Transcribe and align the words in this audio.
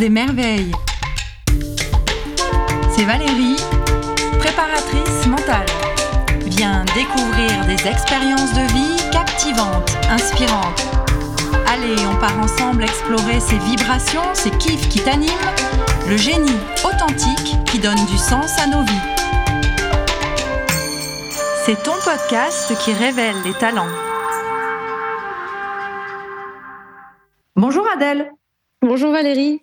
des 0.00 0.08
merveilles. 0.08 0.72
C'est 2.90 3.04
Valérie, 3.04 3.56
préparatrice 4.38 5.26
mentale. 5.26 5.66
Viens 6.46 6.86
découvrir 6.94 7.66
des 7.66 7.86
expériences 7.86 8.54
de 8.54 8.62
vie 8.72 9.10
captivantes, 9.12 9.94
inspirantes. 10.08 10.86
Allez, 11.68 11.94
on 12.06 12.18
part 12.18 12.38
ensemble 12.40 12.82
explorer 12.82 13.40
ces 13.40 13.58
vibrations, 13.58 14.22
ces 14.32 14.50
kiffs 14.52 14.88
qui 14.88 15.00
t'animent, 15.00 15.54
le 16.08 16.16
génie 16.16 16.58
authentique 16.82 17.56
qui 17.66 17.78
donne 17.78 18.06
du 18.06 18.16
sens 18.16 18.58
à 18.58 18.66
nos 18.68 18.82
vies. 18.82 19.06
C'est 21.66 21.82
ton 21.82 21.96
podcast 22.02 22.74
qui 22.82 22.94
révèle 22.94 23.36
les 23.44 23.52
talents. 23.52 23.92
Bonjour 27.54 27.86
Adèle. 27.94 28.32
Bonjour 28.80 29.12
Valérie. 29.12 29.60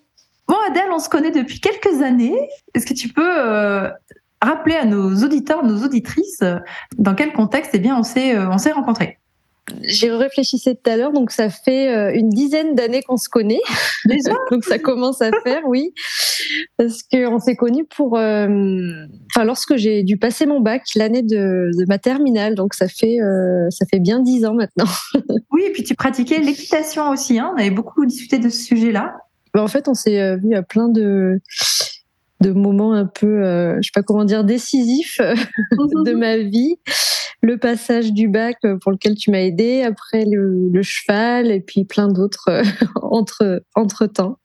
Bon 0.48 0.56
Adèle, 0.70 0.90
on 0.94 1.00
se 1.00 1.10
connaît 1.10 1.32
depuis 1.32 1.60
quelques 1.60 2.02
années. 2.02 2.50
Est-ce 2.74 2.86
que 2.86 2.94
tu 2.94 3.10
peux 3.10 3.22
euh, 3.38 3.90
rappeler 4.42 4.76
à 4.76 4.86
nos 4.86 5.14
auditeurs, 5.24 5.66
nos 5.66 5.84
auditrices, 5.84 6.42
euh, 6.42 6.58
dans 6.98 7.16
quel 7.16 7.34
contexte 7.34 7.72
eh 7.74 7.80
bien, 7.80 7.98
on 7.98 8.04
s'est 8.04 8.36
euh, 8.36 8.50
on 8.50 8.58
s'est 8.58 8.72
rencontrés? 8.72 9.20
J'y 9.84 10.10
réfléchissais 10.10 10.76
tout 10.76 10.90
à 10.90 10.96
l'heure, 10.96 11.12
donc 11.12 11.30
ça 11.32 11.50
fait 11.50 12.18
une 12.18 12.30
dizaine 12.30 12.74
d'années 12.74 13.02
qu'on 13.04 13.18
se 13.18 13.28
connaît. 13.28 13.60
Déjà? 14.06 14.32
Donc 14.50 14.64
ça 14.64 14.80
commence 14.80 15.22
à 15.22 15.30
faire, 15.44 15.64
oui. 15.68 15.94
Parce 16.78 17.04
qu'on 17.04 17.38
s'est 17.40 17.58
connus 17.58 17.84
pour... 17.84 18.14
Enfin, 18.14 19.44
lorsque 19.44 19.76
j'ai 19.76 20.04
dû 20.04 20.16
passer 20.16 20.46
mon 20.46 20.62
bac, 20.62 20.84
l'année 20.96 21.22
de, 21.22 21.72
de, 21.78 21.86
ma 21.86 21.98
terminale, 21.98 22.56
donc 22.56 22.76
ça 22.76 22.88
fait, 22.88 23.18
ça 23.70 23.86
fait 23.92 24.00
bien 24.00 24.22
dix 24.22 24.46
ans 24.46 24.54
maintenant. 24.54 24.90
oui, 25.52 25.64
et 25.68 25.72
puis 25.74 25.84
tu 25.84 25.96
pratiquais 25.96 26.40
l'équitation 26.40 27.10
aussi, 27.10 27.38
hein 27.38 27.52
on 27.54 27.60
avait 27.60 27.70
beaucoup 27.70 28.06
discuté 28.06 28.40
de 28.40 28.48
ce 28.48 28.64
sujet-là. 28.64 29.16
Bah, 29.54 29.62
en 29.64 29.68
fait, 29.68 29.88
on 29.88 29.94
s'est 29.94 30.38
vu 30.38 30.56
à 30.56 30.64
plein 30.64 30.90
de 30.90 31.40
de 32.42 32.52
moments 32.52 32.94
un 32.94 33.06
peu, 33.06 33.44
euh, 33.44 33.78
je 33.78 33.88
sais 33.88 33.92
pas 33.94 34.04
comment 34.04 34.26
dire, 34.26 34.44
décisifs 34.44 35.20
de 35.20 36.14
ma 36.14 36.38
vie. 36.38 36.76
Le 37.42 37.58
passage 37.58 38.14
du 38.14 38.28
bac 38.28 38.58
pour 38.82 38.92
lequel 38.92 39.16
tu 39.16 39.32
m'as 39.32 39.42
aidé, 39.42 39.84
après 39.84 40.26
le, 40.26 40.70
le, 40.72 40.82
cheval 40.82 41.52
et 41.52 41.60
puis 41.60 41.86
plein 41.86 42.08
d'autres 42.08 42.50
euh, 42.50 42.64
entre, 43.02 43.64
entre 43.76 44.08
temps. 44.08 44.38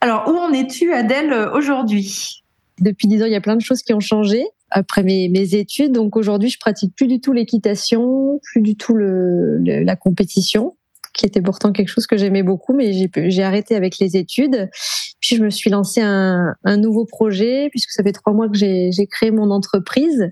Alors, 0.00 0.28
où 0.28 0.36
en 0.36 0.52
es-tu, 0.52 0.92
Adèle, 0.92 1.32
aujourd'hui? 1.54 2.42
Depuis 2.80 3.08
dix 3.08 3.22
ans, 3.22 3.26
il 3.26 3.32
y 3.32 3.36
a 3.36 3.40
plein 3.40 3.56
de 3.56 3.62
choses 3.62 3.82
qui 3.82 3.94
ont 3.94 4.00
changé 4.00 4.44
après 4.70 5.02
mes, 5.02 5.28
mes 5.28 5.54
études. 5.54 5.92
Donc 5.92 6.16
aujourd'hui, 6.16 6.50
je 6.50 6.58
pratique 6.58 6.94
plus 6.94 7.06
du 7.06 7.20
tout 7.20 7.32
l'équitation, 7.32 8.40
plus 8.42 8.60
du 8.60 8.76
tout 8.76 8.94
le, 8.94 9.58
le, 9.58 9.82
la 9.82 9.96
compétition 9.96 10.76
qui 11.16 11.26
était 11.26 11.40
pourtant 11.40 11.72
quelque 11.72 11.88
chose 11.88 12.06
que 12.06 12.16
j'aimais 12.16 12.42
beaucoup, 12.42 12.74
mais 12.74 12.92
j'ai 12.92 13.42
arrêté 13.42 13.74
avec 13.74 13.98
les 13.98 14.16
études. 14.16 14.68
Puis 15.20 15.36
je 15.36 15.42
me 15.42 15.50
suis 15.50 15.70
lancé 15.70 16.00
un, 16.02 16.54
un 16.64 16.76
nouveau 16.76 17.06
projet, 17.06 17.68
puisque 17.70 17.90
ça 17.90 18.02
fait 18.02 18.12
trois 18.12 18.32
mois 18.32 18.48
que 18.48 18.56
j'ai 18.56 19.06
créé 19.10 19.30
mon 19.30 19.50
entreprise. 19.50 20.30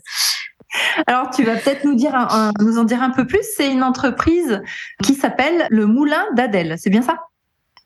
Alors, 1.07 1.31
tu 1.31 1.45
vas 1.45 1.57
peut-être 1.57 1.85
nous 1.85 1.95
dire, 1.95 2.15
un, 2.15 2.53
nous 2.61 2.79
en 2.79 2.85
dire 2.85 3.03
un 3.03 3.11
peu 3.11 3.27
plus. 3.27 3.43
C'est 3.57 3.73
une 3.73 3.83
entreprise 3.83 4.61
qui 5.03 5.15
s'appelle 5.15 5.67
le 5.71 5.87
Moulin 5.87 6.25
d'Adèle. 6.37 6.75
C'est 6.79 6.91
bien 6.91 7.03
ça? 7.03 7.19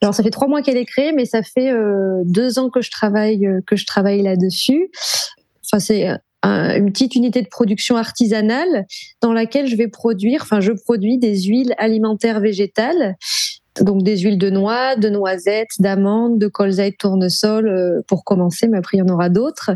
Alors, 0.01 0.13
ça 0.13 0.23
fait 0.23 0.31
trois 0.31 0.47
mois 0.47 0.61
qu'elle 0.61 0.77
est 0.77 0.85
créée, 0.85 1.11
mais 1.11 1.25
ça 1.25 1.43
fait 1.43 1.71
euh, 1.71 2.21
deux 2.25 2.57
ans 2.57 2.69
que 2.69 2.81
je 2.81 2.89
travaille 2.89 3.47
que 3.67 3.75
je 3.75 3.85
travaille 3.85 4.21
là-dessus. 4.21 4.89
Enfin, 5.65 5.79
c'est 5.79 6.09
une 6.43 6.91
petite 6.91 7.15
unité 7.15 7.41
de 7.41 7.47
production 7.47 7.97
artisanale 7.97 8.85
dans 9.21 9.33
laquelle 9.33 9.67
je 9.67 9.75
vais 9.75 9.87
produire, 9.87 10.41
enfin 10.43 10.59
je 10.59 10.71
produis 10.71 11.17
des 11.17 11.43
huiles 11.43 11.73
alimentaires 11.77 12.39
végétales, 12.39 13.15
donc 13.81 14.03
des 14.03 14.17
huiles 14.17 14.37
de 14.37 14.49
noix, 14.49 14.95
de 14.95 15.09
noisettes, 15.09 15.79
d'amandes, 15.79 16.39
de 16.39 16.47
colza 16.47 16.85
et 16.85 16.91
de 16.91 16.95
tournesol 16.95 17.67
euh, 17.67 18.01
pour 18.07 18.23
commencer, 18.23 18.67
mais 18.67 18.77
après 18.77 18.97
il 18.97 18.99
y 18.99 19.03
en 19.03 19.13
aura 19.13 19.29
d'autres. 19.29 19.71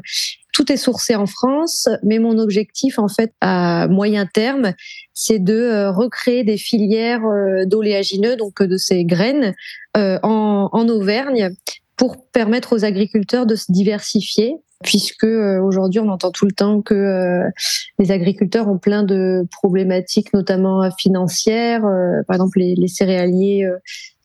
Tout 0.53 0.71
est 0.71 0.77
sourcé 0.77 1.15
en 1.15 1.25
France, 1.25 1.89
mais 2.03 2.19
mon 2.19 2.37
objectif 2.37 2.99
en 2.99 3.07
fait 3.07 3.33
à 3.41 3.87
moyen 3.87 4.25
terme, 4.25 4.73
c'est 5.13 5.39
de 5.39 5.53
euh, 5.53 5.91
recréer 5.91 6.43
des 6.43 6.57
filières 6.57 7.25
euh, 7.25 7.65
d'oléagineux, 7.65 8.35
donc 8.35 8.61
de 8.61 8.77
ces 8.77 9.05
graines, 9.05 9.53
en, 9.95 10.69
en 10.71 10.89
Auvergne 10.89 11.51
pour 11.95 12.25
permettre 12.31 12.75
aux 12.75 12.85
agriculteurs 12.85 13.45
de 13.45 13.55
se 13.55 13.71
diversifier 13.71 14.57
puisque 14.83 15.23
euh, 15.23 15.59
aujourd'hui 15.59 15.99
on 15.99 16.09
entend 16.09 16.31
tout 16.31 16.45
le 16.45 16.51
temps 16.51 16.81
que 16.81 16.93
euh, 16.93 17.49
les 17.97 18.11
agriculteurs 18.11 18.67
ont 18.67 18.77
plein 18.77 19.03
de 19.03 19.47
problématiques, 19.49 20.33
notamment 20.33 20.89
financières. 20.91 21.85
Euh, 21.85 22.21
par 22.27 22.35
exemple, 22.35 22.59
les, 22.59 22.87
céréaliers, 22.87 23.67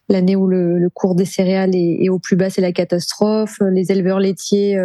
l'année 0.09 0.37
où 0.37 0.47
le, 0.47 0.89
cours 0.93 1.15
des 1.15 1.25
céréales 1.25 1.75
est 1.75 2.09
au 2.11 2.19
plus 2.19 2.37
bas, 2.37 2.51
c'est 2.51 2.61
la 2.61 2.73
catastrophe. 2.73 3.57
Les 3.71 3.91
éleveurs 3.93 4.21
laitiers, 4.21 4.79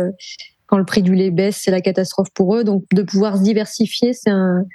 quand 0.68 0.78
le 0.78 0.86
prix 0.86 1.02
du 1.02 1.16
lait 1.16 1.32
baisse, 1.32 1.60
c'est 1.62 1.72
la 1.72 1.82
catastrophe 1.82 2.30
pour 2.34 2.56
eux. 2.56 2.64
Donc, 2.64 2.84
de 2.94 3.02
pouvoir 3.02 3.38
se 3.38 3.44
diversifier, 3.44 4.14
c'est 4.14 4.30
un, 4.30 4.66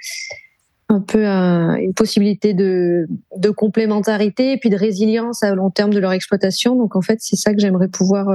un 0.89 0.99
peu 0.99 1.25
un, 1.25 1.75
une 1.75 1.93
possibilité 1.93 2.53
de, 2.53 3.07
de, 3.37 3.49
complémentarité 3.49 4.53
et 4.53 4.57
puis 4.57 4.69
de 4.69 4.75
résilience 4.75 5.43
à 5.43 5.53
long 5.53 5.69
terme 5.69 5.93
de 5.93 5.99
leur 5.99 6.11
exploitation. 6.11 6.75
Donc, 6.75 6.95
en 6.95 7.01
fait, 7.01 7.19
c'est 7.21 7.35
ça 7.35 7.53
que 7.53 7.59
j'aimerais 7.59 7.87
pouvoir 7.87 8.27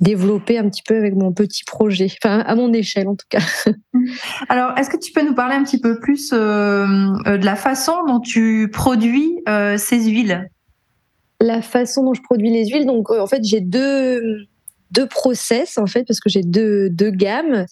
développer 0.00 0.58
un 0.58 0.68
petit 0.68 0.82
peu 0.82 0.96
avec 0.96 1.14
mon 1.14 1.32
petit 1.32 1.64
projet, 1.64 2.08
enfin 2.22 2.40
à 2.40 2.54
mon 2.54 2.72
échelle 2.72 3.08
en 3.08 3.16
tout 3.16 3.26
cas. 3.28 3.42
Alors, 4.48 4.78
est-ce 4.78 4.90
que 4.90 4.96
tu 4.96 5.12
peux 5.12 5.24
nous 5.24 5.34
parler 5.34 5.56
un 5.56 5.64
petit 5.64 5.80
peu 5.80 5.98
plus 5.98 6.30
euh, 6.32 6.86
de 7.26 7.44
la 7.44 7.56
façon 7.56 8.04
dont 8.06 8.20
tu 8.20 8.70
produis 8.72 9.40
euh, 9.48 9.76
ces 9.76 10.04
huiles? 10.04 10.48
La 11.40 11.62
façon 11.62 12.04
dont 12.04 12.14
je 12.14 12.22
produis 12.22 12.50
les 12.50 12.68
huiles, 12.68 12.86
donc 12.86 13.10
euh, 13.10 13.20
en 13.20 13.26
fait 13.26 13.44
j'ai 13.44 13.60
deux 13.60 14.46
deux 14.90 15.06
process 15.06 15.78
en 15.78 15.86
fait 15.86 16.04
parce 16.04 16.20
que 16.20 16.28
j'ai 16.28 16.42
deux 16.42 16.88
deux 16.90 17.10
gammes. 17.10 17.66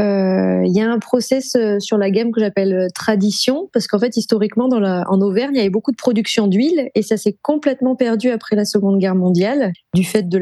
Euh, 0.00 0.62
il 0.64 0.72
y 0.72 0.80
a 0.80 0.90
un 0.90 0.98
process 0.98 1.54
euh, 1.54 1.78
sur 1.78 1.98
la 1.98 2.10
gamme 2.10 2.32
que 2.32 2.40
j'appelle 2.40 2.74
euh, 2.74 2.88
tradition, 2.94 3.68
parce 3.72 3.86
qu'en 3.86 3.98
fait, 3.98 4.16
historiquement, 4.16 4.68
en 4.68 5.20
Auvergne, 5.20 5.52
il 5.54 5.58
y 5.58 5.60
avait 5.60 5.70
beaucoup 5.70 5.92
de 5.92 5.96
production 5.96 6.46
d'huile, 6.46 6.90
et 6.94 7.02
ça 7.02 7.16
s'est 7.16 7.36
complètement 7.42 7.94
perdu 7.94 8.30
après 8.30 8.56
la 8.56 8.64
Seconde 8.64 8.98
Guerre 8.98 9.14
mondiale, 9.14 9.72
du 9.94 10.04
fait 10.04 10.28
de 10.28 10.40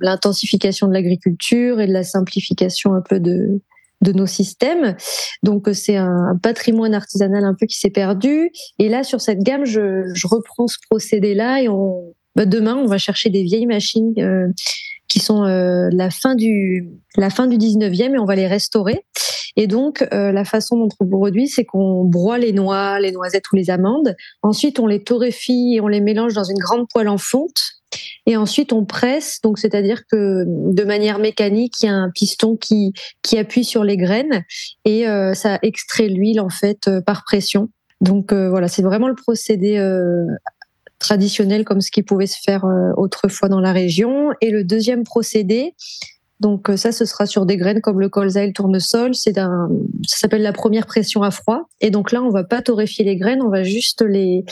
l'intensification 0.00 0.86
de 0.86 0.92
l'agriculture 0.92 1.80
et 1.80 1.86
de 1.86 1.92
la 1.92 2.02
simplification 2.02 2.94
un 2.94 3.00
peu 3.00 3.20
de, 3.20 3.60
nos 4.14 4.26
systèmes. 4.26 4.96
Donc 5.42 5.68
c'est 5.72 5.96
un, 5.96 6.38
patrimoine 6.42 6.94
artisanal 6.94 7.44
un 7.44 7.54
peu 7.54 7.66
qui 7.66 7.78
s'est 7.78 7.90
perdu. 7.90 8.50
Et 8.78 8.88
là, 8.88 9.02
sur 9.02 9.20
cette 9.20 9.40
gamme, 9.40 9.64
je, 9.64 10.26
reprends 10.26 10.66
ce 10.66 10.78
procédé-là 10.90 11.62
et 11.62 11.68
bah, 12.34 12.46
demain, 12.46 12.76
on 12.76 12.86
va 12.86 12.98
chercher 12.98 13.30
des 13.30 13.42
vieilles 13.42 13.66
machines 13.66 14.14
qui 15.10 15.18
sont 15.18 15.44
euh, 15.44 15.90
la 15.92 16.08
fin 16.08 16.34
du 16.34 16.88
la 17.16 17.28
fin 17.28 17.48
du 17.48 17.58
19e 17.58 18.14
et 18.14 18.18
on 18.18 18.24
va 18.24 18.36
les 18.36 18.46
restaurer. 18.46 19.04
Et 19.56 19.66
donc 19.66 20.06
euh, 20.14 20.30
la 20.30 20.44
façon 20.44 20.78
dont 20.78 20.88
on 21.00 21.06
produit, 21.06 21.48
c'est 21.48 21.64
qu'on 21.64 22.04
broie 22.04 22.38
les 22.38 22.52
noix, 22.52 23.00
les 23.00 23.10
noisettes 23.10 23.50
ou 23.52 23.56
les 23.56 23.68
amandes. 23.68 24.14
Ensuite, 24.42 24.78
on 24.78 24.86
les 24.86 25.02
torréfie 25.02 25.74
et 25.74 25.80
on 25.80 25.88
les 25.88 26.00
mélange 26.00 26.32
dans 26.32 26.44
une 26.44 26.58
grande 26.58 26.86
poêle 26.88 27.08
en 27.08 27.18
fonte. 27.18 27.60
Et 28.26 28.36
ensuite, 28.36 28.72
on 28.72 28.84
presse, 28.84 29.40
donc 29.42 29.58
c'est-à-dire 29.58 30.02
que 30.06 30.44
de 30.46 30.84
manière 30.84 31.18
mécanique, 31.18 31.82
il 31.82 31.86
y 31.86 31.88
a 31.88 31.94
un 31.94 32.10
piston 32.10 32.56
qui 32.56 32.92
qui 33.22 33.36
appuie 33.36 33.64
sur 33.64 33.82
les 33.82 33.96
graines 33.96 34.44
et 34.84 35.08
euh, 35.08 35.34
ça 35.34 35.58
extrait 35.62 36.06
l'huile 36.06 36.40
en 36.40 36.50
fait 36.50 36.88
par 37.04 37.24
pression. 37.24 37.68
Donc 38.00 38.32
voilà, 38.32 38.68
c'est 38.68 38.82
vraiment 38.82 39.08
le 39.08 39.16
procédé 39.16 39.76
traditionnel 41.00 41.64
comme 41.64 41.80
ce 41.80 41.90
qui 41.90 42.02
pouvait 42.02 42.28
se 42.28 42.38
faire 42.40 42.64
euh, 42.64 42.92
autrefois 42.96 43.48
dans 43.48 43.60
la 43.60 43.72
région. 43.72 44.30
Et 44.40 44.50
le 44.50 44.62
deuxième 44.62 45.02
procédé, 45.02 45.74
donc 46.38 46.70
euh, 46.70 46.76
ça, 46.76 46.92
ce 46.92 47.04
sera 47.04 47.26
sur 47.26 47.46
des 47.46 47.56
graines 47.56 47.80
comme 47.80 47.98
le 47.98 48.08
colza 48.08 48.44
et 48.44 48.46
le 48.46 48.52
tournesol. 48.52 49.14
C'est 49.14 49.38
un, 49.38 49.68
ça 50.06 50.18
s'appelle 50.18 50.42
la 50.42 50.52
première 50.52 50.86
pression 50.86 51.22
à 51.22 51.32
froid. 51.32 51.68
Et 51.80 51.90
donc 51.90 52.12
là, 52.12 52.22
on 52.22 52.30
va 52.30 52.44
pas 52.44 52.62
torréfier 52.62 53.04
les 53.04 53.16
graines, 53.16 53.42
on 53.42 53.50
va 53.50 53.64
juste 53.64 54.02
les 54.02 54.44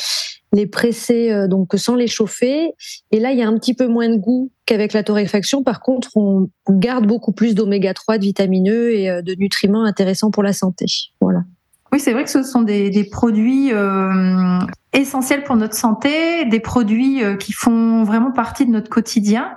les 0.54 0.66
presser 0.66 1.30
euh, 1.30 1.46
donc 1.46 1.74
sans 1.76 1.94
les 1.94 2.06
chauffer. 2.06 2.72
Et 3.10 3.20
là, 3.20 3.32
il 3.32 3.38
y 3.38 3.42
a 3.42 3.48
un 3.48 3.58
petit 3.58 3.74
peu 3.74 3.86
moins 3.86 4.08
de 4.08 4.16
goût 4.16 4.50
qu'avec 4.64 4.94
la 4.94 5.04
torréfaction. 5.04 5.62
Par 5.62 5.80
contre, 5.80 6.16
on 6.16 6.48
garde 6.70 7.06
beaucoup 7.06 7.32
plus 7.32 7.54
d'oméga 7.54 7.92
3, 7.92 8.16
de 8.16 8.24
vitamineux 8.24 8.92
et 8.94 9.22
de 9.22 9.34
nutriments 9.34 9.84
intéressants 9.84 10.30
pour 10.30 10.42
la 10.42 10.54
santé. 10.54 10.86
Voilà. 11.20 11.40
Oui, 11.92 12.00
c'est 12.00 12.12
vrai 12.12 12.24
que 12.24 12.30
ce 12.30 12.42
sont 12.42 12.62
des, 12.62 12.90
des 12.90 13.04
produits 13.04 13.72
euh, 13.72 14.58
essentiels 14.92 15.44
pour 15.44 15.56
notre 15.56 15.74
santé, 15.74 16.44
des 16.44 16.60
produits 16.60 17.24
euh, 17.24 17.36
qui 17.36 17.52
font 17.52 18.04
vraiment 18.04 18.30
partie 18.30 18.66
de 18.66 18.70
notre 18.70 18.90
quotidien. 18.90 19.52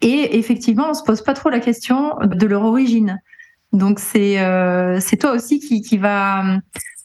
Et 0.00 0.38
effectivement, 0.38 0.90
on 0.90 0.94
se 0.94 1.02
pose 1.02 1.22
pas 1.22 1.34
trop 1.34 1.48
la 1.48 1.60
question 1.60 2.16
de 2.22 2.46
leur 2.46 2.64
origine. 2.64 3.20
Donc 3.72 3.98
c'est 3.98 4.40
euh, 4.40 5.00
c'est 5.00 5.16
toi 5.16 5.32
aussi 5.32 5.60
qui, 5.60 5.82
qui 5.82 5.98
va 5.98 6.42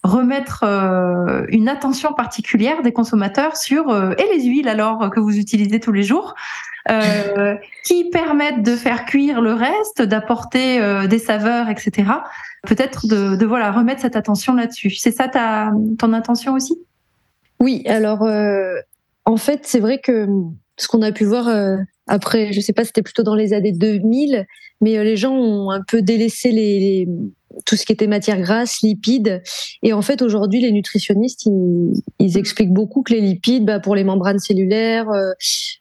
remettre 0.04 0.64
euh, 0.64 1.46
une 1.50 1.70
attention 1.70 2.14
particulière 2.14 2.82
des 2.82 2.92
consommateurs 2.92 3.56
sur 3.56 3.90
euh, 3.90 4.14
et 4.18 4.36
les 4.36 4.46
huiles 4.46 4.68
alors 4.68 5.10
que 5.12 5.20
vous 5.20 5.38
utilisez 5.38 5.80
tous 5.80 5.92
les 5.92 6.04
jours 6.04 6.34
euh, 6.90 7.56
qui 7.86 8.10
permettent 8.10 8.64
de 8.64 8.76
faire 8.76 9.06
cuire 9.06 9.42
le 9.42 9.54
reste, 9.54 10.02
d'apporter 10.02 10.80
des 11.08 11.20
saveurs, 11.20 11.70
etc. 11.70 12.12
Peut-être 12.64 13.08
de, 13.08 13.46
voilà 13.46 13.72
remettre 13.72 14.02
cette 14.02 14.16
attention 14.16 14.56
là-dessus. 14.56 14.92
C'est 14.92 15.12
ça 15.12 15.28
ta 15.28 15.72
ton 16.00 16.14
intention 16.14 16.54
aussi? 16.54 16.80
Oui, 17.60 17.84
alors 17.88 18.28
en 19.26 19.38
fait 19.38 19.62
c'est 19.64 19.80
vrai 19.80 20.00
que 20.00 20.28
ce 20.78 20.88
qu'on 20.88 21.02
a 21.02 21.12
pu 21.12 21.26
voir 21.26 21.48
après, 22.08 22.52
je 22.52 22.60
sais 22.60 22.74
pas, 22.74 22.84
c'était 22.84 23.04
plutôt 23.04 23.24
dans 23.24 23.36
les 23.36 23.54
années 23.54 23.72
2000, 23.72 24.46
mais 24.82 25.04
les 25.04 25.18
gens 25.18 25.34
ont 25.34 25.70
un 25.70 25.82
peu 25.82 26.02
délaissé 26.02 26.52
les, 26.52 27.08
tout 27.66 27.76
ce 27.76 27.86
qui 27.86 27.92
était 27.92 28.08
matière 28.08 28.40
grasse, 28.40 28.82
lipides. 28.82 29.42
Et 29.84 29.94
en 29.94 30.02
fait, 30.02 30.22
aujourd'hui, 30.22 30.62
les 30.62 30.72
nutritionnistes, 30.72 31.48
ils, 32.20 32.38
expliquent 32.38 32.74
beaucoup 32.74 33.02
que 33.02 33.14
les 33.14 33.22
lipides, 33.22 33.66
bah, 33.66 33.80
pour 33.80 33.96
les 33.96 34.04
membranes 34.04 34.40
cellulaires, 34.40 35.10
euh, 35.10 35.32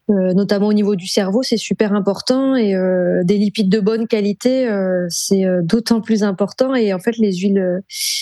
euh, 0.09 0.33
notamment 0.33 0.67
au 0.67 0.73
niveau 0.73 0.95
du 0.95 1.07
cerveau, 1.07 1.43
c'est 1.43 1.57
super 1.57 1.93
important. 1.93 2.55
Et 2.55 2.75
euh, 2.75 3.23
des 3.23 3.37
lipides 3.37 3.69
de 3.69 3.79
bonne 3.79 4.07
qualité, 4.07 4.69
c'est 5.09 5.43
d'autant 5.63 6.01
plus 6.01 6.23
important. 6.23 6.75
Et 6.75 6.93
en 6.93 6.99
fait, 6.99 7.17
les 7.17 7.33
huiles, 7.37 7.81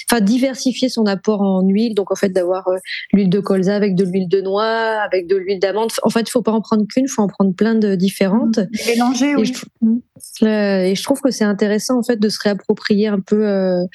enfin, 0.09 0.21
diversifier 0.21 0.89
son 0.89 1.05
apport 1.05 1.41
en 1.41 1.61
huile. 1.67 1.95
Donc, 1.95 2.11
en 2.11 2.15
fait, 2.15 2.29
d'avoir 2.29 2.69
l'huile 3.13 3.29
de 3.29 3.39
colza 3.39 3.75
avec 3.75 3.95
de 3.95 4.03
l'huile 4.03 4.27
de 4.27 4.41
noix, 4.41 4.63
avec 4.63 5.27
de 5.27 5.35
l'huile 5.35 5.59
d'amande. 5.59 5.89
En 6.03 6.09
fait, 6.09 6.21
il 6.21 6.31
faut 6.31 6.41
pas 6.41 6.51
en 6.51 6.61
prendre 6.61 6.85
qu'une, 6.87 7.05
il 7.05 7.09
faut 7.09 7.21
en 7.21 7.27
prendre 7.27 7.53
plein 7.53 7.75
de 7.75 7.95
différentes. 7.95 8.59
Mélanger, 8.87 9.35
oui. 9.35 9.53
et 10.41 10.93
je 10.95 11.03
trouve 11.03 11.21
que 11.21 11.31
c'est 11.31 11.43
intéressant, 11.43 11.97
en 11.97 12.03
fait, 12.03 12.17
de 12.17 12.29
se 12.29 12.37
réapproprier 12.41 13.07
un 13.07 13.19
peu 13.19 13.38
euh, 13.44 13.86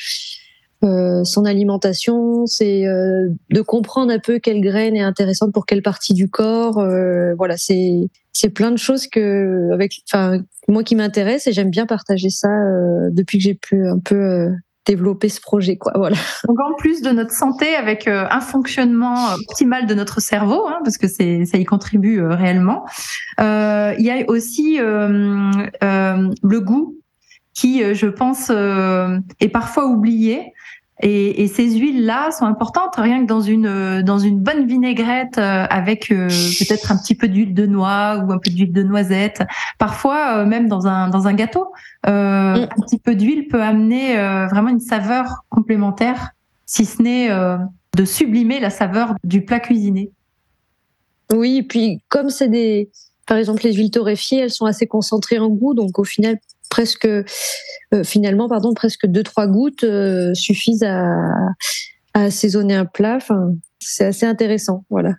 euh, 0.82 1.24
son 1.24 1.44
alimentation, 1.44 2.46
c'est 2.46 2.86
euh, 2.86 3.28
de 3.50 3.60
comprendre 3.62 4.12
un 4.12 4.18
peu 4.18 4.38
quelle 4.38 4.60
graine 4.60 4.96
est 4.96 5.02
intéressante 5.02 5.52
pour 5.52 5.66
quelle 5.66 5.82
partie 5.82 6.14
du 6.14 6.28
corps. 6.28 6.84
voilà, 7.36 7.56
c'est 7.56 8.08
c'est 8.32 8.50
plein 8.50 8.72
de 8.72 8.78
choses 8.78 9.06
que 9.06 9.70
avec, 9.72 10.02
enfin 10.12 10.40
moi 10.66 10.82
qui 10.82 10.96
m'intéresse 10.96 11.46
et 11.46 11.52
j'aime 11.52 11.70
bien 11.70 11.86
partager 11.86 12.30
ça 12.30 12.48
depuis 13.10 13.38
que 13.38 13.44
j'ai 13.44 13.54
pu 13.54 13.86
un 13.86 14.00
peu 14.00 14.50
développer 14.86 15.28
ce 15.28 15.40
projet 15.40 15.76
quoi 15.76 15.92
voilà 15.94 16.16
donc 16.48 16.58
en 16.60 16.74
plus 16.74 17.00
de 17.00 17.10
notre 17.10 17.30
santé 17.30 17.76
avec 17.76 18.08
un 18.08 18.40
fonctionnement 18.40 19.34
optimal 19.48 19.86
de 19.86 19.94
notre 19.94 20.20
cerveau 20.20 20.66
hein, 20.66 20.80
parce 20.82 20.98
que 20.98 21.06
c'est 21.06 21.44
ça 21.44 21.58
y 21.58 21.64
contribue 21.64 22.20
réellement 22.20 22.84
il 23.38 24.04
y 24.04 24.10
a 24.10 24.24
aussi 24.28 24.78
le 24.78 26.58
goût 26.58 26.96
qui, 27.54 27.82
euh, 27.82 27.94
je 27.94 28.06
pense, 28.06 28.48
euh, 28.50 29.18
est 29.40 29.48
parfois 29.48 29.86
oublié. 29.86 30.52
Et, 31.00 31.42
et, 31.42 31.48
ces 31.48 31.76
huiles-là 31.76 32.30
sont 32.30 32.44
importantes, 32.44 32.94
rien 32.96 33.22
que 33.22 33.26
dans 33.26 33.40
une 33.40 33.66
euh, 33.66 34.02
dans 34.02 34.20
une 34.20 34.38
bonne 34.38 34.64
vinaigrette 34.64 35.38
avec 35.38 36.06
peut-être 36.08 36.92
un 36.92 36.96
petit 36.96 37.16
peu 37.16 37.26
d'huile 37.26 37.52
de 37.52 37.66
noix 37.66 38.18
ou 38.18 38.30
un 38.30 38.38
peu 38.38 38.50
d'huile 38.50 38.72
de 38.72 38.82
noisette. 38.84 39.42
Parfois, 39.78 40.44
même 40.44 40.68
dans 40.68 40.86
un 40.86 41.08
dans 41.08 41.26
un 41.26 41.34
gâteau, 41.34 41.72
mm. 42.06 42.10
un 42.10 42.68
petit 42.82 42.98
peu 42.98 43.16
d'huile 43.16 43.48
peut 43.48 43.60
amener 43.60 44.14
vraiment 44.48 44.68
une 44.68 44.80
saveur 44.80 45.44
complémentaire, 45.48 46.30
si 46.64 46.84
ce 46.84 47.02
n'est 47.02 47.28
de 47.28 48.04
sublimer 48.04 48.60
la 48.60 48.70
saveur 48.70 49.16
du 49.24 49.44
plat 49.44 49.58
cuisiné. 49.58 50.12
Oui, 51.32 51.58
et 51.58 51.62
puis 51.64 52.00
comme 52.08 52.30
c'est 52.30 52.48
des, 52.48 52.88
par 53.26 53.36
exemple 53.36 53.64
les 53.64 53.72
huiles 53.72 53.90
torréfiées, 53.90 54.40
elles 54.40 54.52
sont 54.52 54.66
assez 54.66 54.86
concentrées 54.86 55.40
en 55.40 55.48
goût, 55.48 55.74
donc 55.74 55.98
au 55.98 56.04
final 56.04 56.38
presque 56.74 57.06
euh, 57.06 58.02
finalement 58.02 58.48
pardon 58.48 58.74
presque 58.74 59.06
deux 59.06 59.22
trois 59.22 59.46
gouttes 59.46 59.84
euh, 59.84 60.34
suffisent 60.34 60.82
à, 60.82 61.06
assaisonner 62.14 62.74
un 62.74 62.84
plat. 62.84 63.14
Enfin, 63.16 63.54
c'est 63.78 64.04
assez 64.04 64.26
intéressant, 64.26 64.84
voilà. 64.90 65.12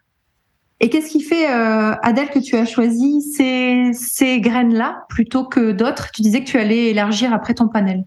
Et 0.81 0.89
qu'est-ce 0.89 1.09
qui 1.09 1.21
fait, 1.21 1.49
euh, 1.49 1.93
Adèle, 2.01 2.29
que 2.29 2.39
tu 2.39 2.57
as 2.57 2.65
choisi 2.65 3.21
ces, 3.21 3.91
ces 3.93 4.41
graines-là 4.41 5.05
plutôt 5.07 5.45
que 5.45 5.71
d'autres? 5.71 6.11
Tu 6.11 6.21
disais 6.21 6.41
que 6.43 6.49
tu 6.49 6.57
allais 6.57 6.89
élargir 6.89 7.33
après 7.33 7.53
ton 7.53 7.69
panel. 7.69 8.03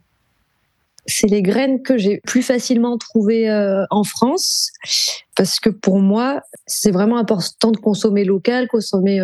C'est 1.06 1.26
les 1.26 1.40
graines 1.40 1.80
que 1.80 1.96
j'ai 1.96 2.20
plus 2.26 2.42
facilement 2.42 2.98
trouvées 2.98 3.50
en 3.88 4.04
France, 4.04 4.70
parce 5.34 5.58
que 5.58 5.70
pour 5.70 6.00
moi, 6.00 6.42
c'est 6.66 6.90
vraiment 6.90 7.16
important 7.16 7.70
de 7.70 7.78
consommer 7.78 8.24
local, 8.24 8.68
consommer 8.68 9.18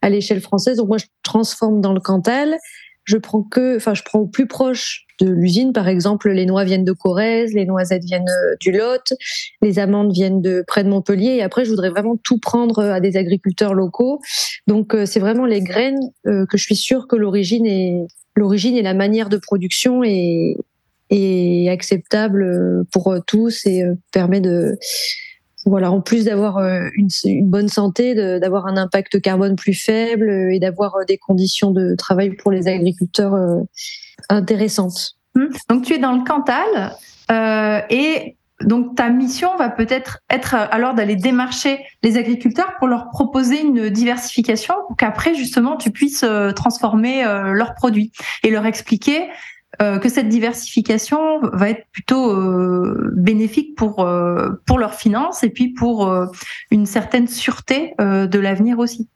à 0.00 0.08
l'échelle 0.08 0.40
française. 0.40 0.78
Donc 0.78 0.88
moi, 0.88 0.96
je 0.96 1.04
transforme 1.22 1.82
dans 1.82 1.92
le 1.92 2.00
Cantal 2.00 2.56
je 3.08 3.16
prends 3.16 3.42
que, 3.42 3.76
enfin, 3.76 3.94
je 3.94 4.02
prends 4.02 4.18
au 4.18 4.26
plus 4.26 4.46
proche 4.46 5.06
de 5.18 5.30
l'usine. 5.30 5.72
Par 5.72 5.88
exemple, 5.88 6.30
les 6.30 6.44
noix 6.44 6.64
viennent 6.64 6.84
de 6.84 6.92
Corrèze, 6.92 7.54
les 7.54 7.64
noisettes 7.64 8.04
viennent 8.04 8.28
euh, 8.28 8.54
du 8.60 8.70
Lot, 8.70 9.14
les 9.62 9.78
amandes 9.78 10.12
viennent 10.12 10.42
de 10.42 10.62
près 10.66 10.84
de 10.84 10.90
Montpellier. 10.90 11.36
Et 11.36 11.42
après, 11.42 11.64
je 11.64 11.70
voudrais 11.70 11.88
vraiment 11.88 12.18
tout 12.22 12.38
prendre 12.38 12.80
euh, 12.80 12.92
à 12.92 13.00
des 13.00 13.16
agriculteurs 13.16 13.72
locaux. 13.72 14.20
Donc, 14.66 14.94
euh, 14.94 15.06
c'est 15.06 15.20
vraiment 15.20 15.46
les 15.46 15.62
graines 15.62 15.98
que 16.24 16.58
je 16.58 16.62
suis 16.62 16.76
sûre 16.76 17.08
que 17.08 17.16
l'origine 17.16 17.66
est 17.66 18.06
l'origine 18.36 18.76
et 18.76 18.82
la 18.82 18.94
manière 18.94 19.30
de 19.30 19.38
production 19.38 20.04
est, 20.04 20.56
est 21.10 21.68
acceptable 21.70 22.84
pour 22.92 23.16
tous 23.26 23.66
et 23.66 23.82
permet 24.12 24.40
de 24.40 24.76
voilà, 25.68 25.90
en 25.90 26.00
plus 26.00 26.24
d'avoir 26.24 26.58
euh, 26.58 26.88
une, 26.94 27.08
bonne 27.48 27.68
santé, 27.68 28.14
d'avoir 28.14 28.66
un 28.66 28.76
impact 28.76 29.20
carbone 29.20 29.56
plus 29.56 29.74
faible 29.74 30.28
euh, 30.28 30.54
et 30.54 30.58
d'avoir 30.58 30.96
euh, 30.96 31.04
des 31.04 31.18
conditions 31.18 31.70
de 31.70 31.94
travail 31.94 32.30
pour 32.30 32.50
les 32.50 32.68
agriculteurs 32.68 33.34
intéressantes. 34.28 35.16
Hum. 35.34 35.50
Donc 35.68 35.84
tu 35.84 35.94
es 35.94 35.98
dans 35.98 36.12
le 36.12 36.24
Cantal 36.24 36.96
et 37.90 38.36
donc 38.64 38.96
ta 38.96 39.10
mission 39.10 39.56
va 39.56 39.68
peut-être 39.68 40.18
être 40.30 40.54
alors 40.54 40.94
d'aller 40.94 41.14
démarcher 41.14 41.78
les 42.02 42.16
agriculteurs 42.16 42.72
pour 42.78 42.88
leur 42.88 43.10
proposer 43.10 43.60
une 43.60 43.90
diversification 43.90 44.74
pour 44.88 44.96
qu'après 44.96 45.34
justement 45.34 45.76
tu 45.76 45.90
puisses 45.90 46.24
transformer 46.56 47.22
leurs 47.52 47.74
produits 47.74 48.10
et 48.42 48.50
leur 48.50 48.66
expliquer 48.66 49.28
euh, 49.80 49.98
que 49.98 50.08
cette 50.08 50.28
diversification 50.28 51.38
va 51.52 51.70
être 51.70 51.86
plutôt 51.92 52.32
euh, 52.32 53.12
bénéfique 53.14 53.76
pour 53.76 54.00
euh, 54.00 54.50
pour 54.66 54.76
leurs 54.76 54.94
finances 54.94 55.44
et 55.44 55.50
puis 55.50 55.68
pour 55.68 56.12
une 56.72 56.84
certaine 56.84 57.28
sûreté 57.28 57.94
de 57.98 58.38
l'avenir 58.38 58.80
aussi. 58.80 59.08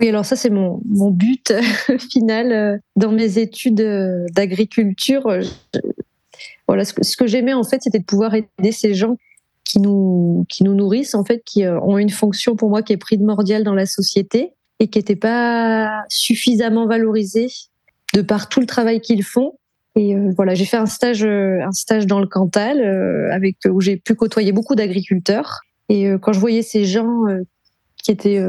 Oui, 0.00 0.08
alors 0.08 0.24
ça 0.24 0.34
c'est 0.34 0.48
mon, 0.48 0.80
mon 0.88 1.10
but 1.10 1.52
final 2.10 2.80
dans 2.96 3.12
mes 3.12 3.38
études 3.38 4.26
d'agriculture. 4.32 5.38
Voilà, 6.66 6.84
ce 6.84 7.16
que, 7.16 7.26
j'aimais 7.26 7.52
en 7.52 7.62
fait, 7.62 7.82
c'était 7.82 8.00
de 8.00 8.04
pouvoir 8.04 8.34
aider 8.34 8.72
ces 8.72 8.94
gens 8.94 9.16
qui 9.64 9.80
nous 9.80 10.46
qui 10.48 10.64
nous 10.64 10.74
nourrissent 10.74 11.14
en 11.14 11.24
fait, 11.24 11.42
qui 11.44 11.66
ont 11.66 11.98
une 11.98 12.10
fonction 12.10 12.56
pour 12.56 12.70
moi 12.70 12.82
qui 12.82 12.94
est 12.94 12.98
primordiale 12.98 13.64
dans 13.64 13.74
la 13.74 13.86
société 13.86 14.52
et 14.80 14.88
qui 14.88 14.98
n'était 14.98 15.16
pas 15.16 16.04
suffisamment 16.08 16.86
valorisée 16.86 17.48
de 18.14 18.22
par 18.22 18.48
tout 18.48 18.60
le 18.60 18.66
travail 18.66 19.02
qu'ils 19.02 19.22
font 19.22 19.52
et 19.96 20.14
euh, 20.14 20.30
voilà, 20.36 20.54
j'ai 20.54 20.66
fait 20.66 20.76
un 20.76 20.86
stage, 20.86 21.24
euh, 21.24 21.64
un 21.66 21.72
stage 21.72 22.06
dans 22.06 22.20
le 22.20 22.26
Cantal, 22.26 22.80
euh, 22.80 23.32
avec 23.32 23.56
où 23.68 23.80
j'ai 23.80 23.96
pu 23.96 24.14
côtoyer 24.14 24.52
beaucoup 24.52 24.74
d'agriculteurs. 24.74 25.60
Et 25.88 26.10
quand 26.20 26.32
je 26.32 26.40
voyais 26.40 26.62
ces 26.62 26.84
gens 26.84 27.22
qui 28.02 28.10
étaient 28.10 28.44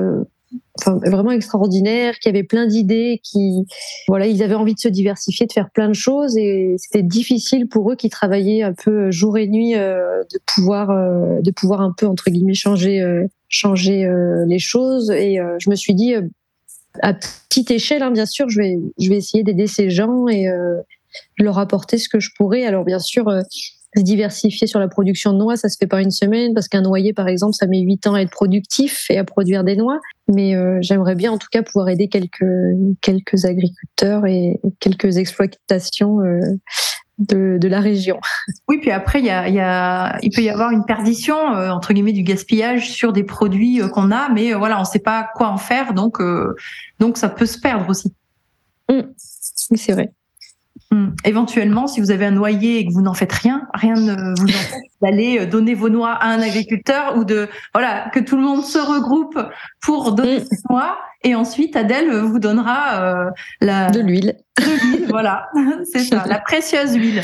vraiment 0.84 1.30
extraordinaires, 1.30 2.18
qui 2.18 2.30
avaient 2.30 2.42
plein 2.42 2.66
d'idées, 2.66 3.22
qui 3.22 3.68
voilà, 4.08 4.26
ils 4.26 4.42
avaient 4.42 4.56
envie 4.56 4.74
de 4.74 4.80
se 4.80 4.88
diversifier, 4.88 5.46
de 5.46 5.54
faire 5.54 5.70
plein 5.70 5.88
de 5.88 5.94
choses, 5.94 6.36
et 6.36 6.74
c'était 6.80 7.04
difficile 7.04 7.68
pour 7.68 7.92
eux 7.92 7.96
qui 7.96 8.10
travaillaient 8.10 8.64
un 8.64 8.74
peu 8.74 9.12
jour 9.12 9.38
et 9.38 9.46
nuit 9.48 9.74
de 9.74 10.40
pouvoir, 10.48 10.88
de 10.88 11.52
pouvoir 11.52 11.82
un 11.82 11.94
peu 11.96 12.08
entre 12.08 12.32
guillemets 12.32 12.56
changer, 12.56 13.06
changer 13.50 14.12
les 14.48 14.58
choses. 14.58 15.12
Et 15.12 15.38
je 15.60 15.70
me 15.70 15.76
suis 15.76 15.94
dit 15.94 16.16
à 17.04 17.14
petite 17.14 17.70
échelle, 17.70 18.02
hein, 18.02 18.10
bien 18.10 18.26
sûr, 18.26 18.50
je 18.50 18.58
vais, 18.58 18.80
je 18.98 19.10
vais 19.10 19.18
essayer 19.18 19.44
d'aider 19.44 19.68
ces 19.68 19.92
gens 19.92 20.26
leur 21.38 21.60
apporter 21.60 21.98
ce 21.98 22.10
que 22.10 22.20
je 22.20 22.32
pourrais. 22.36 22.66
Alors 22.66 22.86
bien 22.86 23.00
sûr, 23.00 23.28
euh, 23.28 23.42
se 23.96 24.02
diversifier 24.02 24.68
sur 24.68 24.80
la 24.80 24.88
production 24.88 25.34
de 25.34 25.38
noix, 25.38 25.56
ça 25.56 25.70
se 25.70 25.78
fait 25.78 25.88
pas 25.88 26.02
une 26.02 26.12
semaine 26.12 26.54
parce 26.54 26.68
qu'un 26.68 26.82
noyer, 26.82 27.14
par 27.14 27.28
exemple, 27.28 27.54
ça 27.54 27.68
met 27.68 27.80
huit 27.80 28.06
ans 28.08 28.14
à 28.14 28.22
être 28.22 28.32
productif 28.32 29.08
et 29.10 29.18
à 29.18 29.24
produire 29.24 29.64
des 29.64 29.76
noix. 29.76 30.00
Mais 30.28 30.56
euh, 30.56 30.78
j'aimerais 30.82 31.16
bien, 31.16 31.32
en 31.32 31.38
tout 31.38 31.48
cas, 31.52 31.64
pouvoir 31.64 31.90
aider 31.90 32.08
quelques 32.08 32.46
quelques 33.02 33.46
agriculteurs 33.46 34.26
et 34.26 34.60
quelques 34.80 35.18
exploitations. 35.18 36.22
Euh, 36.22 36.40
de, 37.20 37.58
de, 37.60 37.68
la 37.68 37.80
région. 37.80 38.20
Oui, 38.68 38.78
puis 38.80 38.92
après, 38.92 39.18
il, 39.18 39.26
y 39.26 39.32
a, 39.32 39.48
il, 39.48 39.56
y 39.56 39.60
a, 39.60 40.20
il 40.22 40.30
peut 40.30 40.44
y 40.44 40.52
avoir 40.52 40.70
une 40.70 40.86
perdition, 40.86 41.36
entre 41.36 41.92
guillemets, 41.92 42.12
du 42.12 42.22
gaspillage 42.22 42.92
sur 42.92 43.12
des 43.12 43.24
produits 43.24 43.82
qu'on 43.92 44.12
a, 44.12 44.30
mais 44.30 44.54
voilà, 44.54 44.78
on 44.78 44.82
ne 44.82 44.86
sait 44.86 45.00
pas 45.00 45.28
quoi 45.34 45.48
en 45.48 45.58
faire, 45.58 45.96
donc, 45.96 46.20
donc 47.00 47.18
ça 47.18 47.28
peut 47.28 47.48
se 47.48 47.60
perdre 47.60 47.90
aussi. 47.90 48.14
Mmh. 48.90 49.02
C'est 49.18 49.94
vrai. 49.94 50.12
Hmm. 50.90 51.10
Éventuellement, 51.26 51.86
si 51.88 52.00
vous 52.00 52.12
avez 52.12 52.26
un 52.26 52.32
noyer 52.32 52.80
et 52.80 52.88
que 52.88 52.94
vous 52.94 53.02
n'en 53.02 53.14
faites 53.14 53.34
rien, 53.34 53.68
rien 53.74 53.96
ne 53.96 54.40
vous 54.40 54.44
empêche 54.44 54.72
d'aller 55.02 55.40
euh, 55.40 55.46
donner 55.46 55.74
vos 55.74 55.90
noix 55.90 56.12
à 56.12 56.28
un 56.28 56.42
agriculteur 56.42 57.18
ou 57.18 57.26
de 57.26 57.50
voilà 57.74 58.10
que 58.14 58.22
tout 58.22 58.38
le 58.38 58.44
monde 58.44 58.64
se 58.64 58.78
regroupe 58.78 59.38
pour 59.82 60.14
donner 60.14 60.40
hmm. 60.40 60.46
ses 60.46 60.58
noix 60.70 60.98
et 61.24 61.36
ensuite 61.36 61.76
Adèle 61.76 62.10
vous 62.22 62.40
donnera 62.40 63.02
euh, 63.02 63.30
la 63.60 63.90
de 63.90 64.00
l'huile. 64.00 64.38
De 64.58 64.64
l'huile, 64.64 65.08
voilà, 65.10 65.50
c'est 65.92 66.00
ça, 66.00 66.24
la 66.26 66.40
précieuse 66.40 66.96
huile. 66.96 67.22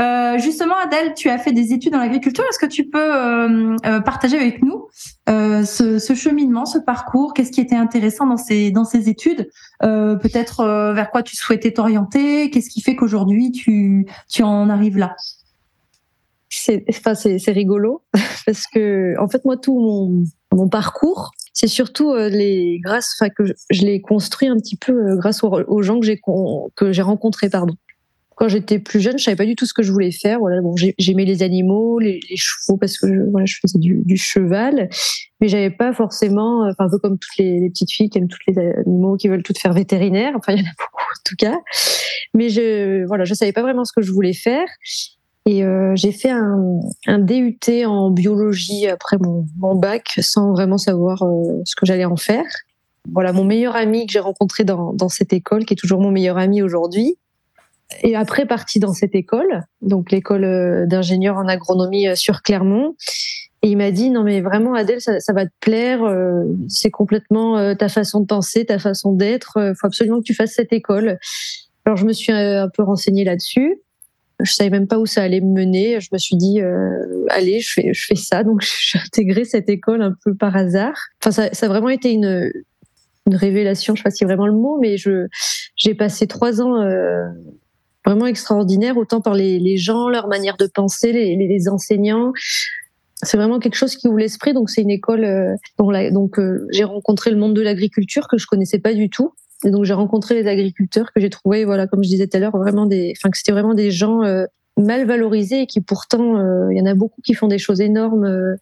Euh, 0.00 0.38
justement, 0.38 0.74
Adèle, 0.82 1.14
tu 1.14 1.28
as 1.28 1.38
fait 1.38 1.52
des 1.52 1.72
études 1.72 1.92
dans 1.92 1.98
l'agriculture. 1.98 2.44
Est-ce 2.48 2.58
que 2.58 2.66
tu 2.66 2.88
peux 2.88 2.98
euh, 2.98 3.76
euh, 3.86 4.00
partager 4.00 4.36
avec 4.36 4.62
nous 4.62 4.88
ce, 5.26 6.14
cheminement, 6.14 6.66
ce 6.66 6.78
parcours? 6.78 7.32
Qu'est-ce 7.34 7.52
qui 7.52 7.60
était 7.60 7.76
intéressant 7.76 8.26
dans 8.26 8.36
ces 8.36 9.08
études? 9.08 9.48
Peut-être 9.80 10.92
vers 10.94 11.10
quoi 11.10 11.22
tu 11.22 11.36
souhaitais 11.36 11.72
t'orienter? 11.72 12.50
Qu'est-ce 12.50 12.70
qui 12.70 12.80
fait 12.80 12.96
qu'aujourd'hui 12.96 13.52
tu 13.52 14.06
en 14.42 14.68
arrives 14.68 14.98
là? 14.98 15.14
C'est 16.48 16.84
rigolo 17.48 18.02
parce 18.46 18.64
que 18.72 19.14
en 19.18 19.28
fait 19.28 19.44
moi 19.44 19.56
tout 19.56 20.24
mon 20.52 20.68
parcours 20.68 21.32
c'est 21.52 21.66
surtout 21.66 22.14
grâce, 22.82 23.16
enfin 23.18 23.30
que 23.30 23.44
je, 23.70 23.82
l'ai 23.82 24.00
construit 24.00 24.48
un 24.48 24.56
petit 24.56 24.76
peu 24.76 25.16
grâce 25.16 25.42
aux, 25.44 25.82
gens 25.82 26.00
que 26.00 26.06
j'ai 26.06 26.20
que 26.74 26.92
j'ai 26.92 27.02
rencontrés, 27.02 27.48
pardon. 27.48 27.74
Quand 28.36 28.48
j'étais 28.48 28.78
plus 28.78 29.00
jeune, 29.00 29.18
je 29.18 29.24
savais 29.24 29.36
pas 29.36 29.46
du 29.46 29.54
tout 29.54 29.66
ce 29.66 29.72
que 29.72 29.82
je 29.82 29.92
voulais 29.92 30.10
faire. 30.10 30.40
Voilà, 30.40 30.60
bon, 30.60 30.74
j'aimais 30.76 31.24
les 31.24 31.42
animaux, 31.42 31.98
les, 31.98 32.20
chevaux 32.36 32.76
parce 32.76 32.98
que 32.98 33.06
je, 33.06 33.20
voilà, 33.30 33.46
je 33.46 33.56
faisais 33.60 33.78
du, 33.78 34.16
cheval, 34.16 34.88
mais 35.40 35.48
j'avais 35.48 35.70
pas 35.70 35.92
forcément, 35.92 36.68
enfin 36.68 36.86
un 36.86 36.90
peu 36.90 36.98
comme 36.98 37.18
toutes 37.18 37.36
les, 37.38 37.68
petites 37.70 37.92
filles 37.92 38.10
qui 38.10 38.18
aiment 38.18 38.28
tous 38.28 38.38
les 38.48 38.58
animaux, 38.58 39.16
qui 39.16 39.28
veulent 39.28 39.42
toutes 39.42 39.58
faire 39.58 39.72
vétérinaire. 39.72 40.32
Enfin, 40.36 40.52
il 40.52 40.58
y 40.58 40.62
en 40.62 40.66
a 40.66 40.74
beaucoup 40.78 41.02
en 41.02 41.22
tout 41.24 41.36
cas. 41.36 41.58
Mais 42.34 42.48
je, 42.48 43.04
voilà, 43.06 43.24
je 43.24 43.34
savais 43.34 43.52
pas 43.52 43.62
vraiment 43.62 43.84
ce 43.84 43.92
que 43.92 44.02
je 44.02 44.10
voulais 44.10 44.32
faire. 44.32 44.66
Et 45.46 45.62
euh, 45.62 45.92
j'ai 45.94 46.10
fait 46.10 46.30
un, 46.30 47.18
DUT 47.18 47.84
en 47.84 48.10
biologie 48.10 48.88
après 48.88 49.18
mon, 49.18 49.74
bac 49.74 50.18
sans 50.20 50.52
vraiment 50.52 50.78
savoir 50.78 51.22
euh, 51.22 51.60
ce 51.64 51.76
que 51.76 51.84
j'allais 51.84 52.06
en 52.06 52.16
faire. 52.16 52.46
Voilà, 53.12 53.34
mon 53.34 53.44
meilleur 53.44 53.76
ami 53.76 54.06
que 54.06 54.12
j'ai 54.12 54.20
rencontré 54.20 54.64
dans 54.64 55.08
cette 55.10 55.34
école, 55.34 55.66
qui 55.66 55.74
est 55.74 55.76
toujours 55.76 56.00
mon 56.00 56.10
meilleur 56.10 56.38
ami 56.38 56.62
aujourd'hui, 56.62 57.18
et 58.02 58.16
après 58.16 58.46
parti 58.46 58.78
dans 58.80 58.92
cette 58.92 59.14
école, 59.14 59.62
donc 59.82 60.10
l'école 60.10 60.44
euh, 60.44 60.86
d'ingénieur 60.86 61.36
en 61.36 61.46
agronomie 61.46 62.08
euh, 62.08 62.14
sur 62.14 62.42
Clermont. 62.42 62.96
Et 63.62 63.68
il 63.68 63.76
m'a 63.76 63.90
dit 63.90 64.10
non 64.10 64.24
mais 64.24 64.42
vraiment 64.42 64.74
Adèle 64.74 65.00
ça, 65.00 65.32
va 65.32 65.46
te 65.46 65.52
plaire, 65.60 66.04
euh, 66.04 66.44
c'est 66.68 66.90
complètement 66.90 67.74
ta 67.74 67.88
façon 67.88 68.20
de 68.20 68.26
penser, 68.26 68.66
ta 68.66 68.78
façon 68.78 69.12
d'être. 69.12 69.72
Faut 69.80 69.86
absolument 69.86 70.18
que 70.18 70.24
tu 70.24 70.34
fasses 70.34 70.52
cette 70.52 70.74
école. 70.74 71.18
Alors 71.86 71.96
je 71.96 72.04
me 72.04 72.12
suis 72.12 72.30
un 72.30 72.68
peu 72.68 72.82
renseignée 72.82 73.24
là-dessus. 73.24 73.80
Je 74.40 74.52
savais 74.52 74.68
même 74.68 74.86
pas 74.86 74.98
où 74.98 75.06
ça 75.06 75.22
allait 75.22 75.40
me 75.40 75.50
mener. 75.50 75.98
Je 75.98 76.10
me 76.12 76.18
suis 76.18 76.36
dit 76.36 76.60
allez 77.30 77.60
je 77.60 77.90
fais 77.94 78.16
ça. 78.16 78.44
Donc 78.44 78.60
j'ai 78.82 78.98
intégré 78.98 79.46
cette 79.46 79.70
école 79.70 80.02
un 80.02 80.14
peu 80.22 80.34
par 80.34 80.54
hasard. 80.54 80.98
Enfin 81.24 81.30
ça, 81.30 81.66
a 81.66 81.68
vraiment 81.68 81.88
été 81.88 82.12
une 82.12 82.52
révélation. 83.26 83.94
Je 83.94 84.00
sais 84.00 84.04
pas 84.04 84.10
si 84.10 84.24
vraiment 84.24 84.46
le 84.46 84.52
mot, 84.52 84.78
mais 84.78 84.98
je 84.98 85.28
j'ai 85.74 85.94
passé 85.94 86.26
trois 86.26 86.60
ans 86.60 86.82
vraiment 88.04 88.26
extraordinaire, 88.26 88.96
autant 88.96 89.20
par 89.20 89.34
les, 89.34 89.58
les 89.58 89.76
gens, 89.76 90.08
leur 90.08 90.28
manière 90.28 90.56
de 90.56 90.66
penser, 90.66 91.12
les, 91.12 91.36
les 91.36 91.68
enseignants. 91.68 92.32
C'est 93.22 93.36
vraiment 93.36 93.58
quelque 93.58 93.76
chose 93.76 93.96
qui 93.96 94.08
ouvre 94.08 94.18
l'esprit. 94.18 94.52
Donc 94.52 94.70
c'est 94.70 94.82
une 94.82 94.90
école 94.90 95.24
euh, 95.24 95.54
dont 95.78 95.90
donc 96.10 96.38
euh, 96.38 96.66
j'ai 96.70 96.84
rencontré 96.84 97.30
le 97.30 97.36
monde 97.36 97.54
de 97.54 97.62
l'agriculture 97.62 98.28
que 98.28 98.36
je 98.36 98.46
connaissais 98.46 98.78
pas 98.78 98.92
du 98.92 99.08
tout. 99.08 99.32
Et 99.64 99.70
donc 99.70 99.84
j'ai 99.84 99.94
rencontré 99.94 100.34
les 100.34 100.46
agriculteurs 100.46 101.12
que 101.14 101.20
j'ai 101.20 101.30
trouvé, 101.30 101.64
voilà, 101.64 101.86
comme 101.86 102.04
je 102.04 102.08
disais 102.08 102.26
tout 102.26 102.36
à 102.36 102.40
l'heure, 102.40 102.56
vraiment 102.56 102.84
des, 102.84 103.14
enfin 103.16 103.30
que 103.30 103.38
c'était 103.38 103.52
vraiment 103.52 103.72
des 103.72 103.90
gens 103.90 104.22
euh, 104.22 104.44
mal 104.76 105.06
valorisés 105.06 105.62
et 105.62 105.66
qui 105.66 105.80
pourtant, 105.80 106.36
il 106.70 106.76
y 106.76 106.80
en 106.82 106.86
a 106.86 106.94
beaucoup 106.94 107.22
qui 107.22 107.32
font 107.32 107.46
des 107.46 107.58
choses 107.58 107.80
énormes 107.80 108.58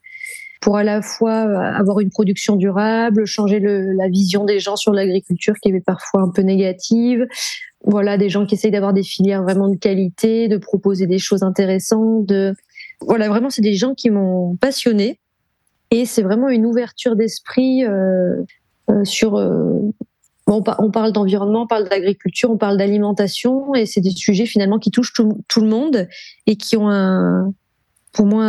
pour 0.61 0.77
à 0.77 0.85
la 0.85 1.01
fois 1.03 1.41
avoir 1.75 2.01
une 2.01 2.11
production 2.11 2.55
durable, 2.55 3.25
changer 3.25 3.59
le, 3.59 3.93
la 3.95 4.09
vision 4.09 4.45
des 4.45 4.59
gens 4.61 4.77
sur 4.77 4.93
l'agriculture 4.93 5.55
qui 5.61 5.71
est 5.71 5.81
parfois 5.81 6.23
un 6.23 6.31
peu 6.31 6.43
négative, 6.43 7.27
voilà, 7.85 8.17
des 8.17 8.29
gens 8.29 8.47
qui 8.47 8.55
essayent 8.55 8.71
d'avoir 8.71 8.93
des 8.93 9.03
filières 9.03 9.43
vraiment 9.43 9.69
de 9.69 9.77
qualité, 9.77 10.49
de 10.49 10.57
proposer 10.57 11.07
des 11.07 11.19
choses 11.19 11.43
intéressantes. 11.43 12.27
De... 12.27 12.55
Voilà, 13.01 13.29
vraiment, 13.29 13.51
c'est 13.51 13.63
des 13.63 13.75
gens 13.75 13.95
qui 13.95 14.11
m'ont 14.11 14.57
passionné. 14.57 15.19
Et 15.91 16.07
c'est 16.07 16.23
vraiment 16.23 16.49
une 16.49 16.65
ouverture 16.65 17.17
d'esprit 17.17 17.85
euh, 17.85 18.43
euh, 18.91 19.05
sur. 19.05 19.37
Euh, 19.37 19.81
on, 20.47 20.91
parle 20.91 21.13
d'environnement, 21.13 21.63
on 21.63 21.67
parle 21.67 21.89
d'agriculture, 21.89 22.51
on 22.51 22.59
parle 22.59 22.77
d'alimentation, 22.77 23.75
et 23.75 23.87
c'est 23.87 24.01
des 24.01 24.11
sujets 24.11 24.45
finalement 24.45 24.79
qui 24.79 24.91
touchent 24.91 25.13
tout, 25.15 25.61
le 25.61 25.69
monde 25.69 26.09
et 26.47 26.57
qui 26.57 26.77
ont 26.77 26.91
un, 26.91 27.55
pour 28.13 28.27
moi 28.27 28.45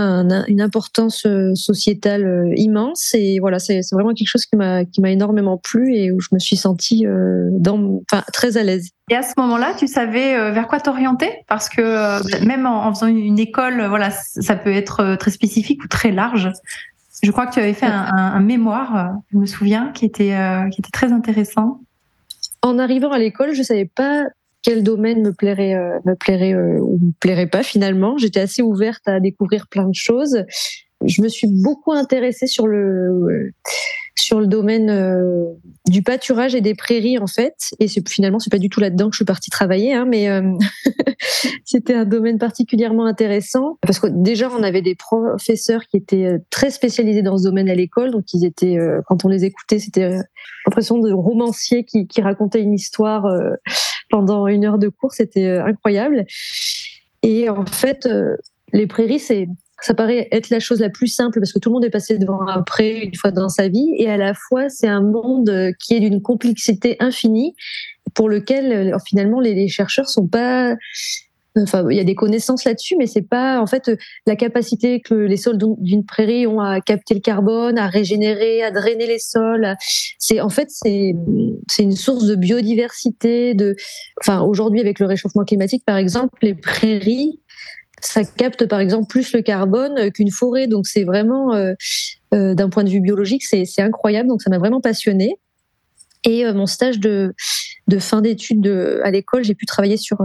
une 0.48 0.62
importance 0.62 1.26
euh, 1.26 1.56
sociétale 1.56 2.26
euh, 2.26 2.54
immense 2.58 3.14
et 3.14 3.40
voilà 3.40 3.60
c'est 3.60 3.82
vraiment 3.92 4.14
quelque 4.14 4.28
chose 4.28 4.46
qui 4.46 4.56
m'a 4.56 4.84
qui 4.84 5.02
m'a 5.02 5.10
énormément 5.10 5.58
plu 5.58 5.96
et 5.96 6.12
où 6.12 6.20
je 6.20 6.30
me 6.34 6.40
suis 6.40 6.58
sentie 6.58 7.06
euh, 7.08 7.48
dans 7.52 8.02
enfin 8.12 8.24
très 8.34 8.58
à 8.58 8.64
l'aise. 8.64 8.90
Et 9.10 9.16
à 9.16 9.22
ce 9.22 9.34
moment-là, 9.38 9.74
tu 9.78 9.88
savais 9.88 10.52
vers 10.52 10.68
quoi 10.68 10.80
t'orienter? 10.80 11.30
Parce 11.50 11.68
que 11.68 12.46
même 12.46 12.66
en, 12.66 12.94
faisant 12.94 13.08
une 13.08 13.38
école, 13.38 13.86
voilà, 13.88 14.12
ça 14.12 14.56
peut 14.56 14.72
être 14.72 15.16
très 15.16 15.30
spécifique 15.30 15.84
ou 15.84 15.90
très 15.90 16.12
large. 16.12 16.50
Je 17.22 17.30
crois 17.30 17.46
que 17.46 17.54
tu 17.54 17.60
avais 17.60 17.74
fait 17.74 17.86
un, 17.86 18.08
un, 18.16 18.40
mémoire, 18.40 19.12
je 19.34 19.38
me 19.38 19.46
souviens, 19.46 19.92
qui 19.94 20.06
était 20.06 20.38
qui 20.72 20.80
était 20.80 20.92
très 20.92 21.12
intéressant. 21.12 21.82
En 22.62 22.80
arrivant 22.80 23.12
à 23.12 23.20
l'école, 23.20 23.54
je 23.54 23.62
savais 23.62 23.92
pas 23.94 24.24
quel 24.64 24.82
domaine 24.82 25.22
me 25.22 25.34
plairait, 25.34 25.76
euh, 25.76 26.00
me 26.06 26.16
plairait 26.16 26.54
euh, 26.54 26.80
ou 26.80 26.98
me 26.98 27.12
plairait 27.20 27.48
pas 27.48 27.64
finalement. 27.64 28.18
J'étais 28.18 28.40
assez 28.40 28.62
ouverte 28.62 29.08
à 29.08 29.20
découvrir 29.20 29.68
plein 29.68 29.88
de 29.88 29.94
choses. 29.94 30.44
Je 31.06 31.22
me 31.22 31.28
suis 31.28 31.48
beaucoup 31.48 31.92
intéressée 31.92 32.48
sur 32.48 32.68
le 32.68 33.52
sur 34.16 34.40
le 34.40 34.48
domaine 34.48 34.90
euh, 34.90 35.46
du 35.88 36.04
pâturage 36.04 36.56
et 36.56 36.62
des 36.62 36.76
prairies 36.76 37.18
en 37.18 37.28
fait. 37.28 37.56
Et 37.80 37.88
c'est 37.88 38.08
finalement 38.08 38.40
c'est 38.40 38.52
pas 38.52 38.58
du 38.58 38.70
tout 38.70 38.80
là-dedans 38.80 39.10
que 39.10 39.14
je 39.14 39.18
suis 39.18 39.26
partie 39.26 39.50
travailler, 39.50 39.94
hein, 39.94 40.06
mais 40.06 40.28
c'était 41.66 41.96
un 41.96 42.06
domaine 42.06 42.38
particulièrement 42.38 43.06
intéressant 43.06 43.78
parce 43.82 44.00
que 44.00 44.08
déjà 44.08 44.50
on 44.50 44.64
avait 44.64 44.82
des 44.82 44.96
professeurs 44.96 45.86
qui 45.88 45.98
étaient 45.98 46.38
très 46.50 46.70
spécialisés 46.70 47.22
dans 47.22 47.38
ce 47.38 47.44
domaine 47.44 47.70
à 47.70 47.76
l'école, 47.76 48.12
donc 48.12 48.34
ils 48.34 48.46
étaient 48.46 48.78
quand 49.08 49.26
on 49.26 49.30
les 49.30 49.46
écoutait 49.46 49.80
c'était 49.80 50.18
l'impression 50.66 51.00
de 51.00 51.12
romanciers 51.12 51.84
qui, 51.84 52.08
qui 52.08 52.22
racontaient 52.22 52.62
une 52.62 52.74
histoire 52.74 53.26
pendant 54.14 54.46
une 54.46 54.64
heure 54.64 54.78
de 54.78 54.90
cours, 54.90 55.12
c'était 55.12 55.48
euh, 55.48 55.66
incroyable. 55.66 56.26
Et 57.24 57.50
en 57.50 57.66
fait, 57.66 58.06
euh, 58.06 58.38
les 58.72 58.86
prairies, 58.86 59.18
c'est 59.18 59.48
ça 59.84 59.94
paraît 59.94 60.28
être 60.32 60.50
la 60.50 60.60
chose 60.60 60.80
la 60.80 60.90
plus 60.90 61.08
simple 61.08 61.40
parce 61.40 61.52
que 61.52 61.60
tout 61.60 61.70
le 61.70 61.74
monde 61.74 61.86
est 61.86 61.90
passé 61.90 62.18
devant 62.18 62.48
un 62.48 62.62
pré 62.62 63.02
une 63.02 63.16
fois 63.16 63.32
dans 63.32 63.50
sa 63.50 63.68
vie 63.68 63.94
et 63.98 64.10
à 64.10 64.18
la 64.18 64.34
fois 64.34 64.70
c'est 64.70 64.88
un 64.88 65.02
monde 65.02 65.50
euh, 65.50 65.72
qui 65.80 65.94
est 65.94 66.00
d'une 66.00 66.22
complexité 66.22 66.96
infinie 67.00 67.54
pour 68.14 68.30
lequel 68.30 68.96
finalement 69.06 69.40
les, 69.40 69.68
chercheurs 69.68 70.08
sont 70.08 70.28
pas 70.28 70.76
Enfin, 71.56 71.86
il 71.92 71.96
y 71.96 72.00
a 72.00 72.04
des 72.04 72.16
connaissances 72.16 72.66
là-dessus, 72.66 72.96
mais 72.98 73.06
c'est 73.06 73.22
pas 73.22 73.62
en 73.62 73.68
fait 73.68 73.92
la 74.26 74.36
capacité 74.36 75.02
que 75.02 75.14
les 75.14 75.38
sols 75.38 75.60
d'une 75.78 76.04
prairie 76.04 76.48
ont 76.48 76.60
à 76.60 76.82
capter 76.82 77.14
le 77.14 77.20
carbone, 77.20 77.78
à 77.78 77.86
régénérer, 77.88 78.64
à 78.64 78.72
drainer 78.72 79.06
les 79.06 79.20
sols. 79.20 79.76
C'est 80.18 80.42
en 80.42 80.50
fait 80.50 80.70
c'est 80.72 81.14
c'est 81.70 81.84
une 81.84 81.96
source 81.96 82.26
de 82.26 82.34
biodiversité. 82.36 83.54
De, 83.54 83.76
enfin 84.20 84.42
aujourd'hui 84.42 84.80
avec 84.80 85.00
le 85.00 85.06
réchauffement 85.06 85.44
climatique 85.44 85.84
par 85.86 85.98
exemple, 85.98 86.34
les 86.42 86.56
prairies 86.56 87.40
ça 88.04 88.24
capte 88.24 88.66
par 88.68 88.80
exemple 88.80 89.08
plus 89.08 89.34
le 89.34 89.42
carbone 89.42 90.12
qu'une 90.12 90.32
forêt. 90.32 90.68
Donc 90.68 90.88
c'est 90.88 91.04
vraiment 91.04 91.54
euh, 91.54 91.74
euh, 92.34 92.54
d'un 92.54 92.70
point 92.70 92.84
de 92.84 92.90
vue 92.90 93.02
biologique 93.02 93.44
c'est 93.44 93.66
incroyable. 93.80 94.30
Donc 94.30 94.42
ça 94.42 94.50
m'a 94.50 94.60
vraiment 94.60 94.82
passionné. 94.82 95.38
Et 96.24 96.46
euh, 96.46 96.54
mon 96.54 96.66
stage 96.66 97.00
de 97.00 97.34
fin 98.00 98.22
d'études 98.22 98.68
à 99.04 99.12
l'école, 99.12 99.44
j'ai 99.44 99.56
pu 99.56 99.66
travailler 99.66 99.98
sur 99.98 100.18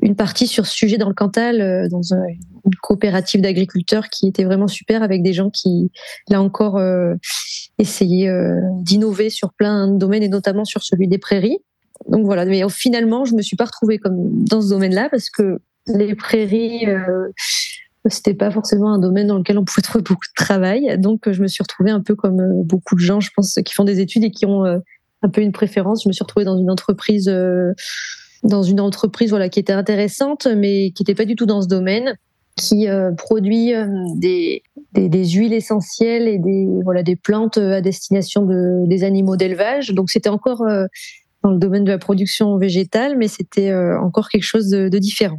une 0.00 0.16
partie 0.16 0.46
sur 0.46 0.66
ce 0.66 0.74
sujet 0.74 0.98
dans 0.98 1.08
le 1.08 1.14
Cantal, 1.14 1.60
euh, 1.60 1.88
dans 1.88 2.02
une 2.02 2.74
coopérative 2.82 3.40
d'agriculteurs 3.40 4.08
qui 4.08 4.26
était 4.26 4.44
vraiment 4.44 4.68
super 4.68 5.02
avec 5.02 5.22
des 5.22 5.32
gens 5.32 5.50
qui, 5.50 5.90
là 6.28 6.40
encore, 6.42 6.76
euh, 6.76 7.14
essayaient 7.78 8.28
euh, 8.28 8.60
d'innover 8.80 9.30
sur 9.30 9.52
plein 9.52 9.88
de 9.88 9.98
domaines 9.98 10.22
et 10.22 10.28
notamment 10.28 10.64
sur 10.64 10.82
celui 10.82 11.08
des 11.08 11.18
prairies. 11.18 11.58
Donc 12.08 12.24
voilà, 12.24 12.44
mais 12.44 12.62
finalement, 12.68 13.24
je 13.24 13.34
me 13.34 13.42
suis 13.42 13.56
pas 13.56 13.64
retrouvée 13.64 13.98
comme 13.98 14.44
dans 14.44 14.60
ce 14.60 14.68
domaine-là 14.68 15.08
parce 15.10 15.30
que 15.30 15.58
les 15.86 16.14
prairies, 16.14 16.86
c'était 18.08 18.34
pas 18.34 18.50
forcément 18.50 18.92
un 18.92 18.98
domaine 18.98 19.26
dans 19.26 19.38
lequel 19.38 19.58
on 19.58 19.64
pouvait 19.64 19.82
trouver 19.82 20.02
beaucoup 20.02 20.26
de 20.26 20.44
travail. 20.44 20.98
Donc 20.98 21.30
je 21.30 21.42
me 21.42 21.48
suis 21.48 21.62
retrouvée 21.62 21.90
un 21.90 22.00
peu 22.00 22.14
comme 22.14 22.62
beaucoup 22.62 22.94
de 22.94 23.00
gens, 23.00 23.20
je 23.20 23.30
pense, 23.34 23.58
qui 23.64 23.74
font 23.74 23.84
des 23.84 24.00
études 24.00 24.24
et 24.24 24.30
qui 24.30 24.46
ont 24.46 24.64
un 24.64 25.28
peu 25.28 25.40
une 25.40 25.52
préférence. 25.52 26.04
Je 26.04 26.08
me 26.08 26.12
suis 26.12 26.22
retrouvée 26.22 26.44
dans 26.44 26.58
une 26.58 26.70
entreprise 26.70 27.30
dans 28.42 28.62
une 28.62 28.80
entreprise 28.80 29.30
voilà 29.30 29.48
qui 29.48 29.60
était 29.60 29.72
intéressante, 29.72 30.46
mais 30.46 30.90
qui 30.92 31.02
n'était 31.02 31.14
pas 31.14 31.24
du 31.24 31.36
tout 31.36 31.46
dans 31.46 31.62
ce 31.62 31.68
domaine, 31.68 32.16
qui 32.56 32.88
euh, 32.88 33.12
produit 33.12 33.74
euh, 33.74 33.86
des, 34.16 34.62
huiles 34.94 35.52
essentielles 35.52 36.28
et 36.28 36.38
des 36.38 36.66
voilà 36.84 37.02
des 37.02 37.16
plantes 37.16 37.58
à 37.58 37.80
destination 37.80 38.42
de, 38.42 38.86
des 38.86 39.04
animaux 39.04 39.36
d'élevage. 39.36 39.90
Donc 39.90 40.10
c'était 40.10 40.28
encore 40.28 40.62
euh, 40.62 40.86
dans 41.42 41.50
le 41.50 41.58
domaine 41.58 41.84
de 41.84 41.90
la 41.90 41.98
production 41.98 42.56
végétale, 42.58 43.16
mais 43.16 43.28
c'était 43.28 43.72
encore 43.74 44.28
quelque 44.30 44.42
chose 44.42 44.68
de 44.68 44.98
différent. 44.98 45.38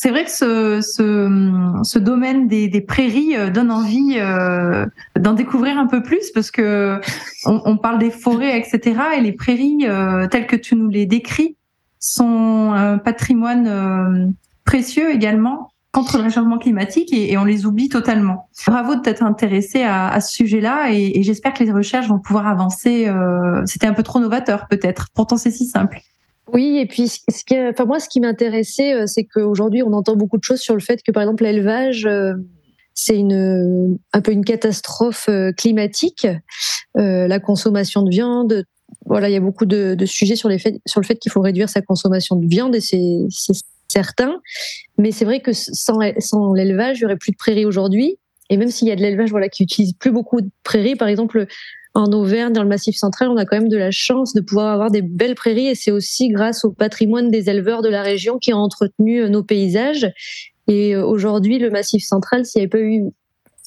C'est 0.00 0.10
vrai 0.10 0.24
que 0.24 0.30
ce, 0.30 0.80
ce, 0.80 1.98
domaine 1.98 2.46
des, 2.46 2.68
des, 2.68 2.80
prairies 2.80 3.34
donne 3.50 3.72
envie 3.72 4.14
euh, 4.18 4.86
d'en 5.18 5.32
découvrir 5.32 5.76
un 5.76 5.88
peu 5.88 6.04
plus 6.04 6.30
parce 6.32 6.52
que 6.52 7.00
on, 7.44 7.76
parle 7.76 7.98
des 7.98 8.12
forêts, 8.12 8.56
etc. 8.56 8.96
Et 9.16 9.20
les 9.20 9.32
prairies, 9.32 9.88
euh, 9.88 10.28
telles 10.28 10.46
que 10.46 10.54
tu 10.54 10.76
nous 10.76 10.88
les 10.88 11.04
décris, 11.04 11.56
sont 11.98 12.70
un 12.72 12.98
patrimoine 12.98 13.66
euh, 13.66 14.26
précieux 14.64 15.12
également 15.12 15.72
contre 15.90 16.18
le 16.18 16.22
réchauffement 16.22 16.58
climatique 16.58 17.12
et, 17.12 17.36
on 17.36 17.44
les 17.44 17.66
oublie 17.66 17.88
totalement. 17.88 18.48
Bravo 18.68 18.94
de 18.94 19.00
t'être 19.00 19.24
intéressé 19.24 19.82
à, 19.82 20.10
à, 20.10 20.20
ce 20.20 20.32
sujet-là 20.32 20.92
et, 20.92 21.18
et 21.18 21.24
j'espère 21.24 21.54
que 21.54 21.64
les 21.64 21.72
recherches 21.72 22.06
vont 22.06 22.20
pouvoir 22.20 22.46
avancer. 22.46 23.08
Euh, 23.08 23.62
C'était 23.66 23.88
un 23.88 23.94
peu 23.94 24.04
trop 24.04 24.20
novateur 24.20 24.68
peut-être, 24.68 25.08
pourtant 25.12 25.36
c'est 25.36 25.50
si 25.50 25.66
simple. 25.66 25.98
Oui, 26.52 26.78
et 26.78 26.86
puis 26.86 27.08
ce 27.08 27.70
enfin 27.70 27.84
moi, 27.84 28.00
ce 28.00 28.08
qui 28.08 28.20
m'intéressait, 28.20 28.94
euh, 28.94 29.06
c'est 29.06 29.24
qu'aujourd'hui, 29.24 29.82
on 29.82 29.92
entend 29.92 30.16
beaucoup 30.16 30.38
de 30.38 30.44
choses 30.44 30.60
sur 30.60 30.74
le 30.74 30.80
fait 30.80 31.02
que, 31.02 31.12
par 31.12 31.22
exemple, 31.22 31.44
l'élevage, 31.44 32.08
c'est 32.94 33.16
une 33.16 33.98
un 34.12 34.20
peu 34.20 34.32
une 34.32 34.44
catastrophe 34.44 35.28
climatique. 35.56 36.26
la 36.94 37.38
consommation 37.38 38.02
de 38.02 38.10
viande, 38.10 38.64
voilà, 39.06 39.28
il 39.28 39.32
y 39.32 39.36
a 39.36 39.40
beaucoup 39.40 39.66
de, 39.66 39.96
sujets 40.06 40.36
sur 40.36 40.48
le 40.48 40.58
fait 40.58 41.18
qu'il 41.18 41.32
faut 41.32 41.40
réduire 41.40 41.68
sa 41.68 41.82
consommation 41.82 42.36
de 42.36 42.46
viande 42.46 42.74
et 42.74 42.80
c'est 42.80 43.26
certain. 43.88 44.40
Mais 44.98 45.12
c'est 45.12 45.24
vrai 45.24 45.40
que 45.40 45.52
sans, 45.52 45.98
sans 46.18 46.52
l'élevage, 46.52 46.98
il 46.98 47.00
n'y 47.00 47.04
aurait 47.06 47.16
plus 47.16 47.32
de 47.32 47.36
prairies 47.36 47.64
aujourd'hui. 47.64 48.18
Et 48.50 48.56
même 48.56 48.68
s'il 48.68 48.88
y 48.88 48.90
a 48.90 48.96
de 48.96 49.02
l'élevage 49.02 49.30
voilà, 49.30 49.48
qui 49.48 49.62
utilise 49.62 49.92
plus 49.92 50.10
beaucoup 50.10 50.40
de 50.40 50.48
prairies, 50.64 50.96
par 50.96 51.08
exemple, 51.08 51.46
en 51.94 52.12
Auvergne, 52.12 52.52
dans 52.52 52.62
le 52.62 52.68
Massif 52.68 52.96
central, 52.96 53.28
on 53.28 53.36
a 53.36 53.44
quand 53.44 53.56
même 53.56 53.68
de 53.68 53.76
la 53.76 53.90
chance 53.90 54.32
de 54.32 54.40
pouvoir 54.40 54.72
avoir 54.72 54.90
des 54.90 55.02
belles 55.02 55.34
prairies 55.34 55.68
et 55.68 55.74
c'est 55.74 55.90
aussi 55.90 56.28
grâce 56.28 56.64
au 56.64 56.70
patrimoine 56.70 57.30
des 57.30 57.50
éleveurs 57.50 57.82
de 57.82 57.88
la 57.88 58.02
région 58.02 58.38
qui 58.38 58.52
ont 58.54 58.58
entretenu 58.58 59.22
euh, 59.22 59.28
nos 59.28 59.42
paysages. 59.42 60.10
Et 60.68 60.94
euh, 60.94 61.04
aujourd'hui, 61.04 61.58
le 61.58 61.70
Massif 61.70 62.04
central, 62.04 62.44
s'il 62.44 62.60
n'y 62.60 62.64
avait 62.64 62.70
pas 62.70 62.80
eu 62.80 63.04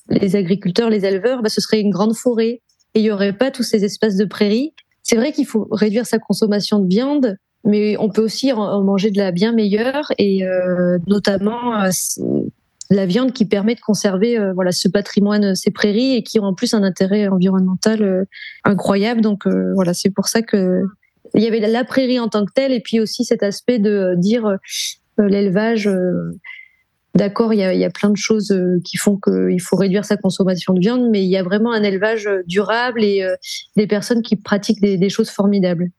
les 0.09 0.35
agriculteurs, 0.35 0.89
les 0.89 1.05
éleveurs, 1.05 1.41
bah, 1.41 1.50
ce 1.50 1.61
serait 1.61 1.81
une 1.81 1.89
grande 1.89 2.15
forêt 2.15 2.61
et 2.93 3.00
il 3.00 3.03
n'y 3.03 3.11
aurait 3.11 3.33
pas 3.33 3.51
tous 3.51 3.63
ces 3.63 3.83
espaces 3.83 4.15
de 4.15 4.25
prairies. 4.25 4.73
C'est 5.03 5.15
vrai 5.15 5.31
qu'il 5.31 5.45
faut 5.45 5.67
réduire 5.71 6.05
sa 6.05 6.19
consommation 6.19 6.79
de 6.79 6.88
viande, 6.88 7.38
mais 7.63 7.97
on 7.97 8.09
peut 8.09 8.21
aussi 8.21 8.51
en 8.51 8.83
manger 8.83 9.11
de 9.11 9.17
la 9.17 9.31
bien 9.31 9.51
meilleure 9.51 10.11
et 10.17 10.45
euh, 10.45 11.00
notamment 11.07 11.73
la 12.91 13.05
viande 13.05 13.31
qui 13.31 13.45
permet 13.45 13.74
de 13.74 13.79
conserver 13.79 14.38
euh, 14.38 14.51
voilà 14.53 14.71
ce 14.71 14.89
patrimoine, 14.89 15.55
ces 15.55 15.71
prairies 15.71 16.15
et 16.15 16.24
qui 16.24 16.39
ont 16.39 16.43
en 16.43 16.53
plus 16.53 16.74
un 16.74 16.83
intérêt 16.83 17.27
environnemental 17.29 18.03
euh, 18.03 18.25
incroyable. 18.65 19.21
Donc 19.21 19.48
euh, 19.48 19.71
voilà, 19.75 19.93
c'est 19.93 20.10
pour 20.10 20.27
ça 20.27 20.41
que 20.41 20.83
il 21.33 21.41
y 21.41 21.48
avait 21.48 21.62
la 21.62 21.86
prairie 21.86 22.19
en 22.19 22.27
tant 22.27 22.45
que 22.45 22.51
telle 22.53 22.74
et 22.74 22.81
puis 22.81 23.00
aussi 23.00 23.24
cet 23.24 23.41
aspect 23.41 23.79
de 23.79 24.15
dire 24.17 24.57
l'élevage. 25.17 25.89
D'accord, 27.15 27.53
il 27.53 27.60
y, 27.60 27.86
a, 27.86 27.89
plein 27.89 28.10
de 28.10 28.17
choses 28.17 28.53
qui 28.83 28.98
font 28.98 29.17
qu'il 29.17 29.62
faut 29.62 29.77
réduire 29.77 30.03
sa 30.03 30.17
consommation 30.17 30.74
de 30.74 30.79
viande, 30.79 31.10
mais 31.10 31.24
il 31.24 31.29
y 31.29 31.38
a 31.38 31.43
vraiment 31.43 31.71
un 31.71 31.83
élevage 31.83 32.29
durable 32.48 33.01
et 33.03 33.25
des 33.77 33.88
personnes 33.88 34.21
qui 34.24 34.36
pratiquent 34.36 34.81
des 34.81 35.10
choses 35.10 35.29
formidables. 35.29 35.91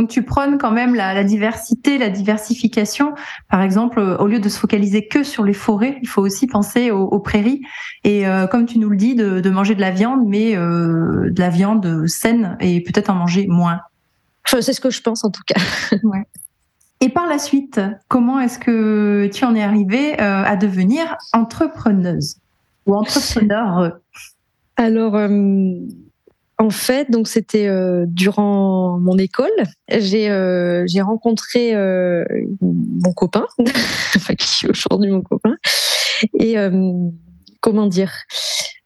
Donc 0.00 0.08
tu 0.08 0.22
prônes 0.22 0.56
quand 0.56 0.70
même 0.70 0.94
la, 0.94 1.22
diversité, 1.24 1.98
la 1.98 2.08
diversification. 2.08 3.12
Par 3.50 3.60
exemple, 3.60 3.98
euh, 3.98 4.16
au 4.16 4.28
lieu 4.28 4.38
de 4.38 4.48
se 4.48 4.58
focaliser 4.58 5.06
que 5.06 5.22
sur 5.22 5.44
les 5.44 5.52
forêts, 5.52 5.98
il 6.00 6.08
faut 6.08 6.22
aussi 6.22 6.46
penser 6.46 6.90
aux, 6.90 7.18
prairies. 7.18 7.60
Et 8.02 8.26
euh, 8.26 8.46
comme 8.46 8.64
tu 8.64 8.78
nous 8.78 8.88
le 8.88 8.96
dis, 8.96 9.14
de, 9.14 9.50
manger 9.50 9.74
de 9.74 9.82
la 9.82 9.90
viande, 9.90 10.26
mais 10.26 10.56
euh, 10.56 11.28
de 11.30 11.38
la 11.38 11.50
viande 11.50 12.06
saine 12.06 12.56
et 12.60 12.82
peut-être 12.82 13.10
en 13.10 13.14
manger 13.14 13.46
moins. 13.46 13.80
C'est 14.46 14.72
ce 14.72 14.80
que 14.80 14.88
je 14.88 15.02
pense 15.02 15.22
en 15.22 15.30
tout 15.30 15.42
cas. 15.46 15.60
Et 17.02 17.10
par 17.10 17.26
la 17.26 17.38
suite, 17.38 17.78
comment 18.08 18.40
est-ce 18.40 18.58
que 18.58 19.28
tu 19.30 19.44
en 19.44 19.54
es 19.54 19.62
arrivée 19.62 20.18
à 20.18 20.56
devenir 20.56 21.16
entrepreneuse 21.34 22.36
ou 22.86 22.94
entrepreneur? 22.94 23.98
Alors, 24.76 25.14
en 26.60 26.68
fait, 26.68 27.10
donc 27.10 27.26
c'était 27.26 27.68
euh, 27.68 28.04
durant 28.06 28.98
mon 29.00 29.16
école, 29.16 29.48
j'ai 29.88 30.30
euh, 30.30 30.84
rencontré 31.02 31.74
euh, 31.74 32.22
mon 32.60 33.14
copain, 33.14 33.46
qui 34.38 34.66
est 34.66 34.68
aujourd'hui 34.68 35.10
mon 35.10 35.22
copain, 35.22 35.56
et 36.38 36.56
comment 37.62 37.86
dire, 37.86 38.12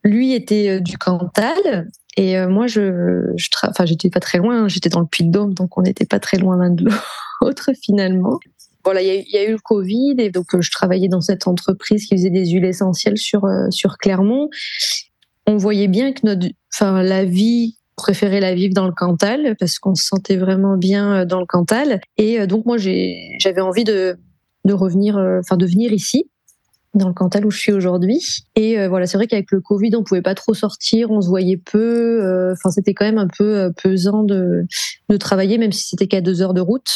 lui 0.05 0.35
était 0.35 0.81
du 0.81 0.97
Cantal 0.99 1.89
et 2.17 2.47
moi 2.47 2.69
je, 2.69 3.25
je 3.37 3.49
enfin 3.69 3.85
j'étais 3.87 4.09
pas 4.09 4.21
très 4.21 4.39
loin, 4.39 4.69
j'étais 4.69 4.89
dans 4.89 5.01
le 5.01 5.07
Puy-de-Dôme, 5.07 5.53
donc 5.53 5.77
on 5.77 5.83
n'était 5.83 6.07
pas 6.07 6.21
très 6.21 6.37
loin 6.37 6.57
l'un 6.57 6.71
de 6.71 6.89
l'autre 7.41 7.71
finalement. 7.83 8.39
Voilà, 8.85 9.03
il 9.03 9.25
y, 9.27 9.33
y, 9.33 9.39
a 9.39 9.49
eu 9.49 9.53
le 9.53 9.59
Covid 9.59 10.15
et 10.19 10.31
donc 10.31 10.61
je 10.61 10.71
travaillais 10.71 11.09
dans 11.09 11.23
cette 11.23 11.49
entreprise 11.49 12.07
qui 12.07 12.15
faisait 12.15 12.31
des 12.31 12.47
huiles 12.51 12.67
essentielles 12.67 13.19
sur 13.19 13.49
sur 13.71 13.99
Clermont 13.99 14.49
on 15.47 15.57
voyait 15.57 15.89
bien 15.89 16.13
que 16.13 16.21
notre, 16.25 16.47
enfin, 16.73 17.03
la 17.03 17.25
vie 17.25 17.77
préférait 17.97 18.41
la 18.41 18.55
vivre 18.55 18.75
dans 18.75 18.87
le 18.87 18.93
Cantal 18.93 19.57
parce 19.59 19.79
qu'on 19.79 19.95
se 19.95 20.05
sentait 20.07 20.37
vraiment 20.37 20.77
bien 20.77 21.21
euh, 21.21 21.25
dans 21.25 21.41
le 21.41 21.47
Cantal. 21.47 22.01
Et 22.17 22.41
euh, 22.41 22.47
donc 22.47 22.67
moi, 22.67 22.77
j'avais 22.79 23.61
envie 23.61 23.85
de, 23.85 24.17
de 24.65 24.73
revenir, 24.73 25.17
euh, 25.17 25.41
enfin 25.41 25.57
de 25.57 25.67
venir 25.67 25.93
ici 25.93 26.29
dans 26.95 27.09
le 27.09 27.15
Cantal 27.15 27.45
où 27.45 27.51
je 27.51 27.59
suis 27.59 27.73
aujourd'hui. 27.73 28.21
Et 28.55 28.87
voilà, 28.87 29.07
c'est 29.07 29.17
vrai 29.17 29.27
qu'avec 29.27 29.51
le 29.51 29.61
Covid, 29.61 29.97
on 29.97 30.05
pouvait 30.05 30.23
pas 30.23 30.37
trop 30.37 30.55
sortir, 30.55 31.11
on 31.11 31.21
se 31.21 31.29
voyait 31.29 31.57
peu. 31.57 32.53
Enfin, 32.53 32.71
c'était 32.71 32.95
quand 32.95 33.05
même 33.05 33.19
un 33.19 33.27
peu 33.27 33.73
pesant 33.83 34.23
de, 34.23 34.65
de 35.09 35.17
travailler, 35.17 35.59
même 35.59 35.73
si 35.73 35.89
c'était 35.89 36.07
qu'à 36.07 36.21
deux 36.21 36.41
heures 36.41 36.55
de 36.55 36.61
route, 36.61 36.93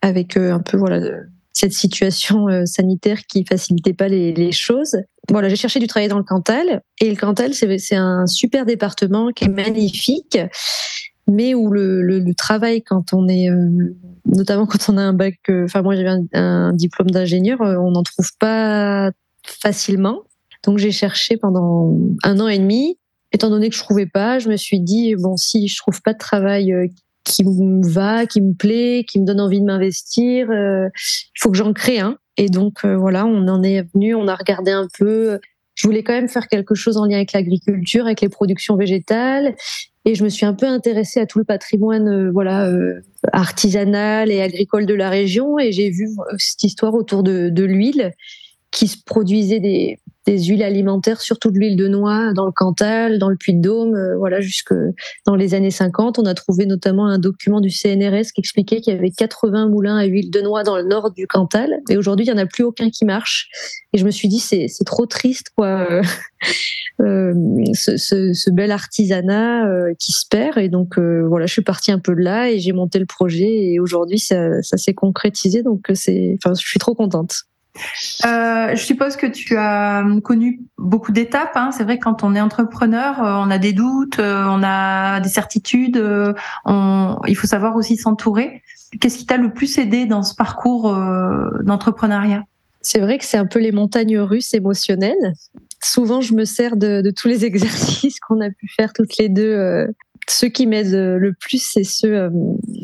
avec 0.00 0.36
un 0.36 0.60
peu 0.60 0.76
voilà 0.76 1.00
cette 1.52 1.72
situation 1.72 2.48
euh, 2.48 2.64
sanitaire 2.64 3.26
qui 3.26 3.44
facilitait 3.44 3.92
pas 3.92 4.08
les, 4.08 4.52
choses. 4.52 4.96
Voilà, 5.30 5.48
j'ai 5.48 5.56
cherché 5.56 5.78
du 5.78 5.86
travail 5.86 6.08
dans 6.08 6.18
le 6.18 6.24
Cantal 6.24 6.82
et 7.00 7.08
le 7.08 7.16
Cantal 7.16 7.54
c'est 7.54 7.94
un 7.94 8.26
super 8.26 8.66
département 8.66 9.30
qui 9.30 9.44
est 9.44 9.48
magnifique, 9.48 10.38
mais 11.26 11.54
où 11.54 11.70
le, 11.70 12.32
travail 12.34 12.82
quand 12.82 13.12
on 13.12 13.28
est 13.28 13.50
euh, 13.50 13.94
notamment 14.26 14.66
quand 14.66 14.88
on 14.88 14.96
a 14.96 15.02
un 15.02 15.12
bac, 15.12 15.38
euh, 15.48 15.64
enfin 15.64 15.82
moi 15.82 15.94
j'avais 15.94 16.08
un, 16.08 16.24
un, 16.32 16.72
diplôme 16.72 17.10
d'ingénieur, 17.10 17.60
on 17.60 17.90
n'en 17.90 18.02
trouve 18.02 18.30
pas 18.38 19.10
facilement. 19.42 20.22
Donc 20.64 20.78
j'ai 20.78 20.92
cherché 20.92 21.36
pendant 21.36 21.96
un 22.22 22.40
an 22.40 22.48
et 22.48 22.58
demi. 22.58 22.98
Étant 23.34 23.48
donné 23.48 23.70
que 23.70 23.74
je 23.74 23.80
trouvais 23.80 24.06
pas, 24.06 24.38
je 24.38 24.48
me 24.48 24.56
suis 24.56 24.78
dit 24.78 25.14
bon 25.16 25.36
si 25.36 25.66
je 25.66 25.76
trouve 25.78 26.02
pas 26.02 26.12
de 26.12 26.18
travail 26.18 26.90
qui 27.24 27.44
me 27.44 27.86
va, 27.86 28.26
qui 28.26 28.40
me 28.40 28.54
plaît, 28.54 29.04
qui 29.08 29.20
me 29.20 29.26
donne 29.26 29.40
envie 29.40 29.60
de 29.60 29.66
m'investir. 29.66 30.50
Euh, 30.50 30.88
il 30.94 31.40
faut 31.40 31.50
que 31.50 31.56
j'en 31.56 31.72
crée 31.72 32.00
un. 32.00 32.18
Et 32.36 32.48
donc 32.48 32.84
euh, 32.84 32.96
voilà, 32.96 33.26
on 33.26 33.46
en 33.48 33.62
est 33.62 33.82
venu, 33.94 34.14
on 34.14 34.28
a 34.28 34.34
regardé 34.34 34.70
un 34.70 34.88
peu. 34.98 35.38
Je 35.74 35.86
voulais 35.86 36.02
quand 36.02 36.12
même 36.12 36.28
faire 36.28 36.48
quelque 36.48 36.74
chose 36.74 36.96
en 36.96 37.06
lien 37.06 37.16
avec 37.16 37.32
l'agriculture, 37.32 38.06
avec 38.06 38.20
les 38.20 38.28
productions 38.28 38.76
végétales, 38.76 39.54
et 40.04 40.14
je 40.14 40.24
me 40.24 40.28
suis 40.28 40.44
un 40.44 40.52
peu 40.52 40.66
intéressée 40.66 41.20
à 41.20 41.26
tout 41.26 41.38
le 41.38 41.44
patrimoine, 41.44 42.08
euh, 42.08 42.30
voilà, 42.30 42.70
artisanal 43.32 44.30
et 44.30 44.42
agricole 44.42 44.86
de 44.86 44.94
la 44.94 45.10
région. 45.10 45.58
Et 45.58 45.72
j'ai 45.72 45.90
vu 45.90 46.08
cette 46.38 46.64
histoire 46.64 46.94
autour 46.94 47.22
de, 47.22 47.48
de 47.48 47.64
l'huile 47.64 48.12
qui 48.70 48.88
se 48.88 48.96
produisait 49.04 49.60
des, 49.60 49.98
des 50.26 50.44
huiles 50.44 50.62
alimentaires, 50.62 51.20
surtout 51.20 51.50
de 51.50 51.58
l'huile 51.58 51.76
de 51.76 51.88
noix 51.88 52.32
dans 52.32 52.46
le 52.46 52.52
Cantal, 52.52 53.18
dans 53.18 53.28
le 53.28 53.36
Puy-de-Dôme, 53.36 53.94
euh, 53.94 54.16
voilà, 54.16 54.40
jusque 54.40 54.72
dans 55.26 55.34
les 55.34 55.54
années 55.54 55.70
50. 55.70 56.18
On 56.18 56.26
a 56.26 56.34
trouvé 56.34 56.64
notamment 56.66 57.06
un 57.06 57.18
document 57.18 57.60
du 57.60 57.70
CNRS 57.70 58.32
qui 58.34 58.40
expliquait 58.40 58.80
qu'il 58.80 58.94
y 58.94 58.96
avait 58.96 59.10
80 59.10 59.68
moulins 59.68 59.96
à 59.96 60.04
huile 60.04 60.30
de 60.30 60.40
noix 60.40 60.62
dans 60.62 60.76
le 60.76 60.84
nord 60.84 61.10
du 61.10 61.26
Cantal. 61.26 61.80
Et 61.90 61.96
aujourd'hui, 61.96 62.26
il 62.26 62.32
n'y 62.32 62.38
en 62.38 62.42
a 62.42 62.46
plus 62.46 62.62
aucun 62.62 62.88
qui 62.90 63.04
marche. 63.04 63.48
Et 63.92 63.98
je 63.98 64.04
me 64.04 64.10
suis 64.10 64.28
dit, 64.28 64.38
c'est, 64.38 64.68
trop 64.86 65.06
triste, 65.06 65.48
quoi, 65.56 65.86
euh, 65.90 66.02
euh 67.00 67.34
ce, 67.74 67.96
ce, 67.96 68.32
ce, 68.32 68.50
bel 68.50 68.70
artisanat 68.70 69.66
euh, 69.66 69.94
qui 69.98 70.12
se 70.12 70.24
perd. 70.30 70.58
Et 70.58 70.68
donc, 70.68 70.98
voilà, 70.98 71.46
je 71.46 71.52
suis 71.52 71.62
partie 71.62 71.90
un 71.90 71.98
peu 71.98 72.14
de 72.14 72.20
là 72.20 72.48
et 72.48 72.60
j'ai 72.60 72.72
monté 72.72 73.00
le 73.00 73.06
projet. 73.06 73.72
Et 73.72 73.80
aujourd'hui, 73.80 74.20
ça, 74.20 74.62
ça 74.62 74.76
s'est 74.76 74.94
concrétisé. 74.94 75.64
Donc, 75.64 75.90
c'est, 75.94 76.36
enfin, 76.38 76.54
je 76.54 76.64
suis 76.64 76.78
trop 76.78 76.94
contente. 76.94 77.46
Euh, 78.26 78.74
je 78.74 78.82
suppose 78.82 79.16
que 79.16 79.26
tu 79.26 79.56
as 79.56 80.04
connu 80.22 80.60
beaucoup 80.78 81.12
d'étapes. 81.12 81.56
Hein. 81.56 81.70
C'est 81.72 81.84
vrai 81.84 81.98
quand 81.98 82.22
on 82.22 82.34
est 82.34 82.40
entrepreneur, 82.40 83.22
euh, 83.22 83.34
on 83.44 83.50
a 83.50 83.58
des 83.58 83.72
doutes, 83.72 84.18
euh, 84.18 84.44
on 84.48 84.62
a 84.62 85.20
des 85.20 85.28
certitudes. 85.28 85.96
Il 85.96 87.36
faut 87.36 87.46
savoir 87.46 87.76
aussi 87.76 87.96
s'entourer. 87.96 88.62
Qu'est-ce 89.00 89.18
qui 89.18 89.26
t'a 89.26 89.38
le 89.38 89.52
plus 89.52 89.78
aidé 89.78 90.06
dans 90.06 90.22
ce 90.22 90.34
parcours 90.34 90.94
d'entrepreneuriat? 91.62 92.44
C'est 92.82 93.00
vrai 93.00 93.16
que 93.16 93.24
c'est 93.24 93.38
un 93.38 93.46
peu 93.46 93.58
les 93.58 93.72
montagnes 93.72 94.18
russes 94.18 94.54
émotionnelles. 94.54 95.32
Souvent, 95.82 96.20
je 96.20 96.34
me 96.34 96.44
sers 96.44 96.76
de, 96.76 97.00
de 97.00 97.10
tous 97.10 97.28
les 97.28 97.44
exercices 97.46 98.20
qu'on 98.20 98.40
a 98.40 98.50
pu 98.50 98.68
faire 98.76 98.92
toutes 98.92 99.16
les 99.18 99.28
deux 99.28 99.86
ceux 100.28 100.48
qui 100.48 100.66
m'aident 100.66 101.18
le 101.18 101.32
plus, 101.32 101.60
c'est 101.60 101.84
ceux 101.84 102.30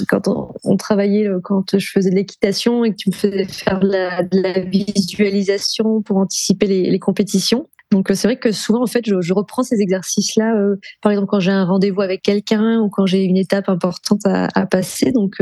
quand 0.06 0.28
on, 0.64 0.76
travaillait, 0.76 1.28
euh, 1.28 1.40
quand 1.42 1.78
je 1.78 1.90
faisais 1.90 2.10
de 2.10 2.14
l'équitation 2.14 2.84
et 2.84 2.90
que 2.90 2.96
tu 2.96 3.10
me 3.10 3.14
faisais 3.14 3.44
faire 3.44 3.80
de 3.80 3.88
la, 3.88 4.60
visualisation 4.60 6.02
pour 6.02 6.18
anticiper 6.18 6.66
les, 6.66 6.98
compétitions. 6.98 7.68
Donc 7.90 8.10
euh, 8.10 8.14
c'est 8.14 8.28
vrai 8.28 8.36
que 8.38 8.52
souvent 8.52 8.82
en 8.82 8.86
fait 8.86 9.04
je, 9.06 9.32
reprends 9.32 9.62
ces 9.62 9.80
exercices-là, 9.80 10.54
par 11.00 11.12
exemple 11.12 11.28
quand 11.28 11.40
j'ai 11.40 11.52
un 11.52 11.64
rendez-vous 11.64 12.02
avec 12.02 12.22
quelqu'un 12.22 12.80
ou 12.80 12.90
quand 12.90 13.06
j'ai 13.06 13.22
une 13.22 13.36
étape 13.36 13.68
importante 13.68 14.20
à, 14.24 14.66
passer. 14.66 15.12
Donc 15.12 15.36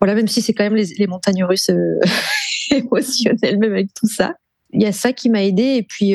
voilà, 0.00 0.14
même 0.14 0.28
si 0.28 0.42
c'est 0.42 0.54
quand 0.54 0.64
même 0.64 0.74
les, 0.74 1.06
montagnes 1.06 1.44
russes 1.44 1.70
émotionnelles 2.70 3.58
même 3.58 3.72
avec 3.72 3.94
tout 3.94 4.08
ça, 4.08 4.34
il 4.72 4.82
y 4.82 4.86
a 4.86 4.92
ça 4.92 5.12
qui 5.12 5.30
m'a 5.30 5.44
aidé 5.44 5.76
et 5.76 5.82
puis 5.82 6.14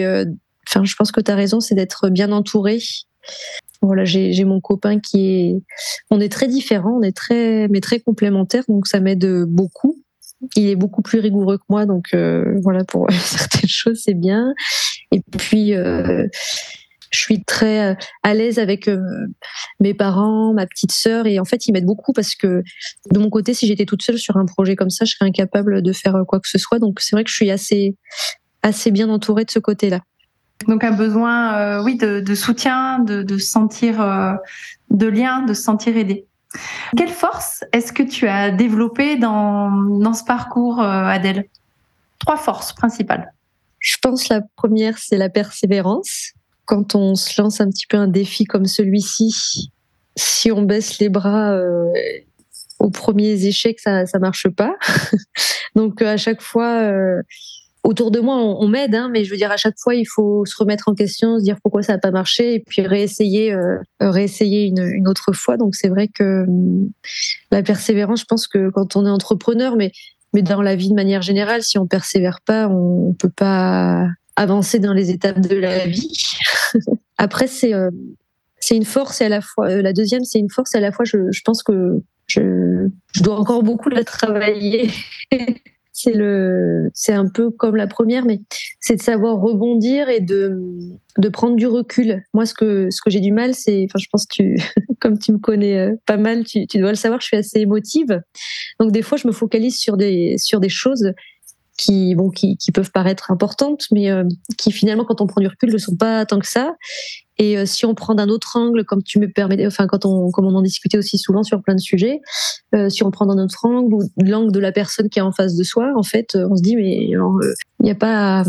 enfin 0.67 0.83
je 0.83 0.95
pense 0.95 1.11
que 1.11 1.21
tu 1.21 1.31
as 1.31 1.35
raison, 1.35 1.59
c'est 1.59 1.75
d'être 1.75 2.09
bien 2.09 2.31
entouré 2.31 2.79
voilà, 3.81 4.05
j'ai 4.05 4.43
mon 4.43 4.59
copain 4.59 4.99
qui 4.99 5.27
est, 5.27 5.61
on 6.09 6.19
est 6.19 6.29
très 6.29 6.47
différents, 6.47 6.97
on 6.97 7.01
est 7.01 7.15
très, 7.15 7.67
mais 7.67 7.79
très 7.79 7.99
complémentaires, 7.99 8.63
donc 8.67 8.87
ça 8.87 8.99
m'aide 8.99 9.45
beaucoup. 9.45 9.95
Il 10.55 10.67
est 10.67 10.75
beaucoup 10.75 11.01
plus 11.01 11.19
rigoureux 11.19 11.57
que 11.57 11.63
moi, 11.69 11.85
donc 11.85 12.13
euh, 12.13 12.59
voilà 12.61 12.83
pour 12.83 13.09
certaines 13.11 13.69
choses 13.69 14.01
c'est 14.03 14.13
bien. 14.13 14.53
Et 15.11 15.21
puis 15.37 15.73
euh, 15.73 16.27
je 17.11 17.19
suis 17.19 17.43
très 17.43 17.91
euh, 17.91 17.95
à 18.23 18.33
l'aise 18.33 18.59
avec 18.59 18.89
mes 19.79 19.93
parents, 19.93 20.53
ma 20.53 20.67
petite 20.67 20.91
sœur, 20.91 21.25
et 21.25 21.39
en 21.39 21.45
fait 21.45 21.67
ils 21.67 21.71
m'aident 21.71 21.85
beaucoup 21.85 22.13
parce 22.13 22.35
que 22.35 22.61
de 23.11 23.19
mon 23.19 23.29
côté, 23.29 23.53
si 23.53 23.67
j'étais 23.67 23.85
toute 23.85 24.03
seule 24.03 24.19
sur 24.19 24.37
un 24.37 24.45
projet 24.45 24.75
comme 24.75 24.89
ça, 24.91 25.05
je 25.05 25.13
serais 25.13 25.27
incapable 25.27 25.81
de 25.81 25.93
faire 25.93 26.23
quoi 26.27 26.39
que 26.39 26.49
ce 26.49 26.57
soit. 26.57 26.79
Donc 26.79 26.99
c'est 26.99 27.15
vrai 27.15 27.23
que 27.23 27.29
je 27.29 27.35
suis 27.35 27.51
assez 27.51 27.95
assez 28.63 28.91
bien 28.91 29.09
entourée 29.09 29.45
de 29.45 29.51
ce 29.51 29.59
côté-là. 29.59 30.01
Donc 30.67 30.83
un 30.83 30.91
besoin, 30.91 31.81
oui, 31.83 31.97
de, 31.97 32.35
soutien, 32.35 32.99
de, 32.99 33.37
sentir 33.37 33.97
de 34.89 35.07
lien, 35.07 35.43
de 35.43 35.53
se 35.53 35.61
sentir 35.61 35.95
aidé. 35.97 36.25
Quelle 36.95 37.09
force 37.09 37.63
est-ce 37.73 37.93
que 37.93 38.03
tu 38.03 38.27
as 38.27 38.49
développée 38.49 39.17
dans, 39.17 39.69
dans 39.71 40.13
ce 40.13 40.23
parcours, 40.23 40.81
Adèle? 40.81 41.45
Trois 42.19 42.37
forces 42.37 42.73
principales. 42.73 43.31
Je 43.79 43.97
pense 44.01 44.29
la 44.29 44.41
première, 44.55 44.97
c'est 44.97 45.17
la 45.17 45.29
persévérance. 45.29 46.33
Quand 46.65 46.95
on 46.95 47.15
se 47.15 47.41
lance 47.41 47.61
un 47.61 47.69
petit 47.69 47.87
peu 47.87 47.97
un 47.97 48.07
défi 48.07 48.45
comme 48.45 48.65
celui-ci, 48.65 49.71
si 50.15 50.51
on 50.51 50.63
baisse 50.63 50.99
les 50.99 51.09
bras 51.09 51.53
euh, 51.53 51.89
aux 52.79 52.89
premiers 52.89 53.45
échecs, 53.45 53.79
ça 53.79 54.05
ça 54.05 54.19
marche 54.19 54.49
pas. 54.49 54.75
Donc 55.75 56.01
à 56.01 56.17
chaque 56.17 56.41
fois, 56.41 56.81
euh, 56.81 57.21
autour 57.83 58.11
de 58.11 58.19
moi, 58.19 58.37
on, 58.37 58.67
m'aide, 58.67 58.95
hein, 58.95 59.09
mais 59.11 59.23
je 59.23 59.31
veux 59.31 59.37
dire 59.37 59.51
à 59.51 59.57
chaque 59.57 59.77
fois, 59.79 59.95
il 59.95 60.05
faut 60.05 60.45
se 60.45 60.57
remettre 60.57 60.89
en 60.89 60.93
question, 60.93 61.39
se 61.39 61.43
dire 61.43 61.57
pourquoi 61.61 61.83
ça 61.83 61.93
n'a 61.93 61.99
pas 61.99 62.11
marché, 62.11 62.55
et 62.55 62.59
puis 62.59 62.81
réessayer, 62.81 63.53
euh, 63.53 63.77
réessayer 63.99 64.65
une, 64.65 65.07
autre 65.07 65.31
fois. 65.33 65.57
Donc 65.57 65.75
c'est 65.75 65.87
vrai 65.87 66.07
que 66.07 66.43
hum, 66.43 66.89
la 67.51 67.63
persévérance, 67.63 68.21
je 68.21 68.25
pense 68.25 68.47
que 68.47 68.69
quand 68.69 68.95
on 68.95 69.05
est 69.05 69.09
entrepreneur, 69.09 69.75
mais 69.75 69.91
mais 70.33 70.41
dans 70.41 70.61
la 70.61 70.75
vie 70.75 70.89
de 70.89 70.93
manière 70.93 71.21
générale, 71.21 71.63
si 71.63 71.77
on 71.77 71.87
persévère 71.87 72.41
pas, 72.41 72.67
on 72.67 73.13
peut 73.13 73.29
pas 73.29 74.07
avancer 74.35 74.79
dans 74.79 74.93
les 74.93 75.09
étapes 75.09 75.39
de 75.39 75.55
la 75.55 75.87
vie. 75.87 76.37
Après, 77.17 77.47
c'est 77.47 77.73
euh, 77.73 77.89
c'est 78.59 78.75
une 78.75 78.85
force 78.85 79.21
et 79.21 79.25
à 79.25 79.29
la 79.29 79.41
fois 79.41 79.69
euh, 79.69 79.81
la 79.81 79.93
deuxième, 79.93 80.23
c'est 80.25 80.39
une 80.39 80.49
force 80.49 80.75
et 80.75 80.77
à 80.77 80.81
la 80.81 80.91
fois 80.91 81.05
je, 81.05 81.41
pense 81.45 81.63
que 81.63 82.01
je 82.27 82.89
dois 83.21 83.39
encore 83.39 83.63
beaucoup 83.63 83.89
la 83.89 84.03
travailler. 84.03 84.91
c'est 85.99 86.13
le, 86.13 86.91
c'est 86.93 87.13
un 87.13 87.27
peu 87.27 87.49
comme 87.49 87.75
la 87.75 87.87
première, 87.87 88.23
mais 88.23 88.39
c'est 88.79 88.97
de 88.97 89.01
savoir 89.01 89.37
rebondir 89.37 90.09
et 90.09 90.19
de, 90.19 90.61
de 91.17 91.29
prendre 91.29 91.55
du 91.55 91.65
recul. 91.65 92.21
Moi, 92.35 92.45
ce 92.45 92.53
que, 92.53 92.89
ce 92.91 93.01
que 93.01 93.09
j'ai 93.09 93.19
du 93.19 93.31
mal, 93.31 93.55
c'est, 93.55 93.85
enfin, 93.85 93.97
je 93.99 94.05
pense 94.11 94.27
que 94.27 94.35
tu, 94.35 94.57
comme 95.01 95.17
tu 95.17 95.31
me 95.31 95.39
connais 95.39 95.79
euh, 95.79 95.95
pas 96.05 96.17
mal, 96.17 96.43
tu, 96.43 96.67
tu 96.67 96.77
dois 96.77 96.91
le 96.91 96.95
savoir, 96.95 97.19
je 97.19 97.25
suis 97.25 97.37
assez 97.37 97.61
émotive. 97.61 98.21
Donc, 98.79 98.91
des 98.91 99.01
fois, 99.01 99.17
je 99.17 99.25
me 99.25 99.31
focalise 99.31 99.75
sur 99.75 99.97
des, 99.97 100.35
sur 100.37 100.59
des 100.59 100.69
choses 100.69 101.13
qui, 101.77 102.15
bon, 102.15 102.29
qui, 102.29 102.57
qui 102.57 102.71
peuvent 102.71 102.91
paraître 102.91 103.31
importantes, 103.31 103.85
mais 103.91 104.11
euh, 104.11 104.23
qui 104.57 104.71
finalement, 104.71 105.05
quand 105.05 105.21
on 105.21 105.27
prend 105.27 105.39
du 105.39 105.47
recul, 105.47 105.71
ne 105.71 105.77
sont 105.77 105.95
pas 105.95 106.25
tant 106.25 106.39
que 106.39 106.47
ça. 106.47 106.75
Et 107.37 107.55
euh, 107.55 107.67
si 107.67 107.85
on 107.85 107.93
prend 107.93 108.15
d'un 108.15 108.29
autre 108.29 108.57
angle, 108.57 108.83
comme 108.83 109.03
tu 109.03 109.19
me 109.19 109.31
permets, 109.31 109.65
enfin 109.67 109.85
quand 109.85 110.03
on, 110.05 110.31
comme 110.31 110.47
on 110.47 110.55
en 110.55 110.63
discutait 110.63 110.97
aussi 110.97 111.19
souvent 111.19 111.43
sur 111.43 111.61
plein 111.61 111.75
de 111.75 111.79
sujets, 111.79 112.19
euh, 112.73 112.89
si 112.89 113.03
on 113.03 113.11
prend 113.11 113.27
d'un 113.27 113.37
autre 113.37 113.63
angle 113.63 113.93
ou 113.93 114.01
l'angle 114.17 114.51
de 114.51 114.59
la 114.59 114.71
personne 114.71 115.07
qui 115.07 115.19
est 115.19 115.21
en 115.21 115.31
face 115.31 115.55
de 115.55 115.63
soi, 115.63 115.93
en 115.95 116.01
fait, 116.01 116.35
on 116.35 116.55
se 116.55 116.63
dit 116.63 116.75
mais 116.75 117.05
il 117.05 117.19
n'y 117.81 117.91
a 117.91 117.95
pas 117.95 118.43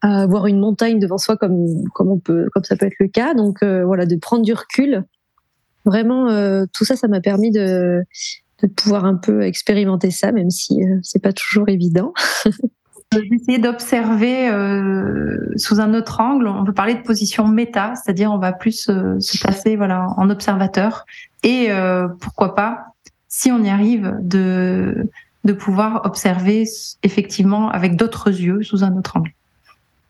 à, 0.00 0.22
avoir 0.22 0.46
une 0.46 0.58
montagne 0.58 0.98
devant 0.98 1.18
soi 1.18 1.36
comme 1.36 1.66
comme 1.94 2.08
on 2.10 2.18
peut, 2.18 2.48
comme 2.54 2.64
ça 2.64 2.76
peut 2.76 2.86
être 2.86 2.98
le 2.98 3.08
cas. 3.08 3.34
Donc 3.34 3.62
voilà, 3.62 4.06
de 4.06 4.16
prendre 4.16 4.42
du 4.42 4.54
recul. 4.54 5.04
Vraiment, 5.84 6.28
tout 6.72 6.84
ça, 6.84 6.96
ça 6.96 7.08
m'a 7.08 7.20
permis 7.20 7.50
de 7.50 8.02
de 8.62 8.72
pouvoir 8.72 9.04
un 9.04 9.16
peu 9.16 9.42
expérimenter 9.42 10.10
ça, 10.10 10.32
même 10.32 10.50
si 10.50 10.80
c'est 11.02 11.22
pas 11.22 11.32
toujours 11.32 11.68
évident. 11.68 12.12
D'essayer 13.12 13.58
d'observer 13.58 14.48
euh, 14.50 15.52
sous 15.56 15.80
un 15.80 15.94
autre 15.94 16.20
angle. 16.20 16.46
On 16.46 16.64
peut 16.64 16.72
parler 16.72 16.94
de 16.94 17.02
position 17.02 17.48
méta, 17.48 17.94
c'est-à-dire 17.96 18.30
on 18.30 18.38
va 18.38 18.52
plus 18.52 18.88
euh, 18.88 19.18
se 19.18 19.36
placer 19.36 19.74
voilà 19.74 20.06
en 20.16 20.30
observateur 20.30 21.04
et 21.42 21.72
euh, 21.72 22.06
pourquoi 22.20 22.54
pas, 22.54 22.94
si 23.26 23.50
on 23.50 23.64
y 23.64 23.68
arrive, 23.68 24.14
de 24.20 25.08
de 25.42 25.52
pouvoir 25.52 26.02
observer 26.04 26.64
effectivement 27.02 27.68
avec 27.70 27.96
d'autres 27.96 28.28
yeux 28.28 28.62
sous 28.62 28.84
un 28.84 28.96
autre 28.96 29.16
angle. 29.16 29.32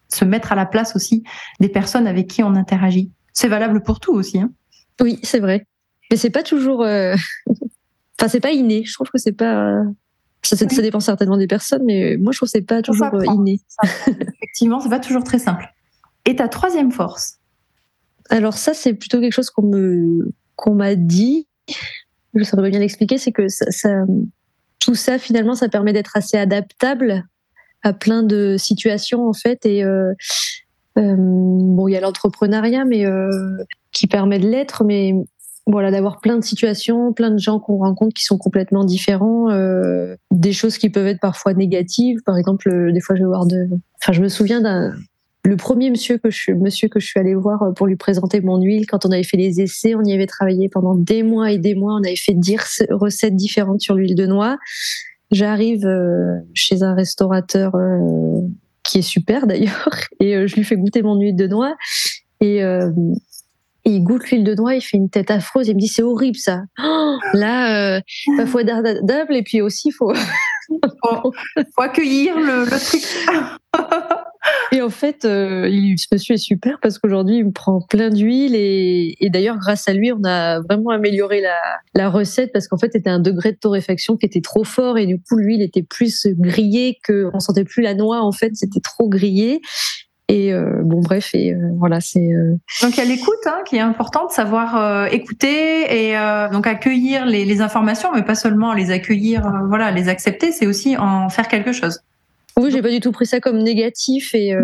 Se 0.08 0.26
mettre 0.26 0.52
à 0.52 0.54
la 0.54 0.66
place 0.66 0.94
aussi 0.94 1.24
des 1.58 1.70
personnes 1.70 2.06
avec 2.06 2.26
qui 2.26 2.42
on 2.42 2.54
interagit. 2.54 3.10
C'est 3.32 3.48
valable 3.48 3.82
pour 3.82 4.00
tout 4.00 4.12
aussi. 4.12 4.40
Hein 4.40 4.50
oui, 5.00 5.18
c'est 5.22 5.40
vrai. 5.40 5.66
Mais 6.10 6.18
c'est 6.18 6.28
pas 6.28 6.42
toujours. 6.42 6.84
Enfin, 8.20 8.28
c'est 8.28 8.40
pas 8.40 8.52
inné. 8.52 8.84
Je 8.84 8.92
trouve 8.92 9.08
que 9.08 9.16
c'est 9.16 9.32
pas 9.32 9.82
ça, 10.42 10.56
ça, 10.56 10.82
dépend 10.82 11.00
certainement 11.00 11.36
des 11.36 11.46
personnes, 11.46 11.82
mais 11.84 12.16
moi, 12.18 12.32
je 12.32 12.38
trouve 12.38 12.48
que 12.48 12.52
c'est 12.52 12.62
pas 12.62 12.82
toujours 12.82 13.12
euh, 13.14 13.24
inné. 13.34 13.60
Effectivement, 14.06 14.80
c'est 14.80 14.88
pas 14.88 15.00
toujours 15.00 15.24
très 15.24 15.38
simple. 15.38 15.66
Et 16.24 16.36
ta 16.36 16.48
troisième 16.48 16.92
force? 16.92 17.38
Alors 18.30 18.54
ça, 18.54 18.74
c'est 18.74 18.94
plutôt 18.94 19.20
quelque 19.20 19.32
chose 19.32 19.50
qu'on 19.50 19.66
me 19.66 20.32
qu'on 20.56 20.74
m'a 20.74 20.94
dit. 20.94 21.46
Je 22.34 22.44
saurais 22.44 22.70
bien 22.70 22.78
l'expliquer, 22.78 23.18
c'est 23.18 23.32
que 23.32 23.48
ça, 23.48 24.04
tout 24.78 24.94
ça, 24.94 25.18
finalement, 25.18 25.54
ça 25.54 25.68
permet 25.68 25.92
d'être 25.92 26.16
assez 26.16 26.36
adaptable 26.36 27.24
à 27.82 27.92
plein 27.92 28.22
de 28.22 28.56
situations, 28.58 29.26
en 29.26 29.32
fait. 29.32 29.64
Et 29.66 29.82
euh, 29.82 30.12
euh, 30.98 31.16
bon, 31.16 31.88
il 31.88 31.92
y 31.92 31.96
a 31.96 32.00
l'entrepreneuriat, 32.00 32.84
mais 32.84 33.04
qui 33.92 34.06
permet 34.06 34.38
de 34.38 34.48
l'être, 34.48 34.84
mais 34.84 35.14
voilà, 35.70 35.90
d'avoir 35.90 36.20
plein 36.20 36.36
de 36.36 36.44
situations, 36.44 37.12
plein 37.12 37.30
de 37.30 37.38
gens 37.38 37.58
qu'on 37.60 37.78
rencontre 37.78 38.14
qui 38.14 38.24
sont 38.24 38.38
complètement 38.38 38.84
différents, 38.84 39.50
euh, 39.50 40.16
des 40.30 40.52
choses 40.52 40.78
qui 40.78 40.90
peuvent 40.90 41.06
être 41.06 41.20
parfois 41.20 41.54
négatives. 41.54 42.18
Par 42.24 42.36
exemple, 42.36 42.68
euh, 42.68 42.92
des 42.92 43.00
fois, 43.00 43.16
je 43.16 43.20
vais 43.20 43.26
voir 43.26 43.46
de. 43.46 43.68
Enfin, 44.02 44.12
je 44.12 44.20
me 44.20 44.28
souviens 44.28 44.60
d'un. 44.60 44.92
Le 45.42 45.56
premier 45.56 45.88
monsieur 45.88 46.18
que 46.18 46.30
je, 46.30 46.52
monsieur 46.52 46.88
que 46.88 47.00
je 47.00 47.06
suis 47.06 47.18
allée 47.18 47.34
voir 47.34 47.72
pour 47.74 47.86
lui 47.86 47.96
présenter 47.96 48.42
mon 48.42 48.60
huile, 48.60 48.86
quand 48.86 49.06
on 49.06 49.10
avait 49.10 49.22
fait 49.22 49.38
les 49.38 49.62
essais, 49.62 49.94
on 49.94 50.02
y 50.02 50.12
avait 50.12 50.26
travaillé 50.26 50.68
pendant 50.68 50.94
des 50.94 51.22
mois 51.22 51.50
et 51.50 51.56
des 51.56 51.74
mois, 51.74 51.94
on 51.94 52.04
avait 52.04 52.16
fait 52.16 52.34
10 52.34 52.86
recettes 52.90 53.36
différentes 53.36 53.80
sur 53.80 53.94
l'huile 53.94 54.14
de 54.14 54.26
noix. 54.26 54.58
J'arrive 55.30 55.86
euh, 55.86 56.34
chez 56.52 56.82
un 56.82 56.94
restaurateur 56.94 57.72
qui 58.82 58.98
est 58.98 59.02
super 59.02 59.46
d'ailleurs, 59.46 59.88
et 60.20 60.46
je 60.46 60.54
lui 60.56 60.64
fais 60.64 60.76
goûter 60.76 61.02
mon 61.02 61.18
huile 61.18 61.36
de 61.36 61.46
noix. 61.46 61.74
Et 62.42 62.62
il 63.90 64.02
goûte 64.02 64.30
l'huile 64.30 64.44
de 64.44 64.54
noix, 64.54 64.74
il 64.74 64.80
fait 64.80 64.96
une 64.96 65.10
tête 65.10 65.30
affreuse, 65.30 65.68
il 65.68 65.74
me 65.74 65.80
dit 65.80 65.88
c'est 65.88 66.02
horrible 66.02 66.36
ça. 66.36 66.62
Oh, 66.82 67.16
là, 67.34 67.96
euh, 67.96 68.00
il 68.26 68.46
faut 68.46 68.58
être 68.58 68.74
adaptable 68.74 69.34
et 69.34 69.42
puis 69.42 69.60
aussi 69.60 69.88
il 69.88 69.92
faut... 69.92 70.12
faut, 70.72 71.82
accueillir 71.82 72.38
le, 72.38 72.64
truc. 72.68 73.02
et 74.72 74.82
en 74.82 74.90
fait, 74.90 75.24
euh, 75.24 75.68
ce 75.96 76.06
monsieur 76.12 76.34
est 76.34 76.38
super 76.38 76.78
parce 76.80 76.98
qu'aujourd'hui 76.98 77.38
il 77.38 77.46
me 77.46 77.52
prend 77.52 77.80
plein 77.80 78.10
d'huile 78.10 78.54
et, 78.54 79.16
d'ailleurs 79.30 79.58
grâce 79.58 79.88
à 79.88 79.92
lui 79.92 80.12
on 80.12 80.22
a 80.24 80.60
vraiment 80.60 80.90
amélioré 80.90 81.40
la, 81.40 81.58
la 81.94 82.08
recette 82.08 82.52
parce 82.52 82.68
qu'en 82.68 82.78
fait 82.78 82.92
c'était 82.92 83.10
un 83.10 83.18
degré 83.18 83.52
de 83.52 83.58
torréfaction 83.58 84.16
qui 84.16 84.26
était 84.26 84.40
trop 84.40 84.64
fort 84.64 84.98
et 84.98 85.06
du 85.06 85.20
coup 85.20 85.36
l'huile 85.36 85.62
était 85.62 85.82
plus 85.82 86.26
grillée 86.26 86.98
que 87.02 87.30
on 87.34 87.40
sentait 87.40 87.64
plus 87.64 87.82
la 87.82 87.94
noix 87.94 88.20
en 88.20 88.32
fait 88.32 88.50
c'était 88.54 88.80
trop 88.80 89.08
grillé 89.08 89.60
et 90.30 90.52
euh, 90.52 90.82
bon, 90.84 91.00
bref, 91.00 91.30
et 91.34 91.52
euh, 91.52 91.56
voilà, 91.76 92.00
c'est. 92.00 92.32
Euh, 92.32 92.54
donc 92.82 92.96
il 92.96 92.98
y 92.98 93.00
a 93.00 93.04
l'écoute 93.04 93.44
hein, 93.46 93.58
qui 93.66 93.78
est 93.78 93.80
importante, 93.80 94.30
savoir 94.30 95.08
écouter 95.12 96.08
et 96.08 96.14
donc 96.52 96.68
accueillir 96.68 97.26
les, 97.26 97.44
les, 97.44 97.60
informations, 97.60 98.10
mais 98.14 98.22
pas 98.22 98.36
seulement 98.36 98.72
les 98.72 98.92
accueillir, 98.92 99.42
voilà, 99.68 99.90
les 99.90 100.08
accepter, 100.08 100.52
c'est 100.52 100.68
aussi 100.68 100.96
en 100.96 101.28
faire 101.30 101.48
quelque 101.48 101.72
chose. 101.72 101.98
Oui, 102.56 102.70
j'ai 102.70 102.80
pas 102.80 102.90
du 102.90 103.00
tout 103.00 103.10
pris 103.10 103.26
ça 103.26 103.40
comme 103.40 103.58
négatif 103.58 104.32
et 104.34 104.54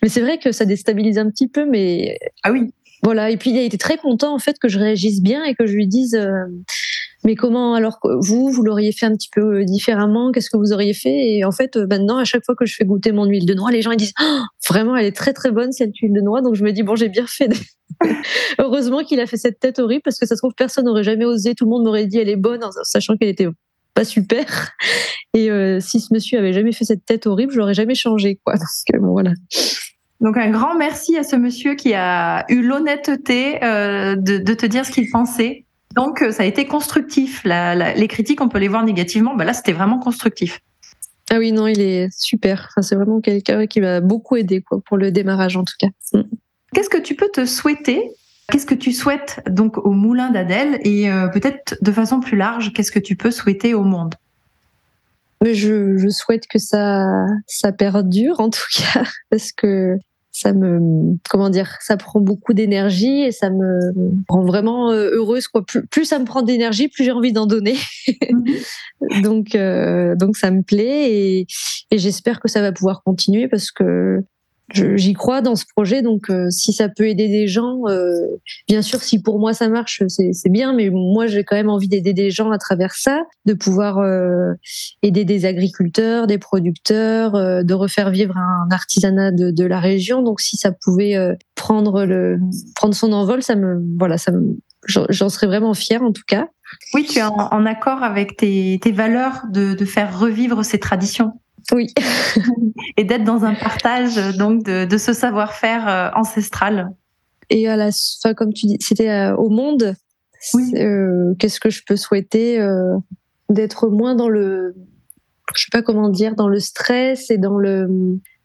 mais 0.00 0.08
c'est 0.08 0.20
vrai 0.20 0.38
que 0.38 0.52
ça 0.52 0.64
déstabilise 0.64 1.18
un 1.18 1.28
petit 1.28 1.48
peu, 1.48 1.66
mais 1.66 2.16
ah 2.44 2.52
oui. 2.52 2.72
Voilà, 3.02 3.30
et 3.30 3.36
puis 3.36 3.50
il 3.50 3.58
a 3.58 3.62
été 3.62 3.76
très 3.76 3.98
content 3.98 4.32
en 4.32 4.38
fait 4.38 4.58
que 4.58 4.68
je 4.68 4.78
réagisse 4.78 5.20
bien 5.20 5.44
et 5.44 5.54
que 5.54 5.66
je 5.66 5.74
lui 5.74 5.88
dise 5.88 6.16
mais 7.24 7.36
comment 7.36 7.74
alors 7.74 7.98
vous, 8.02 8.50
vous 8.50 8.62
l'auriez 8.62 8.92
fait 8.92 9.06
un 9.06 9.12
petit 9.12 9.30
peu 9.32 9.60
euh, 9.60 9.64
différemment? 9.64 10.30
Qu'est-ce 10.30 10.50
que 10.50 10.58
vous 10.58 10.74
auriez 10.74 10.92
fait? 10.92 11.30
Et 11.30 11.44
en 11.44 11.52
fait, 11.52 11.76
euh, 11.76 11.86
maintenant, 11.88 12.18
à 12.18 12.24
chaque 12.24 12.44
fois 12.44 12.54
que 12.54 12.66
je 12.66 12.74
fais 12.74 12.84
goûter 12.84 13.12
mon 13.12 13.24
huile 13.24 13.46
de 13.46 13.54
noix, 13.54 13.70
les 13.70 13.80
gens 13.80 13.92
ils 13.92 13.96
disent 13.96 14.12
oh, 14.22 14.40
vraiment, 14.68 14.94
elle 14.94 15.06
est 15.06 15.16
très 15.16 15.32
très 15.32 15.50
bonne 15.50 15.72
cette 15.72 15.96
huile 15.96 16.12
de 16.12 16.20
noix. 16.20 16.42
Donc 16.42 16.54
je 16.54 16.62
me 16.62 16.70
dis 16.70 16.82
bon, 16.82 16.96
j'ai 16.96 17.08
bien 17.08 17.26
fait. 17.26 17.48
Heureusement 18.58 19.02
qu'il 19.04 19.20
a 19.20 19.26
fait 19.26 19.38
cette 19.38 19.58
tête 19.58 19.78
horrible 19.78 20.02
parce 20.04 20.18
que 20.18 20.26
ça 20.26 20.36
se 20.36 20.40
trouve 20.40 20.52
personne 20.54 20.84
n'aurait 20.84 21.02
jamais 21.02 21.24
osé. 21.24 21.54
Tout 21.54 21.64
le 21.64 21.70
monde 21.70 21.84
m'aurait 21.84 22.06
dit 22.06 22.18
elle 22.18 22.28
est 22.28 22.36
bonne, 22.36 22.60
sachant 22.82 23.16
qu'elle 23.16 23.30
était 23.30 23.48
pas 23.94 24.04
super. 24.04 24.72
Et 25.34 25.50
euh, 25.50 25.80
si 25.80 26.00
ce 26.00 26.12
monsieur 26.12 26.38
avait 26.38 26.52
jamais 26.52 26.72
fait 26.72 26.84
cette 26.84 27.06
tête 27.06 27.26
horrible, 27.26 27.52
je 27.52 27.58
l'aurais 27.58 27.74
jamais 27.74 27.94
changé 27.94 28.38
quoi. 28.44 28.54
Bon, 29.00 29.12
voilà. 29.12 29.32
Donc 30.20 30.36
un 30.36 30.50
grand 30.50 30.76
merci 30.76 31.16
à 31.16 31.22
ce 31.22 31.36
monsieur 31.36 31.74
qui 31.74 31.94
a 31.94 32.44
eu 32.50 32.62
l'honnêteté 32.62 33.58
de, 33.60 34.54
te 34.54 34.66
dire 34.66 34.84
ce 34.84 34.92
qu'il 34.92 35.10
pensait 35.10 35.63
donc, 35.96 36.22
euh, 36.22 36.32
ça 36.32 36.42
a 36.42 36.46
été 36.46 36.66
constructif. 36.66 37.44
les 37.44 38.08
critiques, 38.08 38.40
on 38.40 38.48
peut 38.48 38.58
les 38.58 38.68
voir 38.68 38.84
négativement. 38.84 39.34
Bah 39.34 39.44
là, 39.44 39.52
c'était 39.52 39.72
vraiment 39.72 39.98
constructif. 39.98 40.60
Ah 41.30 41.38
oui, 41.38 41.52
non, 41.52 41.66
il 41.66 41.80
est 41.80 42.08
super. 42.12 42.70
c'est 42.80 42.94
vraiment 42.94 43.20
quelqu'un 43.20 43.66
qui 43.66 43.80
m'a 43.80 44.00
beaucoup 44.00 44.36
aidé 44.36 44.60
quoi, 44.60 44.80
pour 44.84 44.96
le 44.96 45.10
démarrage, 45.10 45.56
en 45.56 45.64
tout 45.64 45.74
cas. 45.78 45.88
Mm. 46.12 46.22
Qu'est-ce 46.74 46.90
que 46.90 46.98
tu 46.98 47.14
peux 47.14 47.28
te 47.32 47.46
souhaiter? 47.46 48.10
Qu'est-ce 48.50 48.66
que 48.66 48.74
tu 48.74 48.92
souhaites 48.92 49.40
donc 49.48 49.78
au 49.78 49.92
moulin 49.92 50.30
d'Adèle? 50.30 50.78
Et 50.82 51.10
euh, 51.10 51.28
peut-être 51.28 51.76
de 51.80 51.92
façon 51.92 52.20
plus 52.20 52.36
large, 52.36 52.72
qu'est-ce 52.72 52.92
que 52.92 52.98
tu 52.98 53.16
peux 53.16 53.30
souhaiter 53.30 53.72
au 53.72 53.84
monde? 53.84 54.14
Je, 55.42 55.96
je, 55.98 56.08
souhaite 56.08 56.46
que 56.46 56.58
ça, 56.58 57.26
ça 57.46 57.72
perdure, 57.72 58.40
en 58.40 58.50
tout 58.50 58.66
cas, 58.74 59.04
parce 59.30 59.52
que 59.52 59.96
ça 60.34 60.52
me 60.52 61.16
comment 61.30 61.48
dire 61.48 61.78
ça 61.80 61.96
prend 61.96 62.20
beaucoup 62.20 62.54
d'énergie 62.54 63.22
et 63.22 63.30
ça 63.30 63.50
me 63.50 63.92
rend 64.28 64.44
vraiment 64.44 64.90
euh, 64.90 65.10
heureuse 65.12 65.46
quoi 65.46 65.64
plus, 65.64 65.86
plus 65.86 66.04
ça 66.04 66.18
me 66.18 66.24
prend 66.24 66.42
d'énergie 66.42 66.88
plus 66.88 67.04
j'ai 67.04 67.12
envie 67.12 67.32
d'en 67.32 67.46
donner 67.46 67.76
mhm. 68.30 69.22
donc 69.22 69.54
euh, 69.54 70.16
donc 70.16 70.36
ça 70.36 70.50
me 70.50 70.62
plaît 70.62 71.12
et, 71.12 71.46
et 71.92 71.98
j'espère 71.98 72.40
que 72.40 72.48
ça 72.48 72.60
va 72.60 72.72
pouvoir 72.72 73.04
continuer 73.04 73.46
parce 73.46 73.70
que 73.70 74.24
j'y 74.72 75.12
crois 75.12 75.40
dans 75.42 75.56
ce 75.56 75.64
projet, 75.76 76.02
donc 76.02 76.30
euh, 76.30 76.48
si 76.50 76.72
ça 76.72 76.88
peut 76.88 77.06
aider 77.06 77.28
des 77.28 77.46
gens, 77.46 77.82
euh, 77.88 78.14
bien 78.66 78.82
sûr, 78.82 79.02
si 79.02 79.20
pour 79.20 79.38
moi 79.38 79.52
ça 79.52 79.68
marche, 79.68 80.02
c'est 80.08 80.50
bien, 80.50 80.72
mais 80.72 80.90
moi 80.90 81.26
j'ai 81.26 81.44
quand 81.44 81.56
même 81.56 81.68
envie 81.68 81.88
d'aider 81.88 82.14
des 82.14 82.30
gens 82.30 82.50
à 82.50 82.58
travers 82.58 82.94
ça, 82.94 83.22
de 83.44 83.52
pouvoir 83.52 83.98
euh, 83.98 84.52
aider 85.02 85.24
des 85.24 85.44
agriculteurs, 85.44 86.26
des 86.26 86.38
producteurs, 86.38 87.32
de 87.64 87.74
refaire 87.74 88.10
vivre 88.10 88.36
un 88.36 88.68
artisanat 88.70 89.32
de, 89.32 89.64
la 89.64 89.80
région. 89.80 90.22
Donc 90.22 90.40
si 90.40 90.56
ça 90.56 90.72
pouvait 90.72 91.16
prendre 91.54 92.04
le 92.04 92.38
prendre 92.74 92.94
son 92.94 93.12
envol, 93.12 93.42
ça 93.42 93.56
me 93.56 93.82
voilà, 93.98 94.18
ça 94.18 94.30
j'en 94.86 95.28
serais 95.30 95.46
vraiment 95.46 95.72
fière 95.74 96.02
en 96.02 96.12
tout 96.12 96.22
cas. 96.26 96.48
Oui, 96.92 97.06
tu 97.08 97.18
es 97.18 97.22
en, 97.22 97.66
accord 97.66 98.02
avec 98.02 98.36
tes, 98.36 98.78
valeurs 98.92 99.42
de 99.52 99.84
faire 99.84 100.18
revivre 100.18 100.64
ces 100.64 100.78
traditions. 100.78 101.32
Oui. 101.72 101.92
et 102.96 103.04
d'être 103.04 103.24
dans 103.24 103.44
un 103.44 103.54
partage 103.54 104.16
donc 104.36 104.64
de, 104.64 104.84
de 104.84 104.98
ce 104.98 105.12
savoir-faire 105.12 105.88
euh, 105.88 106.10
ancestral. 106.14 106.90
Et 107.50 107.68
à 107.68 107.76
la 107.76 107.90
fin, 108.22 108.34
comme 108.34 108.52
tu 108.52 108.66
dis, 108.66 108.76
c'était 108.80 109.10
euh, 109.10 109.36
au 109.36 109.48
monde. 109.48 109.94
Oui. 110.52 110.72
Euh, 110.76 111.34
Qu'est-ce 111.38 111.60
que 111.60 111.70
je 111.70 111.82
peux 111.86 111.96
souhaiter 111.96 112.60
euh, 112.60 112.96
D'être 113.48 113.88
moins 113.88 114.14
dans 114.14 114.28
le, 114.28 114.74
je 115.54 115.62
sais 115.62 115.70
pas 115.72 115.82
comment 115.82 116.08
dire, 116.08 116.34
dans 116.34 116.48
le 116.48 116.60
stress 116.60 117.30
et 117.30 117.38
dans 117.38 117.58
le. 117.58 117.88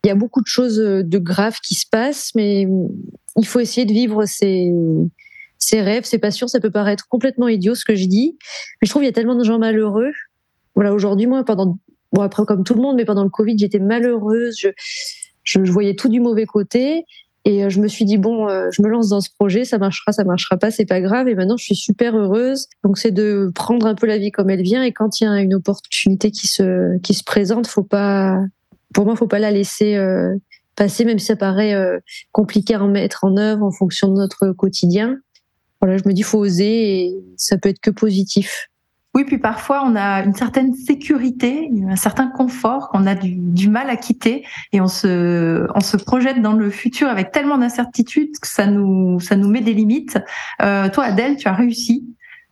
Il 0.03 0.07
y 0.07 0.11
a 0.11 0.15
beaucoup 0.15 0.41
de 0.41 0.47
choses 0.47 0.77
de 0.77 1.17
graves 1.17 1.59
qui 1.59 1.75
se 1.75 1.85
passent, 1.85 2.31
mais 2.33 2.65
il 3.35 3.45
faut 3.45 3.59
essayer 3.59 3.85
de 3.85 3.91
vivre 3.91 4.25
ses, 4.25 4.71
ses 5.57 5.81
rêves, 5.81 6.05
ses 6.05 6.19
passions. 6.19 6.47
Ça 6.47 6.61
peut 6.61 6.71
paraître 6.71 7.07
complètement 7.09 7.49
idiot 7.49 7.75
ce 7.75 7.83
que 7.83 7.95
je 7.95 8.05
dis, 8.05 8.37
mais 8.81 8.85
je 8.85 8.91
trouve 8.91 9.01
qu'il 9.01 9.07
y 9.07 9.09
a 9.09 9.13
tellement 9.13 9.35
de 9.35 9.43
gens 9.43 9.59
malheureux. 9.59 10.11
Voilà, 10.73 10.93
aujourd'hui, 10.93 11.27
moi, 11.27 11.43
pendant 11.43 11.77
bon 12.11 12.21
après 12.21 12.45
comme 12.45 12.63
tout 12.63 12.73
le 12.73 12.81
monde, 12.81 12.95
mais 12.95 13.05
pendant 13.05 13.23
le 13.23 13.29
Covid, 13.29 13.57
j'étais 13.57 13.79
malheureuse, 13.79 14.57
je, 14.59 14.69
je, 15.43 15.71
voyais 15.71 15.95
tout 15.95 16.09
du 16.09 16.19
mauvais 16.19 16.45
côté. 16.45 17.05
Et 17.45 17.63
euh, 17.63 17.69
je 17.69 17.79
me 17.79 17.87
suis 17.87 18.05
dit 18.05 18.17
bon, 18.17 18.49
euh, 18.49 18.69
je 18.71 18.81
me 18.81 18.89
lance 18.89 19.09
dans 19.09 19.21
ce 19.21 19.29
projet, 19.29 19.65
ça 19.65 19.77
marchera, 19.77 20.11
ça 20.11 20.23
marchera 20.23 20.57
pas, 20.57 20.71
c'est 20.71 20.85
pas 20.85 21.01
grave. 21.01 21.27
Et 21.27 21.35
maintenant, 21.35 21.57
je 21.57 21.63
suis 21.63 21.75
super 21.75 22.15
heureuse. 22.17 22.67
Donc, 22.83 22.97
c'est 22.97 23.11
de 23.11 23.51
prendre 23.55 23.85
un 23.85 23.95
peu 23.95 24.07
la 24.07 24.17
vie 24.17 24.31
comme 24.31 24.49
elle 24.49 24.61
vient. 24.61 24.83
Et 24.83 24.91
quand 24.91 25.21
il 25.21 25.23
y 25.23 25.27
a 25.27 25.39
une 25.39 25.55
opportunité 25.55 26.31
qui 26.31 26.47
se 26.47 26.97
qui 26.99 27.13
se 27.13 27.23
présente, 27.23 27.67
faut 27.67 27.83
pas, 27.83 28.39
pour 28.93 29.05
moi, 29.05 29.15
faut 29.15 29.27
pas 29.27 29.39
la 29.39 29.51
laisser 29.51 29.95
euh, 29.95 30.35
passer, 30.75 31.05
même 31.05 31.19
si 31.19 31.27
ça 31.27 31.35
paraît 31.35 31.75
compliqué 32.31 32.73
à 32.75 32.83
en 32.83 32.87
mettre 32.87 33.23
en 33.23 33.37
œuvre 33.37 33.63
en 33.63 33.71
fonction 33.71 34.09
de 34.09 34.13
notre 34.13 34.51
quotidien. 34.51 35.17
Voilà, 35.81 35.97
je 35.97 36.03
me 36.07 36.13
dis 36.13 36.23
faut 36.23 36.39
oser 36.39 37.05
et 37.05 37.23
ça 37.37 37.57
peut 37.57 37.69
être 37.69 37.79
que 37.79 37.91
positif. 37.91 38.69
Oui, 39.19 39.25
puis 39.25 39.37
parfois 39.37 39.83
on 39.85 39.97
a 39.97 40.23
une 40.23 40.33
certaine 40.33 40.73
sécurité, 40.73 41.69
un 41.89 41.97
certain 41.97 42.27
confort 42.27 42.87
qu'on 42.87 43.05
a 43.05 43.15
du, 43.15 43.67
mal 43.67 43.89
à 43.89 43.97
quitter 43.97 44.45
et 44.71 44.79
on 44.79 44.87
se, 44.87 45.67
on 45.75 45.81
se 45.81 45.97
projette 45.97 46.41
dans 46.41 46.53
le 46.53 46.69
futur 46.69 47.09
avec 47.09 47.33
tellement 47.33 47.57
d'incertitudes 47.57 48.39
que 48.39 48.47
ça 48.47 48.65
nous, 48.65 49.19
ça 49.19 49.35
nous 49.35 49.49
met 49.49 49.59
des 49.59 49.73
limites. 49.73 50.17
Euh, 50.61 50.87
toi, 50.87 51.03
Adèle, 51.03 51.35
tu 51.35 51.49
as 51.49 51.53
réussi. 51.53 52.05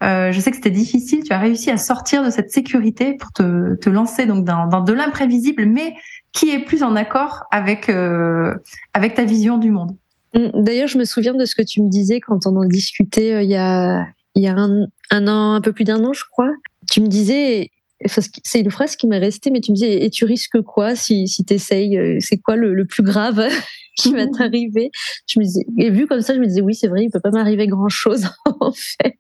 Euh, 0.04 0.34
je 0.34 0.42
sais 0.42 0.50
que 0.50 0.58
c'était 0.58 0.70
difficile. 0.70 1.24
Tu 1.24 1.32
as 1.32 1.40
réussi 1.40 1.72
à 1.72 1.78
sortir 1.78 2.22
de 2.22 2.30
cette 2.30 2.52
sécurité 2.52 3.14
pour 3.14 3.32
te, 3.32 3.76
te 3.76 3.90
lancer 3.90 4.26
donc 4.26 4.44
dans, 4.44 4.68
dans 4.68 4.82
de 4.82 4.92
l'imprévisible, 4.92 5.68
mais 5.68 5.96
qui 6.34 6.50
est 6.50 6.60
plus 6.60 6.84
en 6.84 6.98
accord 6.98 7.46
avec 7.50 7.88
euh, 7.88 8.54
avec 8.94 9.14
ta 9.14 9.24
vision 9.24 9.58
du 9.58 9.72
monde. 9.72 9.96
D'ailleurs, 10.34 10.90
je 10.90 10.98
me 10.98 11.06
souviens 11.06 11.34
de 11.34 11.46
ce 11.46 11.56
que 11.56 11.64
tu 11.64 11.82
me 11.82 11.90
disais 11.90 12.20
quand 12.20 12.46
on 12.46 12.58
en 12.58 12.66
discutait 12.66 13.46
il 13.46 13.50
y 13.50 13.56
a 13.56 14.06
il 14.38 14.44
y 14.44 14.48
a 14.48 14.56
un, 14.56 14.86
un 15.12 15.28
an, 15.28 15.54
un 15.54 15.62
peu 15.62 15.74
plus 15.74 15.84
d'un 15.84 16.04
an, 16.04 16.14
je 16.14 16.24
crois. 16.30 16.52
Tu 16.90 17.02
me 17.02 17.08
disais, 17.08 17.72
c'est 18.06 18.60
une 18.60 18.70
phrase 18.70 18.96
qui 18.96 19.08
m'est 19.08 19.18
restée, 19.18 19.50
mais 19.50 19.62
tu 19.62 19.72
me 19.72 19.76
disais, 19.76 20.04
et 20.06 20.10
tu 20.12 20.26
risques 20.26 20.62
quoi 20.62 20.96
si, 20.96 21.28
si 21.28 21.44
tu 21.44 21.56
essayes 21.56 21.98
euh, 21.98 22.18
C'est 22.20 22.38
quoi 22.38 22.56
le, 22.56 22.76
le, 22.76 22.86
plus 22.86 23.02
grave 23.02 23.44
qui 23.98 24.14
va 24.14 24.28
t'arriver? 24.38 24.92
Je 25.28 25.40
me 25.40 25.46
disais, 25.46 25.66
et 25.80 25.90
vu 25.90 26.06
comme 26.06 26.22
ça, 26.22 26.36
je 26.36 26.40
me 26.40 26.46
disais, 26.46 26.62
oui, 26.62 26.76
c'est 26.76 26.88
vrai, 26.88 27.04
il 27.04 27.10
peut 27.10 27.20
pas 27.20 27.32
m'arriver 27.32 27.66
grand 27.66 27.90
chose 27.90 28.28
en 28.60 28.72
fait. 28.72 29.18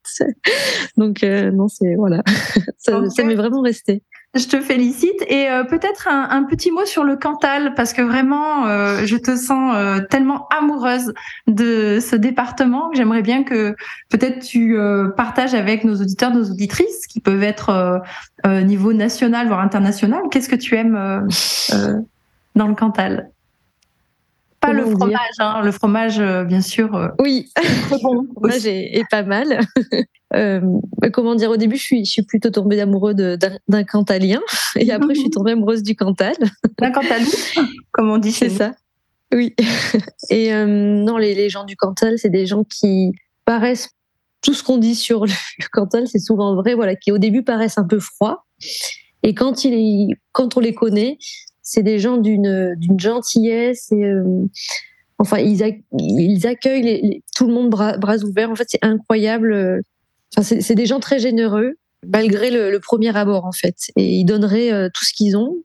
Donc 0.95 1.23
euh, 1.23 1.51
non, 1.51 1.67
c'est 1.67 1.95
voilà, 1.95 2.21
ça, 2.77 3.01
ça 3.09 3.23
m'est 3.23 3.35
vraiment 3.35 3.61
resté. 3.61 4.03
Je 4.35 4.45
te 4.45 4.61
félicite. 4.61 5.23
Et 5.27 5.49
euh, 5.49 5.63
peut-être 5.63 6.07
un, 6.07 6.43
petit 6.43 6.71
mot 6.71 6.85
sur 6.85 7.03
le 7.03 7.15
Cantal 7.15 7.73
parce 7.75 7.93
que 7.93 8.01
vraiment 8.01 8.67
euh, 8.67 9.05
je 9.05 9.17
te 9.17 9.35
sens 9.35 9.73
euh, 9.75 9.99
tellement 10.09 10.47
amoureuse 10.49 11.13
de 11.47 11.99
ce 11.99 12.15
département. 12.15 12.89
Que 12.89 12.97
j'aimerais 12.97 13.21
bien 13.21 13.43
que 13.43 13.75
peut-être 14.09 14.45
tu 14.45 14.77
partages 15.15 15.53
avec 15.53 15.83
nos 15.83 15.95
auditeurs, 15.95 16.31
nos 16.31 16.49
auditrices 16.51 17.07
qui 17.07 17.19
peuvent 17.19 17.43
être 17.43 18.01
niveau 18.45 18.93
national 18.93 19.47
voire 19.47 19.61
international. 19.61 20.21
Qu'est-ce 20.29 20.49
que 20.49 20.55
tu 20.55 20.75
aimes 20.75 21.27
dans 22.55 22.67
le 22.67 22.75
Cantal? 22.75 23.29
Pas 24.67 24.73
le 24.73 24.85
fromage, 24.85 25.19
hein, 25.39 25.61
le 25.63 25.71
fromage, 25.71 26.19
bien 26.45 26.61
sûr. 26.61 27.11
Oui, 27.19 27.49
bon. 28.01 28.21
le 28.21 28.27
fromage 28.33 28.65
est, 28.65 28.97
est, 28.97 29.05
pas 29.09 29.23
mal. 29.23 29.59
Euh, 30.35 30.59
comment 31.13 31.35
dire, 31.35 31.49
au 31.51 31.57
début, 31.57 31.77
je 31.77 31.83
suis, 31.83 32.05
je 32.05 32.11
suis 32.11 32.21
plutôt 32.21 32.49
tombée 32.49 32.79
amoureux 32.81 33.13
d'un 33.13 33.83
Cantalien, 33.83 34.41
et 34.75 34.91
après, 34.91 35.15
je 35.15 35.21
suis 35.21 35.29
tombée 35.29 35.51
amoureuse 35.51 35.83
du 35.83 35.95
Cantal. 35.95 36.35
D'un 36.79 36.91
Cantalou, 36.91 37.27
comme 37.91 38.09
on 38.09 38.17
dit 38.17 38.31
C'est 38.31 38.49
ça. 38.49 38.73
Oui. 39.33 39.55
Et 40.29 40.53
euh, 40.53 40.65
non, 40.65 41.17
les, 41.17 41.35
les, 41.35 41.49
gens 41.49 41.63
du 41.63 41.75
Cantal, 41.75 42.17
c'est 42.17 42.29
des 42.29 42.45
gens 42.45 42.63
qui 42.63 43.11
paraissent 43.45 43.89
tout 44.41 44.53
ce 44.53 44.63
qu'on 44.63 44.77
dit 44.77 44.95
sur 44.95 45.25
le, 45.25 45.31
Cantal, 45.71 46.07
c'est 46.07 46.19
souvent 46.19 46.55
vrai, 46.55 46.73
voilà, 46.73 46.95
qui 46.95 47.11
au 47.11 47.17
début 47.17 47.43
paraissent 47.43 47.77
un 47.77 47.87
peu 47.87 47.99
froids, 47.99 48.45
et 49.23 49.33
quand 49.33 49.63
il, 49.63 50.15
quand 50.31 50.57
on 50.57 50.59
les 50.59 50.73
connaît, 50.73 51.17
c'est 51.69 51.83
des 51.83 51.99
gens 51.99 52.15
d'une 52.15 52.79
gentillesse 52.97 53.89
euh, 53.91 54.23
enfin 55.17 55.39
ils, 55.39 55.61
accueillent 56.47 57.21
tout 57.35 57.45
le 57.45 57.53
monde 57.53 57.69
bras, 57.69 58.17
ouverts. 58.23 58.49
En 58.49 58.55
fait, 58.55 58.67
c'est 58.69 58.83
incroyable 58.83 59.51
euh, 59.53 59.81
Enfin, 60.35 60.57
c'est 60.59 60.75
des 60.75 60.85
gens 60.85 60.99
très 60.99 61.19
généreux, 61.19 61.75
malgré 62.05 62.51
le, 62.51 62.77
premier 62.79 63.15
abord, 63.15 63.45
en 63.45 63.53
fait. 63.53 63.75
Et 63.95 64.17
ils 64.17 64.25
donneraient 64.25 64.73
euh, 64.73 64.89
tout 64.93 65.05
ce 65.05 65.13
qu'ils 65.13 65.37
ont. 65.37 65.55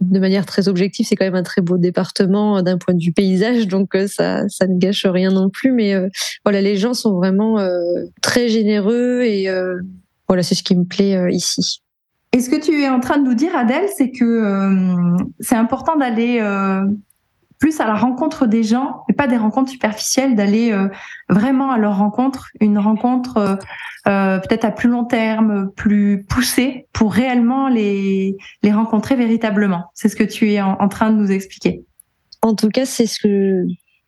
De 0.00 0.20
manière 0.20 0.46
très 0.46 0.68
objective, 0.68 1.06
c'est 1.06 1.16
quand 1.16 1.24
même 1.24 1.34
un 1.34 1.42
très 1.42 1.60
beau 1.60 1.76
département 1.76 2.62
d'un 2.62 2.78
point 2.78 2.94
de 2.94 3.02
vue 3.02 3.12
paysage, 3.12 3.66
donc 3.66 3.96
ça 4.06 4.44
ne 4.44 4.78
gâche 4.78 5.06
rien 5.06 5.30
non 5.30 5.50
plus. 5.50 5.72
Mais 5.72 5.94
voilà, 6.44 6.60
les 6.60 6.76
gens 6.76 6.94
sont 6.94 7.14
vraiment 7.14 7.58
très 8.20 8.48
généreux 8.48 9.22
et 9.22 9.48
voilà, 10.26 10.42
c'est 10.42 10.56
ce 10.56 10.64
qui 10.64 10.74
me 10.74 10.84
plaît 10.84 11.32
ici. 11.32 11.81
Et 12.32 12.40
ce 12.40 12.48
que 12.48 12.56
tu 12.56 12.80
es 12.82 12.88
en 12.88 13.00
train 13.00 13.18
de 13.18 13.24
nous 13.24 13.34
dire, 13.34 13.54
Adèle, 13.54 13.88
c'est 13.96 14.10
que 14.10 15.16
c'est 15.40 15.56
important 15.56 15.96
d'aller 15.96 16.40
plus 17.62 17.80
à 17.80 17.86
la 17.86 17.94
rencontre 17.94 18.46
des 18.46 18.64
gens 18.64 19.04
et 19.08 19.12
pas 19.12 19.28
des 19.28 19.36
rencontres 19.36 19.70
superficielles, 19.70 20.34
d'aller 20.34 20.72
euh, 20.72 20.88
vraiment 21.28 21.70
à 21.70 21.78
leur 21.78 21.96
rencontre, 21.96 22.48
une 22.58 22.76
rencontre 22.76 23.36
euh, 23.36 23.54
euh, 24.08 24.40
peut-être 24.40 24.64
à 24.64 24.72
plus 24.72 24.88
long 24.88 25.04
terme, 25.04 25.70
plus 25.76 26.24
poussée, 26.28 26.88
pour 26.92 27.12
réellement 27.12 27.68
les, 27.68 28.36
les 28.64 28.72
rencontrer 28.72 29.14
véritablement. 29.14 29.84
C'est 29.94 30.08
ce 30.08 30.16
que 30.16 30.24
tu 30.24 30.50
es 30.50 30.60
en, 30.60 30.88
train 30.88 31.12
de 31.12 31.18
nous 31.18 31.30
expliquer. 31.30 31.84
En 32.42 32.56
tout 32.56 32.68
cas, 32.68 32.84
c'est 32.84 33.06
ce 33.06 33.20
que 33.20 33.64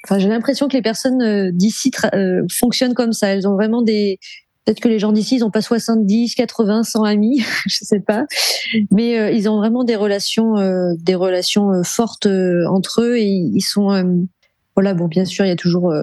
Enfin, 0.06 0.18
j'ai 0.18 0.28
l'impression 0.28 0.68
que 0.68 0.74
les 0.74 0.82
personnes 0.82 1.50
d'ici 1.52 1.90
fonctionnent 2.52 2.92
comme 2.92 3.14
ça. 3.14 3.28
Elles 3.28 3.48
ont 3.48 3.54
vraiment 3.54 3.80
des, 3.80 4.18
Peut-être 4.64 4.80
que 4.80 4.88
les 4.88 4.98
gens 4.98 5.12
d'ici, 5.12 5.36
ils 5.36 5.40
n'ont 5.40 5.50
pas 5.50 5.60
70, 5.60 6.34
80, 6.34 6.84
100 6.84 7.04
amis, 7.04 7.44
je 7.66 7.84
sais 7.84 8.00
pas. 8.00 8.24
Mais 8.90 9.18
euh, 9.18 9.30
ils 9.30 9.48
ont 9.48 9.58
vraiment 9.58 9.84
des 9.84 9.96
relations, 9.96 10.56
euh, 10.56 10.92
des 10.98 11.14
relations 11.14 11.70
euh, 11.72 11.82
fortes 11.82 12.26
entre 12.26 13.02
eux 13.02 13.18
et 13.18 13.26
ils 13.26 13.60
sont, 13.60 14.26
voilà, 14.74 14.94
bon, 14.94 15.06
bien 15.06 15.24
sûr, 15.24 15.44
il 15.44 15.48
y 15.48 15.52
a 15.52 15.56
toujours, 15.56 15.94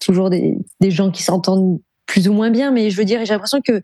toujours 0.00 0.30
des, 0.30 0.58
gens 0.88 1.10
qui 1.10 1.22
s'entendent 1.22 1.80
plus 2.06 2.28
ou 2.28 2.32
moins 2.32 2.50
bien, 2.50 2.72
mais 2.72 2.90
je 2.90 2.96
veux 2.96 3.04
dire, 3.04 3.24
j'ai 3.24 3.32
l'impression 3.32 3.60
que 3.60 3.80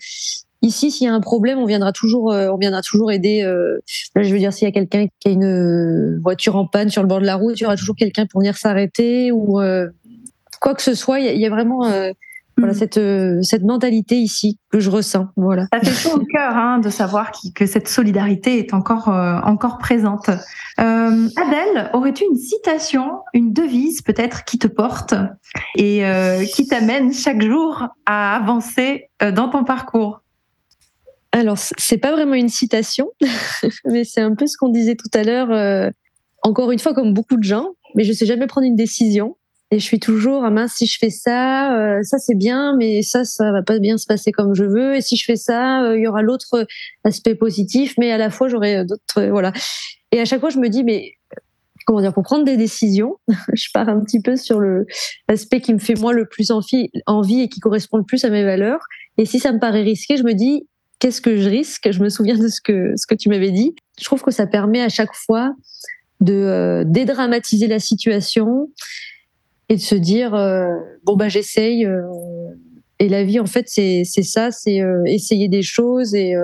ici, 0.61 0.90
s'il 0.90 1.07
y 1.07 1.09
a 1.09 1.14
un 1.14 1.20
problème, 1.20 1.59
on 1.59 1.66
viendra 1.66 1.92
toujours, 1.92 2.26
on 2.26 2.57
viendra 2.57 2.83
toujours 2.83 3.12
aider. 3.12 3.42
je 4.16 4.33
veux 4.33 4.38
dire, 4.38 4.52
s'il 4.52 4.66
y 4.66 4.68
a 4.68 4.72
quelqu'un 4.72 5.07
qui 5.20 5.28
a 5.28 5.31
une 5.31 6.18
voiture 6.20 6.57
en 6.57 6.66
panne 6.66 6.90
sur 6.90 7.02
le 7.02 7.09
bord 7.09 7.20
de 7.20 7.26
la 7.26 7.37
route, 7.37 7.59
il 7.59 7.62
y 7.62 7.66
aura 7.66 7.76
toujours 7.76 7.96
quelqu'un 7.96 8.26
pour 8.26 8.40
venir 8.40 8.57
s'arrêter 8.57 9.31
ou 9.31 9.61
quoi 10.61 10.74
que 10.74 10.83
ce 10.83 10.94
soit. 10.94 11.20
Il 11.20 11.37
y, 11.37 11.40
y 11.40 11.46
a 11.46 11.50
vraiment 11.50 11.85
voilà, 12.59 12.75
mm. 12.75 12.77
cette, 12.77 12.99
euh, 12.99 13.42
cette 13.42 13.62
mentalité 13.62 14.16
ici 14.16 14.59
que 14.71 14.81
je 14.81 14.90
ressens. 14.90 15.29
Voilà. 15.37 15.66
Ça 15.73 15.81
fait 15.81 15.92
chaud 15.92 16.16
au 16.16 16.25
cœur 16.25 16.57
hein, 16.57 16.79
de 16.79 16.90
savoir 16.90 17.31
que 17.55 17.66
cette 17.66 17.88
solidarité 17.88 18.59
est 18.59 18.75
encore, 18.75 19.09
euh, 19.09 19.38
encore 19.44 19.79
présente. 19.79 20.29
Euh, 20.29 21.29
Adèle, 21.37 21.90
aurais-tu 21.94 22.25
une 22.25 22.37
citation, 22.37 23.21
une 23.33 23.53
devise 23.53 24.03
peut-être 24.03 24.44
qui 24.44 24.59
te 24.59 24.66
porte 24.66 25.14
et 25.77 26.03
qui 26.53 26.66
t'amène 26.66 27.12
chaque 27.12 27.42
jour 27.42 27.87
à 28.07 28.37
avancer 28.37 29.09
dans 29.21 29.49
ton 29.49 29.64
parcours? 29.64 30.21
Alors, 31.33 31.59
c'est 31.59 31.99
pas 31.99 32.12
vraiment 32.12 32.35
une 32.35 32.49
citation, 32.49 33.11
mais 33.85 34.05
c'est 34.05 34.21
un 34.21 34.35
peu 34.35 34.47
ce 34.47 34.57
qu'on 34.57 34.71
disait 34.71 34.97
tout 34.97 35.11
à 35.14 35.23
l'heure. 35.23 35.92
encore 36.42 36.71
une 36.71 36.79
fois, 36.79 36.94
comme 36.94 37.12
beaucoup 37.12 37.37
de 37.37 37.44
gens, 37.44 37.68
mais 37.94 38.05
je 38.05 38.12
sais 38.12 38.27
jamais 38.27 38.47
prendre 38.47 38.66
une 38.66 38.77
décision. 38.77 39.37
Et 39.70 39.78
je 39.78 39.85
suis 39.85 40.00
toujours, 40.00 40.44
ah 40.44 40.50
mince, 40.50 40.74
si 40.74 40.87
je 40.87 40.96
fais 40.98 41.11
ça, 41.11 41.76
euh, 41.76 42.02
ça 42.02 42.18
c'est 42.18 42.35
bien, 42.35 42.74
mais 42.76 43.02
ça, 43.02 43.24
ça 43.24 43.52
va 43.52 43.62
pas 43.62 43.78
bien 43.78 43.98
se 43.98 44.07
passer 44.07 44.33
comme 44.33 44.54
je 44.54 44.64
veux. 44.64 44.96
Et 44.96 45.02
si 45.02 45.16
je 45.16 45.24
fais 45.24 45.37
ça, 45.37 45.83
euh, 45.83 45.98
il 45.98 46.04
y 46.04 46.07
aura 46.07 46.22
l'autre 46.22 46.66
aspect 47.04 47.35
positif, 47.35 47.94
mais 47.98 48.11
à 48.11 48.16
la 48.16 48.31
fois 48.31 48.48
j'aurai 48.48 48.85
d'autres, 48.85 49.26
voilà. 49.26 49.52
Et 50.11 50.20
à 50.20 50.24
chaque 50.24 50.40
fois, 50.40 50.48
je 50.48 50.59
me 50.59 50.68
dis, 50.68 50.85
mais 50.85 51.12
comment 51.88 52.00
dire, 52.00 52.12
pour 52.12 52.22
prendre 52.22 52.44
des 52.44 52.57
décisions, 52.57 53.16
je 53.52 53.68
pars 53.72 53.88
un 53.88 54.00
petit 54.00 54.20
peu 54.20 54.37
sur 54.37 54.59
le 54.59 54.87
l'aspect 55.28 55.61
qui 55.61 55.72
me 55.72 55.78
fait 55.78 55.94
moi 55.94 56.12
le 56.12 56.26
plus 56.26 56.50
envie, 56.50 56.90
et 57.40 57.48
qui 57.48 57.61
correspond 57.61 57.98
le 57.98 58.04
plus 58.04 58.24
à 58.24 58.31
mes 58.31 58.44
valeurs. 58.44 58.81
Et 59.16 59.24
si 59.24 59.38
ça 59.38 59.52
me 59.52 59.59
paraît 59.59 59.83
risqué, 59.83 60.16
je 60.16 60.22
me 60.22 60.35
dis 60.35 60.66
qu'est-ce 60.98 61.20
que 61.20 61.37
je 61.37 61.48
risque? 61.48 61.90
Je 61.90 62.02
me 62.02 62.09
souviens 62.09 62.37
de 62.37 62.48
ce 62.48 62.61
que 62.61 62.92
ce 62.96 63.07
que 63.07 63.14
tu 63.14 63.28
m'avais 63.28 63.50
dit. 63.50 63.74
Je 63.98 64.04
trouve 64.04 64.22
que 64.22 64.31
ça 64.31 64.46
permet 64.46 64.83
à 64.83 64.88
chaque 64.88 65.14
fois 65.14 65.54
de 66.20 66.35
euh, 66.35 66.85
dédramatiser 66.87 67.68
la 67.68 67.78
situation 67.78 68.68
et 69.68 69.76
de 69.76 69.81
se 69.81 69.94
dire 69.94 70.35
euh, 70.35 70.74
bon 71.04 71.16
bah 71.16 71.28
j'essaye. 71.28 71.85
Euh, 71.85 72.02
et 73.00 73.09
la 73.09 73.22
vie 73.22 73.38
en 73.38 73.46
fait 73.46 73.66
c'est 73.68 74.02
c'est 74.04 74.24
ça, 74.24 74.50
c'est 74.50 74.81
essayer 75.07 75.48
des 75.48 75.62
choses 75.62 76.14
et 76.14 76.35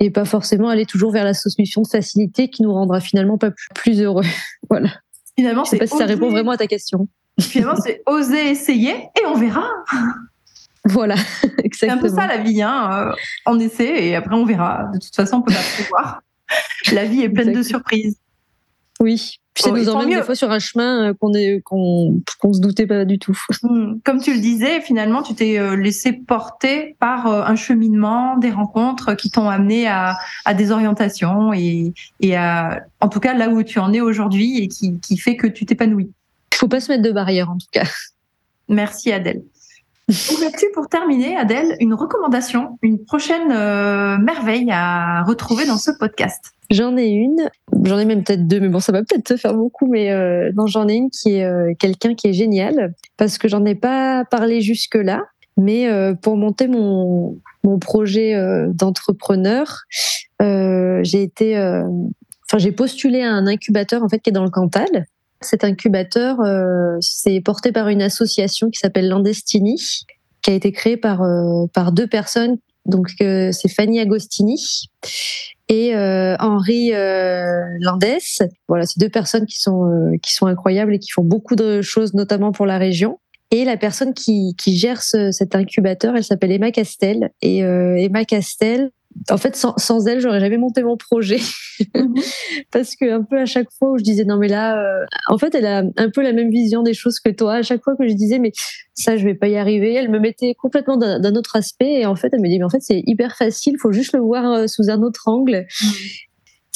et 0.00 0.10
pas 0.10 0.24
forcément 0.24 0.68
aller 0.68 0.86
toujours 0.86 1.10
vers 1.10 1.24
la 1.24 1.34
solution 1.34 1.82
de 1.82 1.88
facilité 1.88 2.48
qui 2.48 2.62
nous 2.62 2.72
rendra 2.72 3.00
finalement 3.00 3.38
pas 3.38 3.50
plus, 3.74 4.00
heureux. 4.00 4.24
voilà. 4.70 4.90
Finalement, 5.36 5.64
je 5.64 5.70
sais 5.70 5.78
pas 5.78 5.86
si 5.86 5.96
ça 5.96 6.06
répond 6.06 6.30
vraiment 6.30 6.52
à 6.52 6.56
ta 6.56 6.66
question. 6.66 7.08
Finalement, 7.40 7.76
c'est 7.76 8.02
oser 8.06 8.50
essayer 8.50 8.92
et 8.92 9.26
on 9.26 9.34
verra. 9.34 9.68
Voilà, 10.84 11.16
exactement. 11.62 11.70
C'est 11.78 11.90
un 11.90 11.98
peu 11.98 12.08
ça 12.08 12.26
la 12.26 12.38
vie, 12.38 12.62
hein. 12.62 13.08
Euh, 13.10 13.12
on 13.44 13.58
essaie 13.58 14.06
et 14.06 14.14
après 14.14 14.36
on 14.36 14.44
verra. 14.44 14.88
De 14.94 14.98
toute 14.98 15.14
façon, 15.14 15.38
on 15.38 15.42
peut 15.42 15.52
pas 15.52 15.60
prévoir. 15.74 16.22
La 16.92 17.04
vie 17.04 17.22
est 17.22 17.28
pleine 17.28 17.52
de 17.52 17.62
surprises. 17.62 18.16
Oui, 19.00 19.40
puis 19.56 19.62
ça 19.62 19.70
oh, 19.72 19.76
nous 19.76 19.88
emmène 19.88 20.10
des 20.10 20.22
fois 20.22 20.34
sur 20.34 20.50
un 20.50 20.58
chemin 20.58 21.08
euh, 21.08 21.14
qu'on 21.14 21.32
est 21.32 21.62
qu'on 21.62 22.20
qu'on 22.38 22.52
se 22.52 22.60
doutait 22.60 22.86
pas 22.86 23.06
du 23.06 23.18
tout. 23.18 23.36
Hmm. 23.62 23.98
Comme 24.04 24.20
tu 24.20 24.34
le 24.34 24.38
disais, 24.38 24.80
finalement, 24.82 25.22
tu 25.22 25.34
t'es 25.34 25.58
euh, 25.58 25.76
laissé 25.76 26.12
porter 26.12 26.94
par 27.00 27.26
euh, 27.26 27.42
un 27.42 27.56
cheminement, 27.56 28.36
des 28.36 28.50
rencontres 28.50 29.14
qui 29.14 29.30
t'ont 29.30 29.48
amené 29.48 29.88
à, 29.88 30.18
à 30.44 30.52
des 30.52 30.70
orientations 30.70 31.54
et, 31.54 31.94
et 32.20 32.36
à, 32.36 32.84
en 33.00 33.08
tout 33.08 33.18
cas, 33.18 33.32
là 33.32 33.48
où 33.48 33.62
tu 33.62 33.78
en 33.78 33.92
es 33.94 34.00
aujourd'hui 34.00 34.58
et 34.58 34.68
qui, 34.68 35.00
qui 35.00 35.16
fait 35.16 35.36
que 35.36 35.46
tu 35.46 35.64
t'épanouis. 35.64 36.10
Il 36.52 36.56
faut 36.56 36.68
pas 36.68 36.80
se 36.80 36.92
mettre 36.92 37.02
de 37.02 37.12
barrière, 37.12 37.50
en 37.50 37.56
tout 37.56 37.66
cas. 37.72 37.84
Merci 38.68 39.10
Adèle. 39.10 39.42
Aurais-tu 40.32 40.66
pour 40.74 40.88
terminer, 40.88 41.36
Adèle, 41.36 41.76
une 41.80 41.94
recommandation, 41.94 42.78
une 42.82 43.04
prochaine 43.04 43.48
merveille 44.18 44.70
à 44.70 45.22
retrouver 45.24 45.64
dans 45.64 45.78
ce 45.78 45.92
podcast 45.98 46.52
J'en 46.70 46.96
ai 46.96 47.08
une, 47.08 47.48
j'en 47.84 47.98
ai 47.98 48.04
même 48.04 48.24
peut-être 48.24 48.46
deux, 48.46 48.60
mais 48.60 48.68
bon, 48.68 48.80
ça 48.80 48.92
va 48.92 49.02
peut-être 49.02 49.24
te 49.24 49.36
faire 49.36 49.54
beaucoup, 49.54 49.86
mais 49.86 50.10
euh, 50.10 50.50
non, 50.56 50.66
j'en 50.66 50.88
ai 50.88 50.94
une 50.94 51.10
qui 51.10 51.34
est 51.34 51.44
euh, 51.44 51.74
quelqu'un 51.78 52.14
qui 52.14 52.28
est 52.28 52.32
génial, 52.32 52.92
parce 53.16 53.38
que 53.38 53.46
j'en 53.46 53.64
ai 53.64 53.74
pas 53.74 54.24
parlé 54.24 54.60
jusque-là, 54.60 55.22
mais 55.56 55.88
euh, 55.88 56.14
pour 56.14 56.36
monter 56.36 56.68
mon, 56.68 57.38
mon 57.64 57.78
projet 57.78 58.34
euh, 58.34 58.68
d'entrepreneur, 58.72 59.82
euh, 60.42 61.00
j'ai 61.02 61.22
été, 61.22 61.56
enfin, 61.56 62.58
j'ai 62.58 62.72
postulé 62.72 63.22
à 63.22 63.30
un 63.30 63.46
incubateur 63.46 64.02
en 64.02 64.08
fait 64.08 64.18
qui 64.18 64.30
est 64.30 64.32
dans 64.32 64.44
le 64.44 64.50
Cantal. 64.50 65.06
Cet 65.42 65.64
incubateur, 65.64 66.38
c'est 67.00 67.40
porté 67.42 67.70
par 67.70 67.88
une 67.88 68.02
association 68.02 68.70
qui 68.70 68.78
s'appelle 68.78 69.08
Landestini, 69.08 70.04
qui 70.42 70.50
a 70.50 70.54
été 70.54 70.72
créée 70.72 70.96
par 70.96 71.22
par 71.74 71.92
deux 71.92 72.06
personnes. 72.06 72.56
Donc 72.86 73.08
c'est 73.18 73.68
Fanny 73.68 74.00
Agostini 74.00 74.88
et 75.68 75.94
euh, 75.94 76.36
Henri 76.38 76.94
euh, 76.94 77.64
Landès. 77.80 78.38
Voilà, 78.68 78.86
c'est 78.86 79.00
deux 79.00 79.08
personnes 79.08 79.46
qui 79.46 79.60
sont 79.60 79.84
euh, 79.86 80.16
qui 80.22 80.32
sont 80.32 80.46
incroyables 80.46 80.94
et 80.94 80.98
qui 80.98 81.10
font 81.10 81.24
beaucoup 81.24 81.56
de 81.56 81.82
choses, 81.82 82.14
notamment 82.14 82.52
pour 82.52 82.66
la 82.66 82.78
région. 82.78 83.18
Et 83.50 83.64
la 83.64 83.76
personne 83.76 84.12
qui, 84.12 84.54
qui 84.56 84.76
gère 84.76 85.02
ce, 85.02 85.30
cet 85.30 85.54
incubateur, 85.54 86.16
elle 86.16 86.24
s'appelle 86.24 86.52
Emma 86.52 86.72
Castel. 86.72 87.30
Et 87.42 87.58
Emma 87.58 88.24
Castel, 88.24 88.90
en 89.30 89.36
fait, 89.36 89.56
sans, 89.56 89.74
sans 89.76 90.06
elle, 90.06 90.20
j'aurais 90.20 90.40
jamais 90.40 90.58
monté 90.58 90.82
mon 90.82 90.96
projet. 90.96 91.40
Mhm. 91.94 92.14
Parce 92.72 92.96
que 92.96 93.10
un 93.10 93.22
peu 93.22 93.38
à 93.38 93.46
chaque 93.46 93.68
fois 93.78 93.92
où 93.92 93.98
je 93.98 94.02
disais 94.02 94.24
non 94.24 94.36
mais 94.36 94.48
là, 94.48 94.78
euh, 94.78 95.04
en 95.28 95.38
fait, 95.38 95.54
elle 95.54 95.66
a 95.66 95.82
un 95.96 96.10
peu 96.10 96.22
la 96.22 96.32
même 96.32 96.50
vision 96.50 96.82
des 96.82 96.94
choses 96.94 97.20
que 97.20 97.30
toi. 97.30 97.54
À 97.54 97.62
chaque 97.62 97.82
fois 97.82 97.94
que 97.96 98.06
je 98.08 98.14
disais 98.14 98.38
mais 98.38 98.52
ça, 98.94 99.16
je 99.16 99.24
vais 99.24 99.34
pas 99.34 99.48
y 99.48 99.56
arriver, 99.56 99.94
elle 99.94 100.10
me 100.10 100.18
mettait 100.18 100.54
complètement 100.54 100.96
d'un 100.96 101.34
autre 101.34 101.56
aspect. 101.56 102.00
Et 102.00 102.06
en 102.06 102.16
fait, 102.16 102.28
elle 102.32 102.40
me 102.40 102.48
dit 102.48 102.58
mais 102.58 102.64
en 102.64 102.70
fait, 102.70 102.82
c'est 102.82 103.02
hyper 103.06 103.36
facile, 103.36 103.76
faut 103.80 103.92
juste 103.92 104.12
le 104.12 104.20
voir 104.20 104.50
euh, 104.52 104.66
sous 104.66 104.90
un 104.90 105.02
autre 105.02 105.22
angle. 105.26 105.66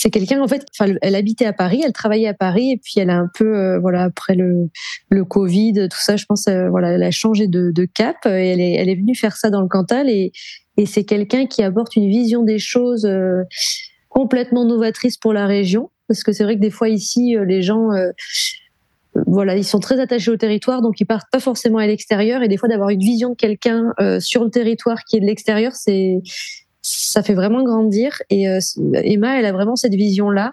C'est 0.00 0.10
quelqu'un 0.10 0.40
en 0.40 0.48
fait, 0.48 0.64
elle 1.02 1.14
habitait 1.14 1.44
à 1.44 1.52
Paris, 1.52 1.82
elle 1.84 1.92
travaillait 1.92 2.28
à 2.28 2.34
Paris 2.34 2.70
et 2.70 2.80
puis 2.82 2.94
elle 2.96 3.10
a 3.10 3.18
un 3.18 3.28
peu, 3.34 3.54
euh, 3.54 3.78
voilà, 3.78 4.04
après 4.04 4.34
le 4.34 4.70
le 5.10 5.24
Covid, 5.24 5.88
tout 5.90 6.00
ça, 6.00 6.16
je 6.16 6.24
pense, 6.24 6.48
voilà, 6.48 6.92
elle 6.92 7.02
a 7.02 7.10
changé 7.10 7.48
de, 7.48 7.84
cap 7.84 8.16
et 8.24 8.28
elle 8.28 8.60
est 8.60 8.74
elle 8.74 8.88
est 8.88 8.94
venue 8.94 9.14
faire 9.14 9.36
ça 9.36 9.50
dans 9.50 9.60
le 9.60 9.68
Cantal 9.68 10.08
et 10.08 10.32
et 10.80 10.86
c'est 10.86 11.04
quelqu'un 11.04 11.46
qui 11.46 11.62
apporte 11.62 11.94
une 11.94 12.08
vision 12.08 12.42
des 12.42 12.58
choses 12.58 13.04
euh, 13.04 13.42
complètement 14.08 14.64
novatrice 14.64 15.18
pour 15.18 15.34
la 15.34 15.46
région. 15.46 15.90
Parce 16.08 16.22
que 16.22 16.32
c'est 16.32 16.42
vrai 16.42 16.56
que 16.56 16.60
des 16.60 16.70
fois 16.70 16.88
ici, 16.88 17.36
euh, 17.36 17.44
les 17.44 17.60
gens, 17.60 17.92
euh, 17.92 18.10
voilà, 19.26 19.56
ils 19.56 19.64
sont 19.64 19.78
très 19.78 20.00
attachés 20.00 20.30
au 20.30 20.38
territoire, 20.38 20.80
donc 20.80 20.98
ils 20.98 21.04
partent 21.04 21.30
pas 21.30 21.38
forcément 21.38 21.76
à 21.76 21.86
l'extérieur. 21.86 22.42
Et 22.42 22.48
des 22.48 22.56
fois, 22.56 22.68
d'avoir 22.68 22.88
une 22.88 23.00
vision 23.00 23.30
de 23.30 23.34
quelqu'un 23.34 23.92
sur 24.20 24.42
le 24.44 24.50
territoire 24.50 25.04
qui 25.04 25.16
est 25.16 25.20
de 25.20 25.26
l'extérieur, 25.26 25.72
c'est 25.74 26.22
ça 26.82 27.22
fait 27.22 27.34
vraiment 27.34 27.62
grandir. 27.62 28.22
Et 28.30 28.46
Emma, 28.94 29.38
elle 29.38 29.46
a 29.46 29.52
vraiment 29.52 29.76
cette 29.76 29.94
vision-là. 29.94 30.52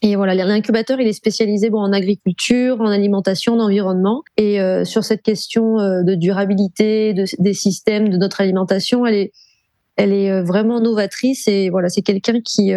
Et 0.00 0.14
voilà, 0.14 0.34
l'incubateur, 0.34 1.00
il 1.00 1.08
est 1.08 1.12
spécialisé 1.12 1.70
bon, 1.70 1.80
en 1.80 1.92
agriculture, 1.92 2.80
en 2.80 2.86
alimentation, 2.86 3.54
en 3.54 3.64
environnement. 3.64 4.22
Et 4.36 4.60
euh, 4.60 4.84
sur 4.84 5.02
cette 5.02 5.22
question 5.22 5.80
euh, 5.80 6.02
de 6.04 6.14
durabilité 6.14 7.14
de, 7.14 7.24
des 7.40 7.52
systèmes, 7.52 8.08
de 8.08 8.16
notre 8.16 8.40
alimentation, 8.40 9.04
elle 9.06 9.14
est, 9.16 9.32
elle 9.96 10.12
est 10.12 10.30
euh, 10.30 10.44
vraiment 10.44 10.80
novatrice. 10.80 11.48
Et 11.48 11.68
voilà, 11.68 11.88
c'est 11.88 12.02
quelqu'un 12.02 12.40
qui, 12.40 12.72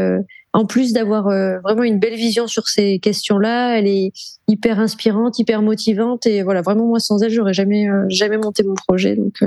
en 0.54 0.66
plus 0.66 0.94
d'avoir 0.94 1.26
vraiment 1.62 1.84
une 1.84 2.00
belle 2.00 2.16
vision 2.16 2.48
sur 2.48 2.68
ces 2.68 2.98
questions-là, 2.98 3.78
elle 3.78 3.88
est 3.88 4.12
hyper 4.48 4.80
inspirante, 4.80 5.38
hyper 5.38 5.62
motivante. 5.62 6.26
Et 6.26 6.42
voilà, 6.42 6.64
vraiment, 6.64 6.88
moi, 6.88 7.00
sans 7.00 7.22
elle, 7.22 7.30
j'aurais 7.30 7.54
jamais, 7.54 7.86
jamais 8.10 8.38
monté 8.38 8.64
mon 8.64 8.74
projet. 8.74 9.16
Donc, 9.16 9.44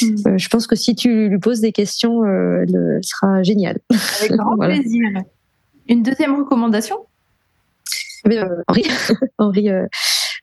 hmm. 0.00 0.38
je 0.38 0.48
pense 0.48 0.66
que 0.66 0.76
si 0.76 0.94
tu 0.94 1.28
lui 1.28 1.38
poses 1.38 1.60
des 1.60 1.72
questions, 1.72 2.24
elle, 2.24 3.00
sera 3.02 3.42
géniale. 3.42 3.78
Avec 4.20 4.32
grand 4.32 4.56
plaisir. 4.58 5.08
Une 5.88 6.02
deuxième 6.02 6.36
recommandation? 6.36 6.96
Euh, 8.28 8.44
Henri, 8.68 8.84
Henri 9.38 9.68
euh, 9.68 9.86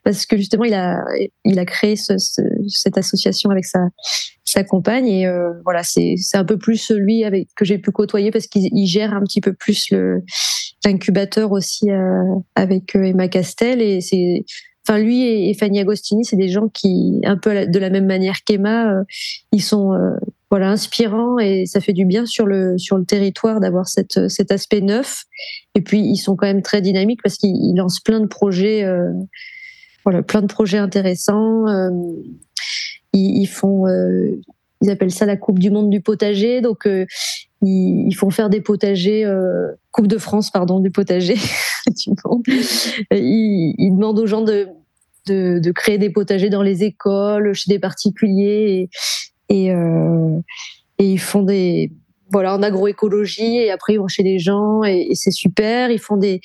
parce 0.04 0.26
que 0.26 0.36
justement 0.36 0.64
il 0.64 0.74
a 0.74 1.02
il 1.44 1.58
a 1.58 1.64
créé 1.64 1.96
ce, 1.96 2.14
cette 2.68 2.98
association 2.98 3.50
avec 3.50 3.64
sa 3.64 3.88
sa 4.44 4.64
compagne 4.64 5.06
et 5.06 5.26
euh, 5.26 5.52
voilà 5.64 5.82
c'est 5.82 6.14
c'est 6.18 6.36
un 6.36 6.44
peu 6.44 6.58
plus 6.58 6.76
celui 6.76 7.24
avec 7.24 7.48
que 7.56 7.64
j'ai 7.64 7.78
pu 7.78 7.90
côtoyer 7.90 8.30
parce 8.30 8.46
qu'il 8.46 8.86
gère 8.86 9.14
un 9.14 9.22
petit 9.22 9.40
peu 9.40 9.52
plus 9.52 9.90
le 9.90 10.22
l'incubateur 10.84 11.52
aussi 11.52 11.90
euh, 11.90 12.22
avec 12.54 12.94
Emma 12.94 13.28
Castel 13.28 13.80
et 13.80 14.00
c'est 14.00 14.44
lui 14.98 15.22
et, 15.22 15.54
Fanny 15.54 15.80
Agostini 15.80 16.24
c'est 16.24 16.36
des 16.36 16.48
gens 16.48 16.68
qui 16.68 17.20
un 17.24 17.36
peu 17.36 17.66
de 17.66 17.78
la 17.78 17.90
même 17.90 18.06
manière 18.06 18.42
qu'Emma 18.44 18.92
ils 19.52 19.62
sont 19.62 19.92
voilà 20.50 20.70
inspirant 20.70 21.38
et 21.38 21.64
ça 21.66 21.80
fait 21.80 21.92
du 21.92 22.04
bien 22.04 22.26
sur 22.26 22.46
le 22.46 22.76
sur 22.76 22.98
le 22.98 23.04
territoire 23.04 23.60
d'avoir 23.60 23.88
cette 23.88 24.28
cet 24.28 24.50
aspect 24.50 24.80
neuf. 24.80 25.24
Et 25.74 25.80
puis 25.80 26.00
ils 26.00 26.16
sont 26.16 26.34
quand 26.34 26.46
même 26.46 26.62
très 26.62 26.80
dynamiques 26.80 27.22
parce 27.22 27.36
qu'ils 27.36 27.76
lancent 27.76 28.00
plein 28.00 28.20
de 28.20 28.26
projets 28.26 28.82
euh, 28.82 29.12
voilà 30.04 30.22
plein 30.22 30.42
de 30.42 30.46
projets 30.46 30.78
intéressants. 30.78 31.68
Euh, 31.68 31.90
ils, 33.12 33.46
font 33.46 33.86
euh, 33.86 34.40
ils 34.80 34.90
appellent 34.90 35.10
ça 35.10 35.26
la 35.26 35.36
coupe 35.36 35.58
du 35.58 35.70
monde 35.70 35.90
du 35.90 36.00
potager. 36.00 36.60
Donc 36.60 36.86
euh, 36.86 37.06
ils, 37.62 38.14
font 38.14 38.30
faire 38.30 38.50
des 38.50 38.60
potagers 38.60 39.26
coupe 39.92 40.06
de 40.06 40.18
France 40.18 40.50
pardon 40.50 40.80
du 40.80 40.90
monde. 42.24 42.42
Ils, 43.10 43.74
ils 43.78 43.94
demandent 43.94 44.18
aux 44.18 44.26
gens 44.26 44.42
de 44.42 44.68
de, 45.26 45.70
créer 45.72 45.98
des 45.98 46.10
potagers 46.10 46.50
dans 46.50 46.62
les 46.62 46.84
écoles, 46.84 47.54
chez 47.54 47.70
des 47.70 47.78
particuliers. 47.78 48.88
Euh, 49.50 50.40
et 50.98 51.04
ils 51.04 51.18
font 51.18 51.42
des 51.42 51.92
voilà 52.32 52.54
en 52.54 52.62
agroécologie 52.62 53.56
et 53.56 53.72
après 53.72 53.94
ils 53.94 53.98
vont 53.98 54.06
chez 54.06 54.22
les 54.22 54.38
gens 54.38 54.84
et, 54.84 55.08
c'est 55.14 55.32
super. 55.32 55.90
Ils 55.90 55.98
font 55.98 56.16
des 56.16 56.40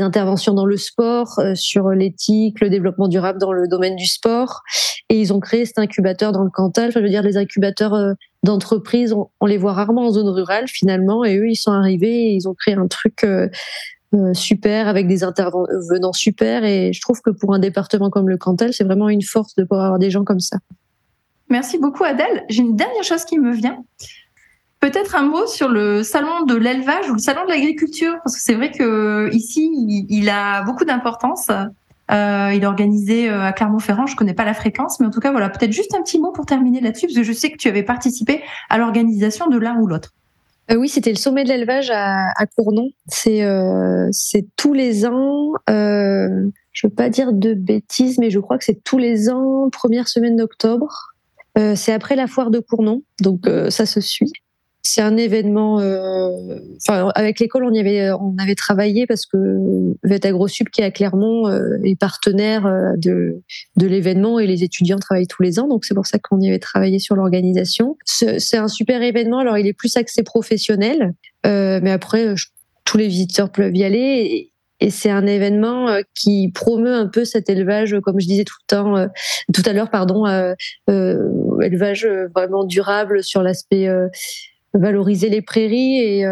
interventions 0.00 0.54
dans 0.54 0.66
le 0.66 0.76
sport 0.76 1.38
euh, 1.38 1.54
sur 1.54 1.90
l'éthique, 1.90 2.60
le 2.60 2.70
développement 2.70 3.08
durable 3.08 3.38
dans 3.38 3.52
le 3.52 3.68
domaine 3.68 3.96
du 3.96 4.06
sport. 4.06 4.62
Et 5.08 5.18
ils 5.20 5.32
ont 5.32 5.40
créé 5.40 5.64
cet 5.64 5.78
incubateur 5.78 6.32
dans 6.32 6.44
le 6.44 6.50
Cantal. 6.50 6.92
Je 6.92 6.98
veux 6.98 7.08
dire, 7.08 7.22
les 7.22 7.36
incubateurs 7.38 7.94
euh, 7.94 8.12
d'entreprises, 8.42 9.14
on, 9.40 9.46
les 9.46 9.56
voit 9.56 9.72
rarement 9.72 10.06
en 10.06 10.10
zone 10.10 10.28
rurale 10.28 10.68
finalement. 10.68 11.24
Et 11.24 11.36
eux, 11.36 11.48
ils 11.48 11.56
sont 11.56 11.72
arrivés 11.72 12.32
ils 12.32 12.48
ont 12.48 12.54
créé 12.54 12.74
un 12.74 12.86
truc 12.86 13.24
euh 14.14 14.34
super 14.34 14.88
avec 14.88 15.06
des 15.06 15.24
intervenants 15.24 16.12
super. 16.12 16.64
Et 16.64 16.92
je 16.92 17.00
trouve 17.00 17.20
que 17.20 17.30
pour 17.30 17.54
un 17.54 17.58
département 17.58 18.10
comme 18.10 18.28
le 18.28 18.36
Cantal, 18.36 18.72
c'est 18.72 18.84
vraiment 18.84 19.08
une 19.08 19.22
force 19.22 19.54
de 19.54 19.64
pouvoir 19.64 19.86
avoir 19.86 19.98
des 19.98 20.10
gens 20.10 20.24
comme 20.24 20.40
ça. 20.40 20.58
Merci 21.48 21.78
beaucoup 21.78 22.04
Adèle. 22.04 22.44
J'ai 22.48 22.62
une 22.62 22.76
dernière 22.76 23.04
chose 23.04 23.24
qui 23.24 23.38
me 23.38 23.52
vient. 23.52 23.82
Peut-être 24.80 25.16
un 25.16 25.22
mot 25.22 25.46
sur 25.46 25.68
le 25.68 26.04
salon 26.04 26.44
de 26.46 26.54
l'élevage 26.54 27.10
ou 27.10 27.14
le 27.14 27.18
salon 27.18 27.44
de 27.44 27.50
l'agriculture, 27.50 28.14
parce 28.22 28.36
que 28.36 28.42
c'est 28.42 28.54
vrai 28.54 28.70
que 28.70 29.28
ici, 29.32 29.70
il, 30.08 30.28
a 30.28 30.62
beaucoup 30.62 30.84
d'importance. 30.84 31.48
Euh, 32.10 32.52
il 32.54 32.62
est 32.62 32.66
organisé 32.66 33.28
euh, 33.28 33.42
à 33.42 33.52
Clermont-Ferrand. 33.52 34.06
Je 34.06 34.14
connais 34.14 34.34
pas 34.34 34.44
la 34.44 34.54
fréquence, 34.54 35.00
mais 35.00 35.06
en 35.06 35.10
tout 35.10 35.20
cas, 35.20 35.32
voilà, 35.32 35.48
peut-être 35.48 35.72
juste 35.72 35.94
un 35.94 36.02
petit 36.02 36.20
mot 36.20 36.30
pour 36.30 36.46
terminer 36.46 36.80
là-dessus, 36.80 37.06
parce 37.06 37.16
que 37.16 37.24
je 37.24 37.32
sais 37.32 37.50
que 37.50 37.56
tu 37.56 37.68
avais 37.68 37.82
participé 37.82 38.42
à 38.70 38.78
l'organisation 38.78 39.48
de 39.48 39.58
l'un 39.58 39.76
ou 39.78 39.86
l'autre. 39.88 40.12
Euh, 40.70 40.76
oui, 40.76 40.88
c'était 40.88 41.10
le 41.10 41.16
sommet 41.16 41.44
de 41.44 41.48
l'élevage 41.48 41.90
à, 41.90 42.46
Cournon. 42.56 42.90
C'est 43.06 43.42
euh, 43.42 44.08
c'est 44.12 44.46
tous 44.56 44.74
les 44.74 45.06
ans. 45.06 45.52
Euh, 45.70 46.48
je 46.72 46.86
veux 46.86 46.92
pas 46.92 47.08
dire 47.08 47.32
de 47.32 47.54
bêtises, 47.54 48.18
mais 48.18 48.30
je 48.30 48.38
crois 48.38 48.58
que 48.58 48.64
c'est 48.64 48.82
tous 48.84 48.98
les 48.98 49.30
ans, 49.30 49.70
première 49.70 50.08
semaine 50.08 50.36
d'octobre. 50.36 51.14
C'est 51.74 51.92
après 51.92 52.14
la 52.14 52.28
foire 52.28 52.52
de 52.52 52.60
Cournon, 52.60 53.02
donc 53.20 53.48
ça 53.68 53.84
se 53.84 54.00
suit. 54.00 54.30
C'est 54.88 55.02
un 55.02 55.18
événement. 55.18 55.80
Euh, 55.80 56.60
avec 57.14 57.40
l'école, 57.40 57.64
on 57.64 57.72
y 57.72 57.78
avait, 57.78 58.10
on 58.12 58.34
avait 58.38 58.54
travaillé 58.54 59.06
parce 59.06 59.26
que 59.26 59.36
VET 60.02 60.32
qui 60.72 60.80
est 60.80 60.84
à 60.84 60.90
Clermont 60.90 61.46
est 61.84 61.98
partenaire 61.98 62.94
de 62.96 63.42
de 63.76 63.86
l'événement 63.86 64.38
et 64.38 64.46
les 64.46 64.64
étudiants 64.64 64.98
travaillent 64.98 65.26
tous 65.26 65.42
les 65.42 65.58
ans, 65.58 65.68
donc 65.68 65.84
c'est 65.84 65.94
pour 65.94 66.06
ça 66.06 66.18
qu'on 66.18 66.40
y 66.40 66.48
avait 66.48 66.58
travaillé 66.58 66.98
sur 66.98 67.16
l'organisation. 67.16 67.96
C'est 68.06 68.56
un 68.56 68.68
super 68.68 69.02
événement. 69.02 69.40
Alors, 69.40 69.58
il 69.58 69.66
est 69.66 69.74
plus 69.74 69.96
axé 69.96 70.22
professionnel, 70.22 71.12
mais 71.44 71.90
après, 71.90 72.34
tous 72.84 72.96
les 72.96 73.08
visiteurs 73.08 73.52
peuvent 73.52 73.76
y 73.76 73.84
aller. 73.84 74.52
Et 74.80 74.90
c'est 74.90 75.10
un 75.10 75.26
événement 75.26 75.88
euh, 75.88 76.02
qui 76.14 76.52
promeut 76.54 76.94
un 76.94 77.08
peu 77.08 77.24
cet 77.24 77.50
élevage, 77.50 77.96
comme 78.02 78.20
je 78.20 78.26
disais 78.26 78.44
tout 78.44 78.54
le 78.62 78.76
temps, 78.76 78.96
euh, 78.96 79.06
tout 79.52 79.62
à 79.66 79.72
l'heure, 79.72 79.90
pardon, 79.90 80.26
euh, 80.26 80.54
euh, 80.88 81.60
élevage 81.60 82.06
vraiment 82.34 82.64
durable 82.64 83.24
sur 83.24 83.42
l'aspect 83.42 83.88
valoriser 84.74 85.28
les 85.28 85.42
prairies. 85.42 85.98
Et 85.98 86.24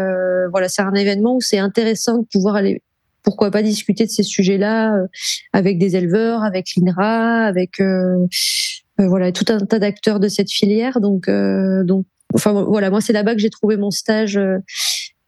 voilà, 0.51 0.69
c'est 0.69 0.81
un 0.81 0.93
événement 0.93 1.35
où 1.35 1.41
c'est 1.41 1.59
intéressant 1.59 2.19
de 2.19 2.25
pouvoir 2.31 2.55
aller, 2.55 2.81
pourquoi 3.23 3.51
pas 3.51 3.61
discuter 3.61 4.05
de 4.05 4.11
ces 4.11 4.23
sujets-là 4.23 4.95
avec 5.53 5.77
des 5.77 5.95
éleveurs, 5.95 6.43
avec 6.43 6.67
l'INRA, 6.75 7.43
avec 7.43 7.81
voilà 8.97 9.31
tout 9.31 9.45
un 9.49 9.59
tas 9.59 9.79
d'acteurs 9.79 10.19
de 10.19 10.27
cette 10.27 10.51
filière. 10.51 10.99
Donc, 11.01 11.29
donc, 11.29 12.05
enfin 12.33 12.51
voilà, 12.51 12.89
moi 12.89 13.01
c'est 13.01 13.13
là-bas 13.13 13.33
que 13.33 13.41
j'ai 13.41 13.49
trouvé 13.49 13.77
mon 13.77 13.91
stage 13.91 14.39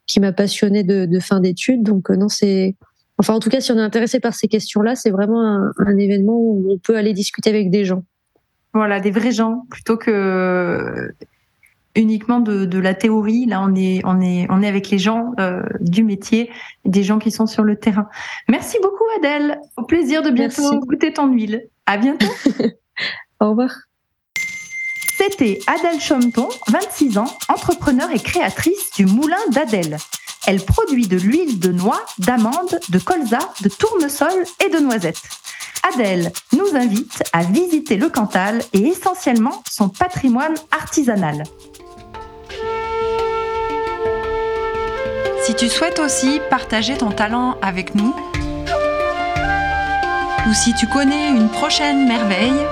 qui 0.08 0.20
m'a 0.20 0.34
passionné 0.34 0.84
de, 0.84 1.20
fin 1.20 1.40
d'études. 1.40 1.84
Donc 1.84 2.10
non, 2.10 2.28
c'est 2.30 2.76
Enfin, 3.20 3.34
en 3.34 3.42
tout 3.42 3.50
cas, 3.50 3.60
si 3.60 3.74
on 3.74 3.78
est 3.78 3.82
intéressé 3.82 4.22
par 4.22 4.34
ces 4.34 4.48
questions-là, 4.48 4.96
c'est 4.96 5.10
vraiment 5.10 5.44
un, 5.78 5.98
événement 5.98 6.38
où 6.38 6.72
on 6.72 6.78
peut 6.78 6.96
aller 6.96 7.12
discuter 7.12 7.50
avec 7.50 7.70
des 7.70 7.84
gens. 7.84 8.06
Voilà, 8.74 9.02
des 9.02 9.12
vrais 9.12 9.34
gens, 9.34 9.66
plutôt 9.70 9.98
que 9.98 11.14
uniquement 11.96 12.40
de, 12.40 12.80
la 12.80 12.94
théorie. 12.94 13.46
Là, 13.46 13.62
on 13.64 13.76
est, 13.76 14.02
on 14.06 14.22
est, 14.22 14.48
on 14.50 14.62
est 14.62 14.68
avec 14.68 14.90
les 14.90 15.00
gens 15.00 15.32
euh, 15.40 15.64
du 15.80 16.04
métier, 16.04 16.50
des 16.86 17.04
gens 17.04 17.20
qui 17.20 17.32
sont 17.32 17.48
sur 17.48 17.64
le 17.64 17.76
terrain. 17.76 18.08
Merci 18.48 18.78
beaucoup, 18.82 19.06
Adèle. 19.18 19.60
Au 19.78 19.84
plaisir 19.84 20.22
de 20.22 20.30
bientôt 20.30 20.80
goûter 20.80 21.14
ton 21.14 21.28
huile. 21.32 21.68
À 21.86 21.98
bientôt. 21.98 22.28
Au 23.40 23.50
revoir. 23.50 23.72
C'était 25.18 25.60
Adèle 25.68 26.00
Chomton, 26.00 26.48
26 26.70 27.18
ans, 27.18 27.38
entrepreneur 27.50 28.10
et 28.12 28.20
créatrice 28.20 28.92
du 28.96 29.06
Moulin 29.06 29.36
d'Adèle. 29.52 29.98
Elle 30.48 30.64
produit 30.64 31.08
de 31.08 31.18
l'huile 31.18 31.60
de 31.60 31.72
noix, 31.72 32.02
d'amande, 32.20 32.80
de 32.90 33.00
colza, 33.00 33.40
de 33.62 33.68
tournesol 33.68 34.46
et 34.66 34.70
de 34.70 34.80
noisettes. 34.80 35.22
Adèle 35.94 36.32
nous 36.54 36.76
invite 36.76 37.24
à 37.34 37.44
visiter 37.44 37.98
le 37.98 38.10
Cantal 38.10 38.62
et 38.74 38.88
essentiellement 38.88 39.62
son 39.70 39.90
patrimoine 39.90 40.56
artisanal. 40.72 41.44
Si 45.50 45.56
tu 45.56 45.68
souhaites 45.68 45.98
aussi 45.98 46.40
partager 46.52 46.96
ton 46.96 47.10
talent 47.10 47.58
avec 47.64 47.96
nous, 47.96 48.16
ou 50.48 50.54
si 50.54 50.76
tu 50.76 50.86
connais 50.86 51.30
une 51.30 51.50
prochaine 51.50 52.08
merveille, 52.08 52.68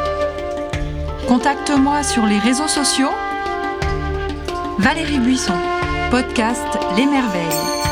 contacte-moi 1.27 2.03
sur 2.03 2.27
les 2.27 2.37
réseaux 2.37 2.67
sociaux. 2.67 3.09
Valérie 4.77 5.17
Buisson 5.17 5.57
podcast 6.11 6.67
Les 6.95 7.07
Merveilles. 7.07 7.86